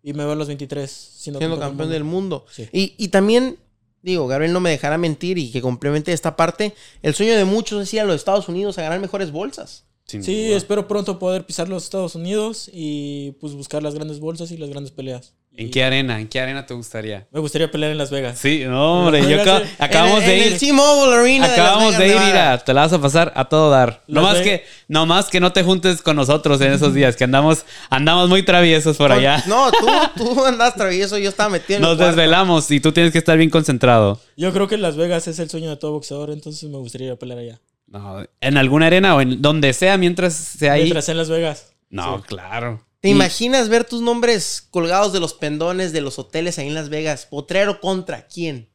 y 0.00 0.12
me 0.12 0.22
veo 0.22 0.32
a 0.32 0.36
los 0.36 0.46
23 0.46 0.88
siendo, 0.88 1.40
Siendo 1.40 1.58
campeón 1.58 1.90
del 1.90 2.04
mundo. 2.04 2.46
Sí. 2.52 2.68
Y, 2.72 2.94
y 2.96 3.08
también, 3.08 3.58
digo, 4.02 4.26
Gabriel 4.26 4.52
no 4.52 4.60
me 4.60 4.70
dejará 4.70 4.98
mentir 4.98 5.38
y 5.38 5.50
que 5.50 5.60
complemente 5.62 6.12
esta 6.12 6.36
parte, 6.36 6.74
el 7.02 7.14
sueño 7.14 7.36
de 7.36 7.44
muchos 7.44 7.82
es 7.82 7.94
ir 7.94 8.00
a 8.00 8.04
los 8.04 8.16
Estados 8.16 8.48
Unidos 8.48 8.78
a 8.78 8.82
ganar 8.82 9.00
mejores 9.00 9.30
bolsas. 9.32 9.84
Sin 10.06 10.24
Sí, 10.24 10.46
duda. 10.48 10.56
espero 10.56 10.88
pronto 10.88 11.18
poder 11.18 11.46
pisar 11.46 11.68
los 11.68 11.84
Estados 11.84 12.14
Unidos 12.16 12.68
y 12.72 13.32
pues 13.40 13.52
buscar 13.54 13.82
las 13.82 13.94
grandes 13.94 14.18
bolsas 14.18 14.50
y 14.50 14.56
las 14.56 14.68
grandes 14.68 14.90
peleas. 14.92 15.34
¿En 15.60 15.70
qué 15.70 15.84
arena? 15.84 16.18
¿En 16.20 16.26
qué 16.28 16.40
arena 16.40 16.64
te 16.64 16.72
gustaría? 16.74 17.26
Me 17.30 17.38
gustaría 17.40 17.70
pelear 17.70 17.92
en 17.92 17.98
Las 17.98 18.10
Vegas. 18.10 18.38
Sí, 18.38 18.62
no, 18.66 19.02
hombre. 19.04 19.20
Yo 19.22 19.36
eh. 19.42 19.66
acabamos 19.78 20.20
En- 20.22 20.26
de 20.26 20.34
en 20.40 20.46
ir. 20.46 20.52
el 20.54 20.58
T-Mobile 20.58 21.14
Arena 21.14 21.52
Acabamos 21.52 21.98
de 21.98 22.06
ir, 22.08 22.14
mira, 22.18 22.58
te 22.64 22.72
la 22.72 22.80
vas 22.82 22.92
a 22.94 23.00
pasar 23.00 23.32
a 23.36 23.44
todo 23.46 23.70
dar. 23.70 24.02
Las 24.06 24.14
Nomás 24.14 24.38
Ve- 24.38 24.42
que, 24.44 24.64
nomás 24.88 25.28
que 25.28 25.38
no 25.40 25.52
te 25.52 25.62
juntes 25.62 26.00
con 26.02 26.16
nosotros 26.16 26.60
en 26.62 26.72
esos 26.72 26.94
días, 26.94 27.14
que 27.16 27.24
andamos, 27.24 27.64
andamos 27.90 28.28
muy 28.30 28.42
traviesos 28.42 28.96
por 28.96 29.12
allá. 29.12 29.42
No, 29.46 29.70
tú, 29.70 29.86
tú 30.16 30.44
andas 30.44 30.74
travieso, 30.74 31.18
yo 31.18 31.28
estaba 31.28 31.50
metido 31.50 31.76
en 31.76 31.82
Nos 31.82 31.92
el 31.92 32.06
desvelamos 32.06 32.70
y 32.70 32.80
tú 32.80 32.92
tienes 32.92 33.12
que 33.12 33.18
estar 33.18 33.36
bien 33.36 33.50
concentrado. 33.50 34.18
Yo 34.36 34.52
creo 34.52 34.66
que 34.66 34.78
Las 34.78 34.96
Vegas 34.96 35.28
es 35.28 35.38
el 35.40 35.50
sueño 35.50 35.68
de 35.68 35.76
todo 35.76 35.92
boxeador, 35.92 36.30
entonces 36.30 36.68
me 36.70 36.78
gustaría 36.78 37.08
ir 37.08 37.12
a 37.12 37.16
pelear 37.16 37.38
allá. 37.38 37.60
No, 37.86 38.24
en 38.40 38.56
alguna 38.56 38.86
arena 38.86 39.14
o 39.16 39.20
en 39.20 39.42
donde 39.42 39.72
sea 39.74 39.98
mientras 39.98 40.32
sea 40.32 40.72
ahí. 40.74 40.82
Mientras 40.84 41.08
en 41.10 41.16
Las 41.18 41.28
Vegas. 41.28 41.72
No, 41.90 42.18
Sí. 42.18 42.24
claro. 42.28 42.80
¿Te 43.00 43.08
Y- 43.08 43.12
imaginas 43.12 43.68
ver 43.68 43.84
tus 43.84 44.02
nombres 44.02 44.66
colgados 44.70 45.12
de 45.12 45.20
los 45.20 45.34
pendones 45.34 45.92
de 45.92 46.00
los 46.02 46.18
hoteles 46.18 46.58
ahí 46.58 46.68
en 46.68 46.74
Las 46.74 46.88
Vegas? 46.90 47.26
¿Potrero 47.26 47.80
contra 47.80 48.26
quién? 48.26 48.68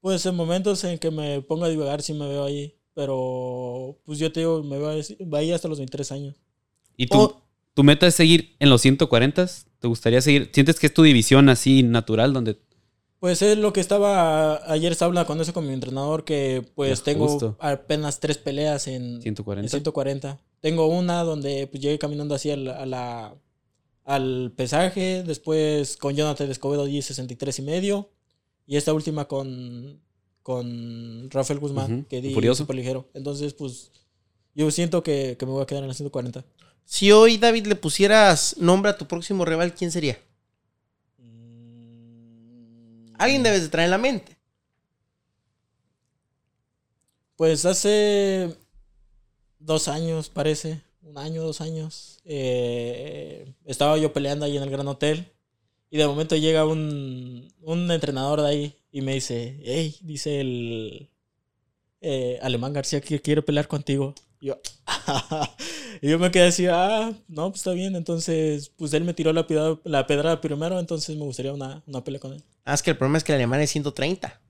Pues 0.00 0.24
en 0.24 0.34
momentos 0.34 0.82
en 0.84 0.98
que 0.98 1.10
me 1.10 1.42
ponga 1.42 1.66
a 1.66 1.70
divagar 1.70 2.00
sí 2.02 2.14
me 2.14 2.26
veo 2.28 2.44
ahí. 2.44 2.76
Pero 2.94 3.98
pues 4.04 4.18
yo 4.18 4.32
te 4.32 4.40
digo, 4.40 4.62
me 4.62 4.78
veo 4.78 4.88
ahí- 5.36 5.52
hasta 5.52 5.68
los 5.68 5.78
23 5.78 6.10
años. 6.12 6.36
¿Y 6.96 7.06
tú? 7.06 7.34
¿Tu 7.74 7.82
meta 7.84 8.06
es 8.06 8.14
seguir 8.14 8.56
en 8.58 8.68
los 8.68 8.80
140? 8.82 9.46
¿Te 9.78 9.88
gustaría 9.88 10.20
seguir? 10.20 10.50
¿Sientes 10.52 10.78
que 10.80 10.86
es 10.88 10.94
tu 10.94 11.02
división 11.02 11.48
así 11.48 11.82
natural 11.82 12.32
donde 12.32 12.58
Pues 13.20 13.42
es 13.42 13.56
lo 13.58 13.72
que 13.74 13.80
estaba. 13.80 14.56
Ayer 14.72 14.92
estaba 14.92 15.08
hablando 15.08 15.26
con 15.26 15.40
eso 15.40 15.52
con 15.52 15.66
mi 15.66 15.72
entrenador. 15.74 16.24
Que 16.24 16.64
pues 16.74 16.98
Ya, 17.00 17.04
tengo 17.04 17.28
justo. 17.28 17.56
apenas 17.60 18.18
tres 18.18 18.38
peleas 18.38 18.86
en, 18.88 19.20
140? 19.22 19.66
en 19.66 19.70
140. 19.70 20.40
Tengo 20.60 20.86
una 20.86 21.22
donde 21.22 21.66
pues 21.66 21.82
llegué 21.82 21.98
caminando 21.98 22.34
así 22.34 22.50
a 22.50 22.56
la, 22.56 23.34
al 24.04 24.52
pesaje. 24.56 25.22
Después 25.22 25.96
con 25.96 26.14
Jonathan 26.14 26.50
Escobedo 26.50 26.84
allí 26.84 27.02
63 27.02 27.58
y 27.58 27.62
medio. 27.62 28.10
Y 28.66 28.76
esta 28.76 28.92
última 28.92 29.26
con, 29.26 30.00
con 30.42 31.30
Rafael 31.30 31.58
Guzmán, 31.58 32.04
que 32.04 32.20
di 32.20 32.34
Furioso. 32.34 32.62
super 32.62 32.76
ligero. 32.76 33.08
Entonces, 33.14 33.54
pues 33.54 33.90
yo 34.54 34.70
siento 34.70 35.02
que, 35.02 35.36
que 35.38 35.46
me 35.46 35.52
voy 35.52 35.62
a 35.62 35.66
quedar 35.66 35.82
en 35.82 35.88
la 35.88 35.94
140. 35.94 36.44
Si 36.84 37.12
hoy, 37.12 37.36
David, 37.36 37.66
le 37.66 37.76
pusieras 37.76 38.56
nombre 38.58 38.90
a 38.90 38.98
tu 38.98 39.06
próximo 39.06 39.44
rival, 39.44 39.74
¿quién 39.74 39.90
sería? 39.90 40.18
Alguien 43.20 43.42
debes 43.42 43.62
de 43.62 43.68
traer 43.68 43.86
en 43.86 43.90
la 43.90 43.98
mente. 43.98 44.38
Pues 47.36 47.64
hace 47.64 48.56
dos 49.58 49.88
años, 49.88 50.30
parece. 50.30 50.82
Un 51.02 51.18
año, 51.18 51.42
dos 51.42 51.60
años. 51.60 52.18
eh, 52.24 53.52
estaba 53.64 53.96
yo 53.98 54.12
peleando 54.12 54.44
ahí 54.44 54.56
en 54.56 54.62
el 54.62 54.70
Gran 54.70 54.86
Hotel. 54.88 55.26
Y 55.90 55.98
de 55.98 56.06
momento 56.06 56.36
llega 56.36 56.64
un, 56.66 57.52
un 57.62 57.90
entrenador 57.90 58.42
de 58.42 58.48
ahí 58.48 58.76
y 58.92 59.00
me 59.00 59.14
dice, 59.14 59.58
hey, 59.64 59.96
dice 60.02 60.40
el 60.40 61.08
eh, 62.00 62.38
Alemán 62.42 62.72
García 62.72 63.00
que 63.00 63.20
quiere 63.20 63.42
pelear 63.42 63.66
contigo. 63.66 64.14
Y 64.40 64.46
yo, 64.48 64.60
y 66.00 66.08
yo 66.10 66.18
me 66.18 66.30
quedé 66.30 66.44
así, 66.48 66.66
ah, 66.70 67.12
no, 67.26 67.50
pues 67.50 67.60
está 67.60 67.72
bien. 67.72 67.96
Entonces, 67.96 68.70
pues 68.76 68.92
él 68.94 69.02
me 69.04 69.14
tiró 69.14 69.32
la, 69.32 69.46
pida- 69.48 69.80
la 69.84 70.06
pedrada 70.06 70.40
primero, 70.40 70.78
entonces 70.78 71.16
me 71.16 71.24
gustaría 71.24 71.52
una, 71.52 71.82
una 71.86 72.04
pelea 72.04 72.20
con 72.20 72.34
él. 72.34 72.42
Ah, 72.64 72.74
es 72.74 72.82
que 72.82 72.90
el 72.90 72.96
problema 72.96 73.18
es 73.18 73.24
que 73.24 73.32
el 73.32 73.36
alemán 73.38 73.60
es 73.60 73.70
130. 73.70 74.40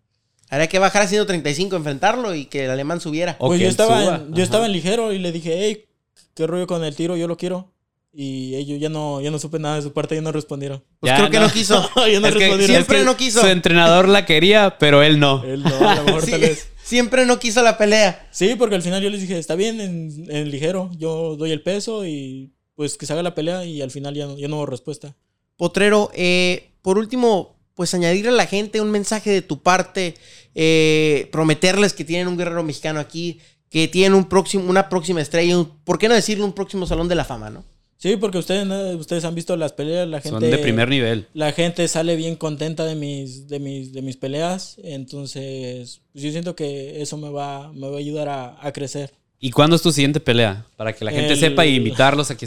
Habría 0.50 0.68
que 0.68 0.78
bajar 0.78 1.02
a 1.02 1.06
135, 1.06 1.74
enfrentarlo 1.76 2.34
y 2.34 2.46
que 2.46 2.64
el 2.66 2.70
alemán 2.70 3.00
subiera. 3.00 3.36
O 3.38 3.46
pues 3.46 3.58
que 3.58 3.64
yo 3.64 3.70
estaba, 3.70 4.16
en, 4.16 4.34
yo 4.34 4.42
estaba 4.42 4.66
en 4.66 4.72
ligero 4.72 5.12
y 5.12 5.18
le 5.18 5.32
dije, 5.32 5.54
hey, 5.56 5.86
qué 6.34 6.46
rollo 6.46 6.66
con 6.66 6.84
el 6.84 6.94
tiro, 6.94 7.16
yo 7.16 7.28
lo 7.28 7.36
quiero. 7.36 7.72
Y 8.12 8.56
ellos 8.56 8.80
ya 8.80 8.88
no, 8.88 9.20
ya 9.20 9.30
no 9.30 9.38
supe 9.38 9.60
nada 9.60 9.76
de 9.76 9.82
su 9.82 9.92
parte, 9.92 10.16
ya 10.16 10.20
no 10.20 10.32
respondieron. 10.32 10.82
Pues 10.98 11.10
Ya, 11.12 11.16
creo 11.16 11.30
que 11.30 11.38
no. 11.38 11.48
quiso. 11.52 11.74
ya 12.10 12.18
no 12.20 12.26
Es 12.26 12.34
que 12.34 12.38
respondieron. 12.40 12.66
siempre 12.66 12.96
es 12.96 13.02
que 13.02 13.06
no 13.06 13.16
quiso. 13.16 13.40
Su 13.40 13.46
entrenador 13.46 14.08
la 14.08 14.26
quería, 14.26 14.78
pero 14.80 15.02
él 15.02 15.20
no. 15.20 15.44
Él 15.44 15.62
no, 15.62 15.88
a 15.88 15.94
lo 15.94 16.04
mejor 16.04 16.22
Sí, 16.24 16.30
tal 16.32 16.40
vez. 16.40 16.68
siempre 16.82 17.24
no 17.24 17.38
quiso 17.38 17.62
la 17.62 17.78
pelea. 17.78 18.28
Sí, 18.32 18.56
porque 18.58 18.74
al 18.74 18.82
final 18.82 19.00
yo 19.00 19.10
les 19.10 19.20
dije, 19.20 19.38
está 19.38 19.54
bien 19.54 19.80
en, 19.80 20.26
en 20.28 20.50
ligero, 20.50 20.90
yo 20.98 21.36
doy 21.36 21.52
el 21.52 21.62
peso 21.62 22.04
y 22.04 22.52
pues 22.74 22.96
que 22.96 23.06
se 23.06 23.12
haga 23.12 23.22
la 23.22 23.34
pelea 23.34 23.64
y 23.64 23.80
al 23.80 23.90
final 23.92 24.14
ya 24.14 24.26
no, 24.26 24.36
ya 24.36 24.48
no 24.48 24.56
hubo 24.56 24.66
respuesta. 24.66 25.14
Potrero, 25.56 26.10
eh, 26.14 26.72
por 26.82 26.98
último, 26.98 27.60
pues 27.74 27.94
añadirle 27.94 28.30
a 28.30 28.34
la 28.34 28.46
gente 28.46 28.80
un 28.80 28.90
mensaje 28.90 29.30
de 29.30 29.42
tu 29.42 29.62
parte, 29.62 30.14
eh, 30.56 31.28
prometerles 31.30 31.92
que 31.92 32.04
tienen 32.04 32.26
un 32.26 32.36
guerrero 32.36 32.64
mexicano 32.64 32.98
aquí, 32.98 33.38
que 33.70 33.88
tienen 33.88 34.14
un 34.14 34.24
próximo, 34.28 34.68
una 34.68 34.88
próxima 34.90 35.20
estrella, 35.22 35.56
un- 35.56 35.70
¿por 35.84 35.98
qué 35.98 36.08
no 36.08 36.14
decirle 36.14 36.44
un 36.44 36.52
próximo 36.52 36.86
salón 36.86 37.08
de 37.08 37.14
la 37.14 37.24
fama, 37.24 37.48
no? 37.50 37.64
Sí, 37.96 38.16
porque 38.16 38.38
ustedes, 38.38 38.66
¿no? 38.66 38.78
ustedes 38.92 39.24
han 39.26 39.34
visto 39.34 39.54
las 39.58 39.72
peleas, 39.72 40.08
la 40.08 40.20
gente... 40.22 40.40
Son 40.40 40.50
de 40.50 40.56
primer 40.58 40.88
nivel. 40.88 41.28
La 41.34 41.52
gente 41.52 41.86
sale 41.86 42.16
bien 42.16 42.34
contenta 42.34 42.84
de 42.86 42.94
mis, 42.94 43.46
de 43.46 43.58
mis, 43.60 43.92
de 43.92 44.00
mis 44.02 44.16
peleas, 44.16 44.76
entonces 44.82 46.00
pues 46.12 46.24
yo 46.24 46.30
siento 46.30 46.56
que 46.56 47.02
eso 47.02 47.16
me 47.16 47.28
va, 47.30 47.72
me 47.72 47.88
va 47.88 47.96
a 47.96 47.98
ayudar 47.98 48.28
a, 48.28 48.56
a 48.66 48.72
crecer. 48.72 49.12
¿Y 49.38 49.50
cuándo 49.50 49.76
es 49.76 49.82
tu 49.82 49.92
siguiente 49.92 50.18
pelea? 50.20 50.66
Para 50.76 50.92
que 50.94 51.04
la 51.04 51.10
gente 51.12 51.34
El- 51.34 51.38
sepa 51.40 51.64
y 51.66 51.76
invitarlos 51.76 52.30
a 52.30 52.36
que, 52.36 52.46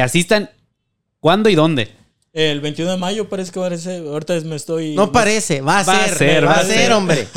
asistan. 0.00 0.50
¿Cuándo 1.20 1.48
y 1.48 1.54
dónde? 1.54 1.88
El 2.32 2.60
21 2.60 2.92
de 2.92 2.96
mayo 2.96 3.28
parece 3.28 3.52
que 3.52 3.60
va 3.60 3.66
a 3.68 3.76
ser, 3.76 4.06
ahorita 4.06 4.40
me 4.40 4.56
estoy... 4.56 4.94
No 4.94 5.12
parece, 5.12 5.60
va 5.60 5.80
a 5.80 5.84
Va 5.84 6.04
a 6.04 6.08
ser, 6.08 6.16
ser, 6.18 6.44
va 6.44 6.48
va 6.48 6.54
a 6.54 6.60
a 6.60 6.64
ser, 6.64 6.78
ser. 6.78 6.92
hombre. 6.92 7.26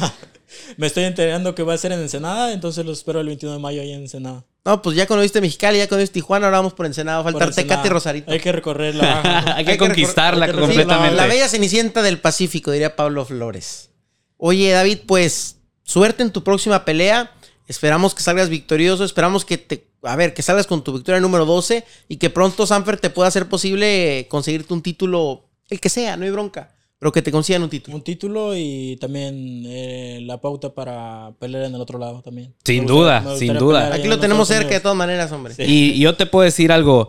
Me 0.77 0.87
estoy 0.87 1.03
enterando 1.05 1.55
que 1.55 1.63
va 1.63 1.73
a 1.73 1.77
ser 1.77 1.91
en 1.91 1.99
Ensenada, 2.01 2.51
entonces 2.53 2.85
los 2.85 2.97
espero 2.99 3.19
el 3.21 3.27
21 3.27 3.55
de 3.55 3.59
mayo 3.61 3.81
ahí 3.81 3.91
en 3.91 4.01
Ensenada. 4.01 4.43
No, 4.65 4.81
pues 4.81 4.95
ya 4.95 5.05
conociste 5.05 5.41
Mexicali, 5.41 5.77
ya 5.77 5.87
conociste 5.87 6.15
Tijuana, 6.15 6.47
ahora 6.47 6.57
vamos 6.57 6.73
por 6.73 6.85
Ensenada. 6.85 7.23
Tecate 7.53 7.87
y 7.87 7.91
Rosarito. 7.91 8.31
Hay 8.31 8.39
que 8.39 8.51
recorrer 8.51 8.95
la 8.95 9.05
baja. 9.23 9.41
¿no? 9.41 9.53
Hay 9.53 9.65
que 9.65 9.71
Hay 9.71 9.77
que 9.77 9.85
conquistarla 9.85 10.47
recor- 10.47 10.49
hay 10.49 10.55
que 10.55 10.61
completamente. 10.61 11.15
La 11.15 11.27
bella 11.27 11.47
cenicienta 11.47 12.01
del 12.01 12.19
Pacífico, 12.19 12.71
diría 12.71 12.95
Pablo 12.95 13.25
Flores. 13.25 13.91
Oye, 14.37 14.71
David, 14.71 14.99
pues 15.05 15.57
suerte 15.83 16.23
en 16.23 16.31
tu 16.31 16.43
próxima 16.43 16.83
pelea. 16.83 17.31
Esperamos 17.67 18.13
que 18.15 18.23
salgas 18.23 18.49
victorioso. 18.49 19.03
Esperamos 19.05 19.45
que 19.45 19.57
te. 19.57 19.87
A 20.03 20.15
ver, 20.15 20.33
que 20.33 20.41
salgas 20.43 20.67
con 20.67 20.83
tu 20.83 20.93
victoria 20.93 21.19
número 21.19 21.45
12 21.45 21.83
y 22.07 22.17
que 22.17 22.29
pronto 22.29 22.67
Sanfer 22.67 22.97
te 22.99 23.09
pueda 23.09 23.27
hacer 23.27 23.47
posible 23.49 24.27
conseguirte 24.29 24.71
un 24.73 24.83
título, 24.83 25.49
el 25.69 25.79
que 25.79 25.89
sea, 25.89 26.15
no 26.15 26.25
hay 26.25 26.31
bronca. 26.31 26.74
Pero 27.05 27.11
que 27.11 27.21
te 27.21 27.31
consigan 27.31 27.61
un 27.61 27.69
título. 27.69 27.97
Un 27.97 28.03
título 28.03 28.55
y 28.57 28.97
también 28.99 29.61
eh, 29.67 30.21
la 30.23 30.41
pauta 30.41 30.73
para 30.73 31.33
pelear 31.37 31.65
en 31.65 31.75
el 31.75 31.79
otro 31.81 31.99
lado 31.99 32.23
también. 32.23 32.55
Sin 32.65 32.87
duda, 32.87 33.23
sin 33.37 33.53
duda. 33.59 33.93
Aquí 33.93 34.07
lo 34.07 34.17
tenemos 34.17 34.47
cerca 34.47 34.73
de 34.73 34.79
todas 34.79 34.97
maneras, 34.97 35.31
hombre. 35.31 35.53
Sí. 35.53 35.61
Y, 35.61 35.91
y 35.91 35.99
yo 35.99 36.15
te 36.15 36.25
puedo 36.25 36.45
decir 36.45 36.71
algo. 36.71 37.07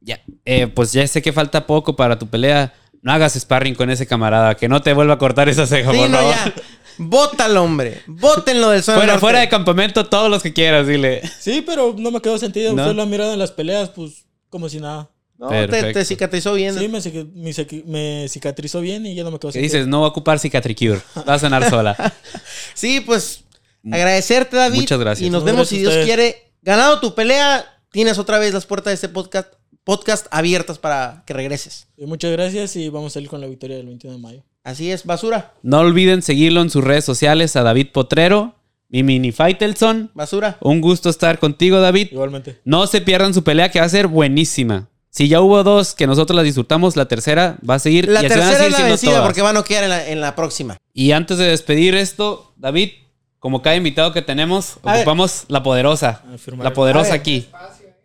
Ya, 0.00 0.20
eh, 0.44 0.66
pues 0.66 0.92
ya 0.92 1.06
sé 1.06 1.22
que 1.22 1.32
falta 1.32 1.64
poco 1.64 1.94
para 1.94 2.18
tu 2.18 2.26
pelea. 2.26 2.74
No 3.02 3.12
hagas 3.12 3.34
sparring 3.38 3.76
con 3.76 3.88
ese 3.88 4.04
camarada. 4.04 4.56
Que 4.56 4.68
no 4.68 4.82
te 4.82 4.92
vuelva 4.94 5.14
a 5.14 5.18
cortar 5.18 5.48
esa 5.48 5.64
ceja, 5.64 5.92
Sí, 5.92 5.96
por 5.96 6.10
no, 6.10 6.16
favor. 6.18 6.34
ya. 6.34 6.54
Bótalo, 6.98 7.62
hombre. 7.62 8.02
Bótenlo 8.08 8.70
del 8.70 8.82
Fuera, 8.82 9.06
norte. 9.06 9.20
fuera 9.20 9.38
de 9.38 9.48
campamento, 9.48 10.06
todos 10.06 10.28
los 10.28 10.42
que 10.42 10.52
quieras, 10.52 10.88
dile. 10.88 11.22
Sí, 11.38 11.62
pero 11.64 11.94
no 11.96 12.10
me 12.10 12.20
quedó 12.20 12.36
sentido. 12.36 12.72
¿No? 12.74 12.82
Usted 12.82 12.96
lo 12.96 13.02
ha 13.02 13.06
mirado 13.06 13.32
en 13.32 13.38
las 13.38 13.52
peleas, 13.52 13.90
pues 13.90 14.26
como 14.50 14.68
si 14.68 14.80
nada. 14.80 15.08
No, 15.38 15.48
te, 15.48 16.04
cicatrizó 16.04 16.54
bien. 16.54 16.74
Sí, 16.78 16.88
me, 16.88 16.98
cic- 16.98 17.30
me 17.34 17.50
cic- 17.50 17.84
me 17.84 18.26
cicatrizó 18.28 18.80
bien 18.80 19.04
y 19.06 19.14
ya 19.14 19.22
no 19.24 19.30
me 19.30 19.38
quedó 19.38 19.50
Que 19.52 19.60
sentido. 19.60 19.74
dices, 19.74 19.86
no 19.88 20.00
va 20.00 20.06
a 20.06 20.10
ocupar 20.10 20.38
Cicatricure. 20.38 21.00
Va 21.28 21.34
a 21.34 21.38
sonar 21.38 21.68
sola. 21.68 21.94
Sí, 22.74 23.00
pues 23.00 23.44
agradecerte, 23.90 24.56
David. 24.56 24.80
Muchas 24.80 24.98
gracias. 24.98 25.26
Y 25.26 25.30
nos 25.30 25.42
No, 25.42 25.46
vemos 25.46 25.68
si 25.68 25.78
Dios 25.78 25.94
quiere. 26.04 26.52
Ganado 26.62 27.00
tu 27.00 27.14
pelea, 27.14 27.64
tienes 27.92 28.18
otra 28.18 28.38
vez 28.38 28.52
las 28.52 28.66
puertas 28.66 28.90
de 28.90 28.94
este 28.94 29.08
podcast, 29.08 29.52
podcast 29.84 30.26
abiertas 30.30 30.78
para 30.78 31.22
que 31.26 31.32
regreses. 31.34 31.86
Y 31.96 32.06
muchas 32.06 32.32
gracias 32.32 32.74
y 32.76 32.88
vamos 32.88 33.12
a 33.12 33.14
salir 33.14 33.28
con 33.28 33.40
la 33.40 33.46
victoria 33.46 33.76
del 33.76 33.86
21 33.86 34.16
de 34.16 34.22
mayo. 34.22 34.44
Así 34.64 34.90
es, 34.90 35.04
basura, 35.04 35.52
No 35.62 35.78
olviden 35.78 36.22
seguirlo 36.22 36.60
en 36.60 36.70
sus 36.70 36.82
redes 36.82 37.04
sociales 37.04 37.54
a 37.54 37.62
David 37.62 37.88
Potrero, 37.92 38.56
mi 38.88 39.04
mini 39.04 39.30
Faitelson. 39.30 40.10
basura. 40.12 40.58
Un 40.60 40.80
gusto 40.80 41.08
estar 41.08 41.38
contigo, 41.38 41.78
David. 41.80 42.08
Igualmente. 42.10 42.58
No 42.64 42.88
se 42.88 43.00
pierdan 43.00 43.32
su 43.32 43.44
pelea 43.44 43.70
que 43.70 43.78
va 43.78 43.84
a 43.86 43.88
ser 43.90 44.08
buenísima. 44.08 44.88
Si 45.16 45.28
ya 45.28 45.40
hubo 45.40 45.62
dos 45.64 45.94
que 45.94 46.06
nosotros 46.06 46.36
las 46.36 46.44
disfrutamos, 46.44 46.94
la 46.94 47.06
tercera 47.08 47.56
va 47.68 47.76
a 47.76 47.78
seguir. 47.78 48.06
La 48.06 48.20
y 48.20 48.24
van 48.24 48.32
a 48.32 48.34
tercera 48.34 48.56
seguir 48.58 48.72
es 48.74 48.78
la 48.80 48.86
vencida 48.86 49.10
todas. 49.12 49.24
porque 49.26 49.40
va 49.40 49.48
a 49.48 49.52
noquear 49.54 49.84
en 49.84 49.88
la, 49.88 50.08
en 50.10 50.20
la 50.20 50.34
próxima. 50.36 50.76
Y 50.92 51.12
antes 51.12 51.38
de 51.38 51.44
despedir 51.46 51.94
esto, 51.94 52.52
David, 52.56 52.90
como 53.38 53.62
cada 53.62 53.76
invitado 53.76 54.12
que 54.12 54.20
tenemos, 54.20 54.76
A 54.82 54.92
ver. 54.92 55.00
ocupamos 55.00 55.44
la 55.48 55.62
poderosa. 55.62 56.22
La 56.58 56.74
poderosa 56.74 57.12
ver. 57.12 57.20
aquí. 57.20 57.48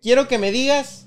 Quiero 0.01 0.29
que 0.29 0.37
me 0.37 0.51
digas 0.51 1.05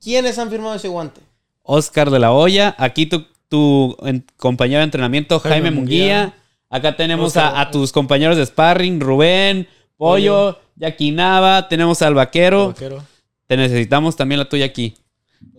quiénes 0.00 0.38
han 0.38 0.50
firmado 0.50 0.76
ese 0.76 0.86
guante. 0.86 1.20
Oscar 1.62 2.10
de 2.10 2.20
la 2.20 2.30
Hoya. 2.30 2.76
Aquí 2.78 3.06
tu, 3.06 3.26
tu 3.48 3.96
en- 4.04 4.24
compañero 4.36 4.78
de 4.78 4.84
entrenamiento, 4.84 5.40
Jaime, 5.40 5.54
Jaime 5.62 5.70
Munguía. 5.72 6.20
Munguía. 6.26 6.38
Acá 6.70 6.96
tenemos 6.96 7.28
Oscar. 7.36 7.56
a, 7.56 7.60
a 7.62 7.70
tus 7.72 7.90
compañeros 7.90 8.36
de 8.36 8.46
sparring, 8.46 9.00
Rubén, 9.00 9.66
Pollo, 9.96 10.60
Jackie 10.76 11.10
Nava. 11.10 11.66
Tenemos 11.68 12.02
al 12.02 12.14
vaquero. 12.14 12.68
Vaquero. 12.68 13.02
Te 13.48 13.56
necesitamos 13.56 14.14
también 14.14 14.38
la 14.38 14.48
tuya 14.48 14.66
aquí. 14.66 14.94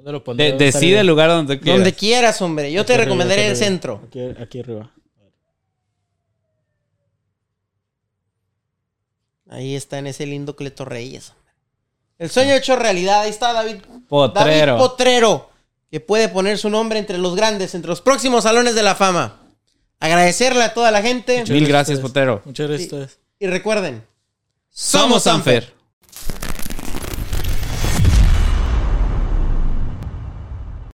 ¿Dónde 0.06 0.20
lo 0.20 0.24
pondré? 0.24 0.46
De- 0.46 0.52
¿Dónde 0.52 0.66
decide 0.66 0.78
estaría? 0.82 1.02
el 1.02 1.08
lugar 1.08 1.30
donde 1.32 1.60
quieras. 1.60 1.78
Donde 1.80 1.94
quieras, 1.94 2.42
hombre. 2.44 2.72
Yo 2.72 2.86
te 2.86 2.94
arriba, 2.94 3.06
recomendaré 3.06 3.46
el 3.48 3.52
arriba. 3.54 3.66
centro. 3.66 4.02
Aquí, 4.08 4.20
aquí 4.40 4.60
arriba. 4.60 4.92
Ahí 9.50 9.76
está 9.76 9.98
en 9.98 10.08
ese 10.08 10.26
lindo 10.28 10.56
Cleto 10.56 10.86
Reyes. 10.86 11.30
hombre. 11.32 11.54
El 12.20 12.30
sueño 12.30 12.54
hecho 12.54 12.76
realidad. 12.76 13.22
Ahí 13.22 13.30
está 13.30 13.52
David. 13.54 13.78
Potrero. 14.08 14.74
David 14.74 14.78
Potrero. 14.88 15.50
Que 15.90 16.00
puede 16.00 16.30
poner 16.30 16.58
su 16.58 16.70
nombre 16.70 17.00
entre 17.00 17.18
los 17.18 17.36
grandes, 17.36 17.74
entre 17.76 17.90
los 17.90 18.02
próximos 18.02 18.44
salones 18.44 18.76
de 18.76 18.84
la 18.84 18.96
fama. 18.96 19.40
Agradecerle 20.00 20.64
a 20.64 20.74
toda 20.74 20.92
la 20.92 21.02
gente. 21.02 21.44
Mil 21.50 21.68
gracias, 21.68 21.98
ustedes. 21.98 22.02
Potrero. 22.12 22.42
Muchas 22.46 22.68
gracias 22.68 22.92
ustedes. 22.94 23.20
Y 23.40 23.48
recuerden, 23.48 24.06
Somos 24.70 25.24
Sanfer. 25.24 25.74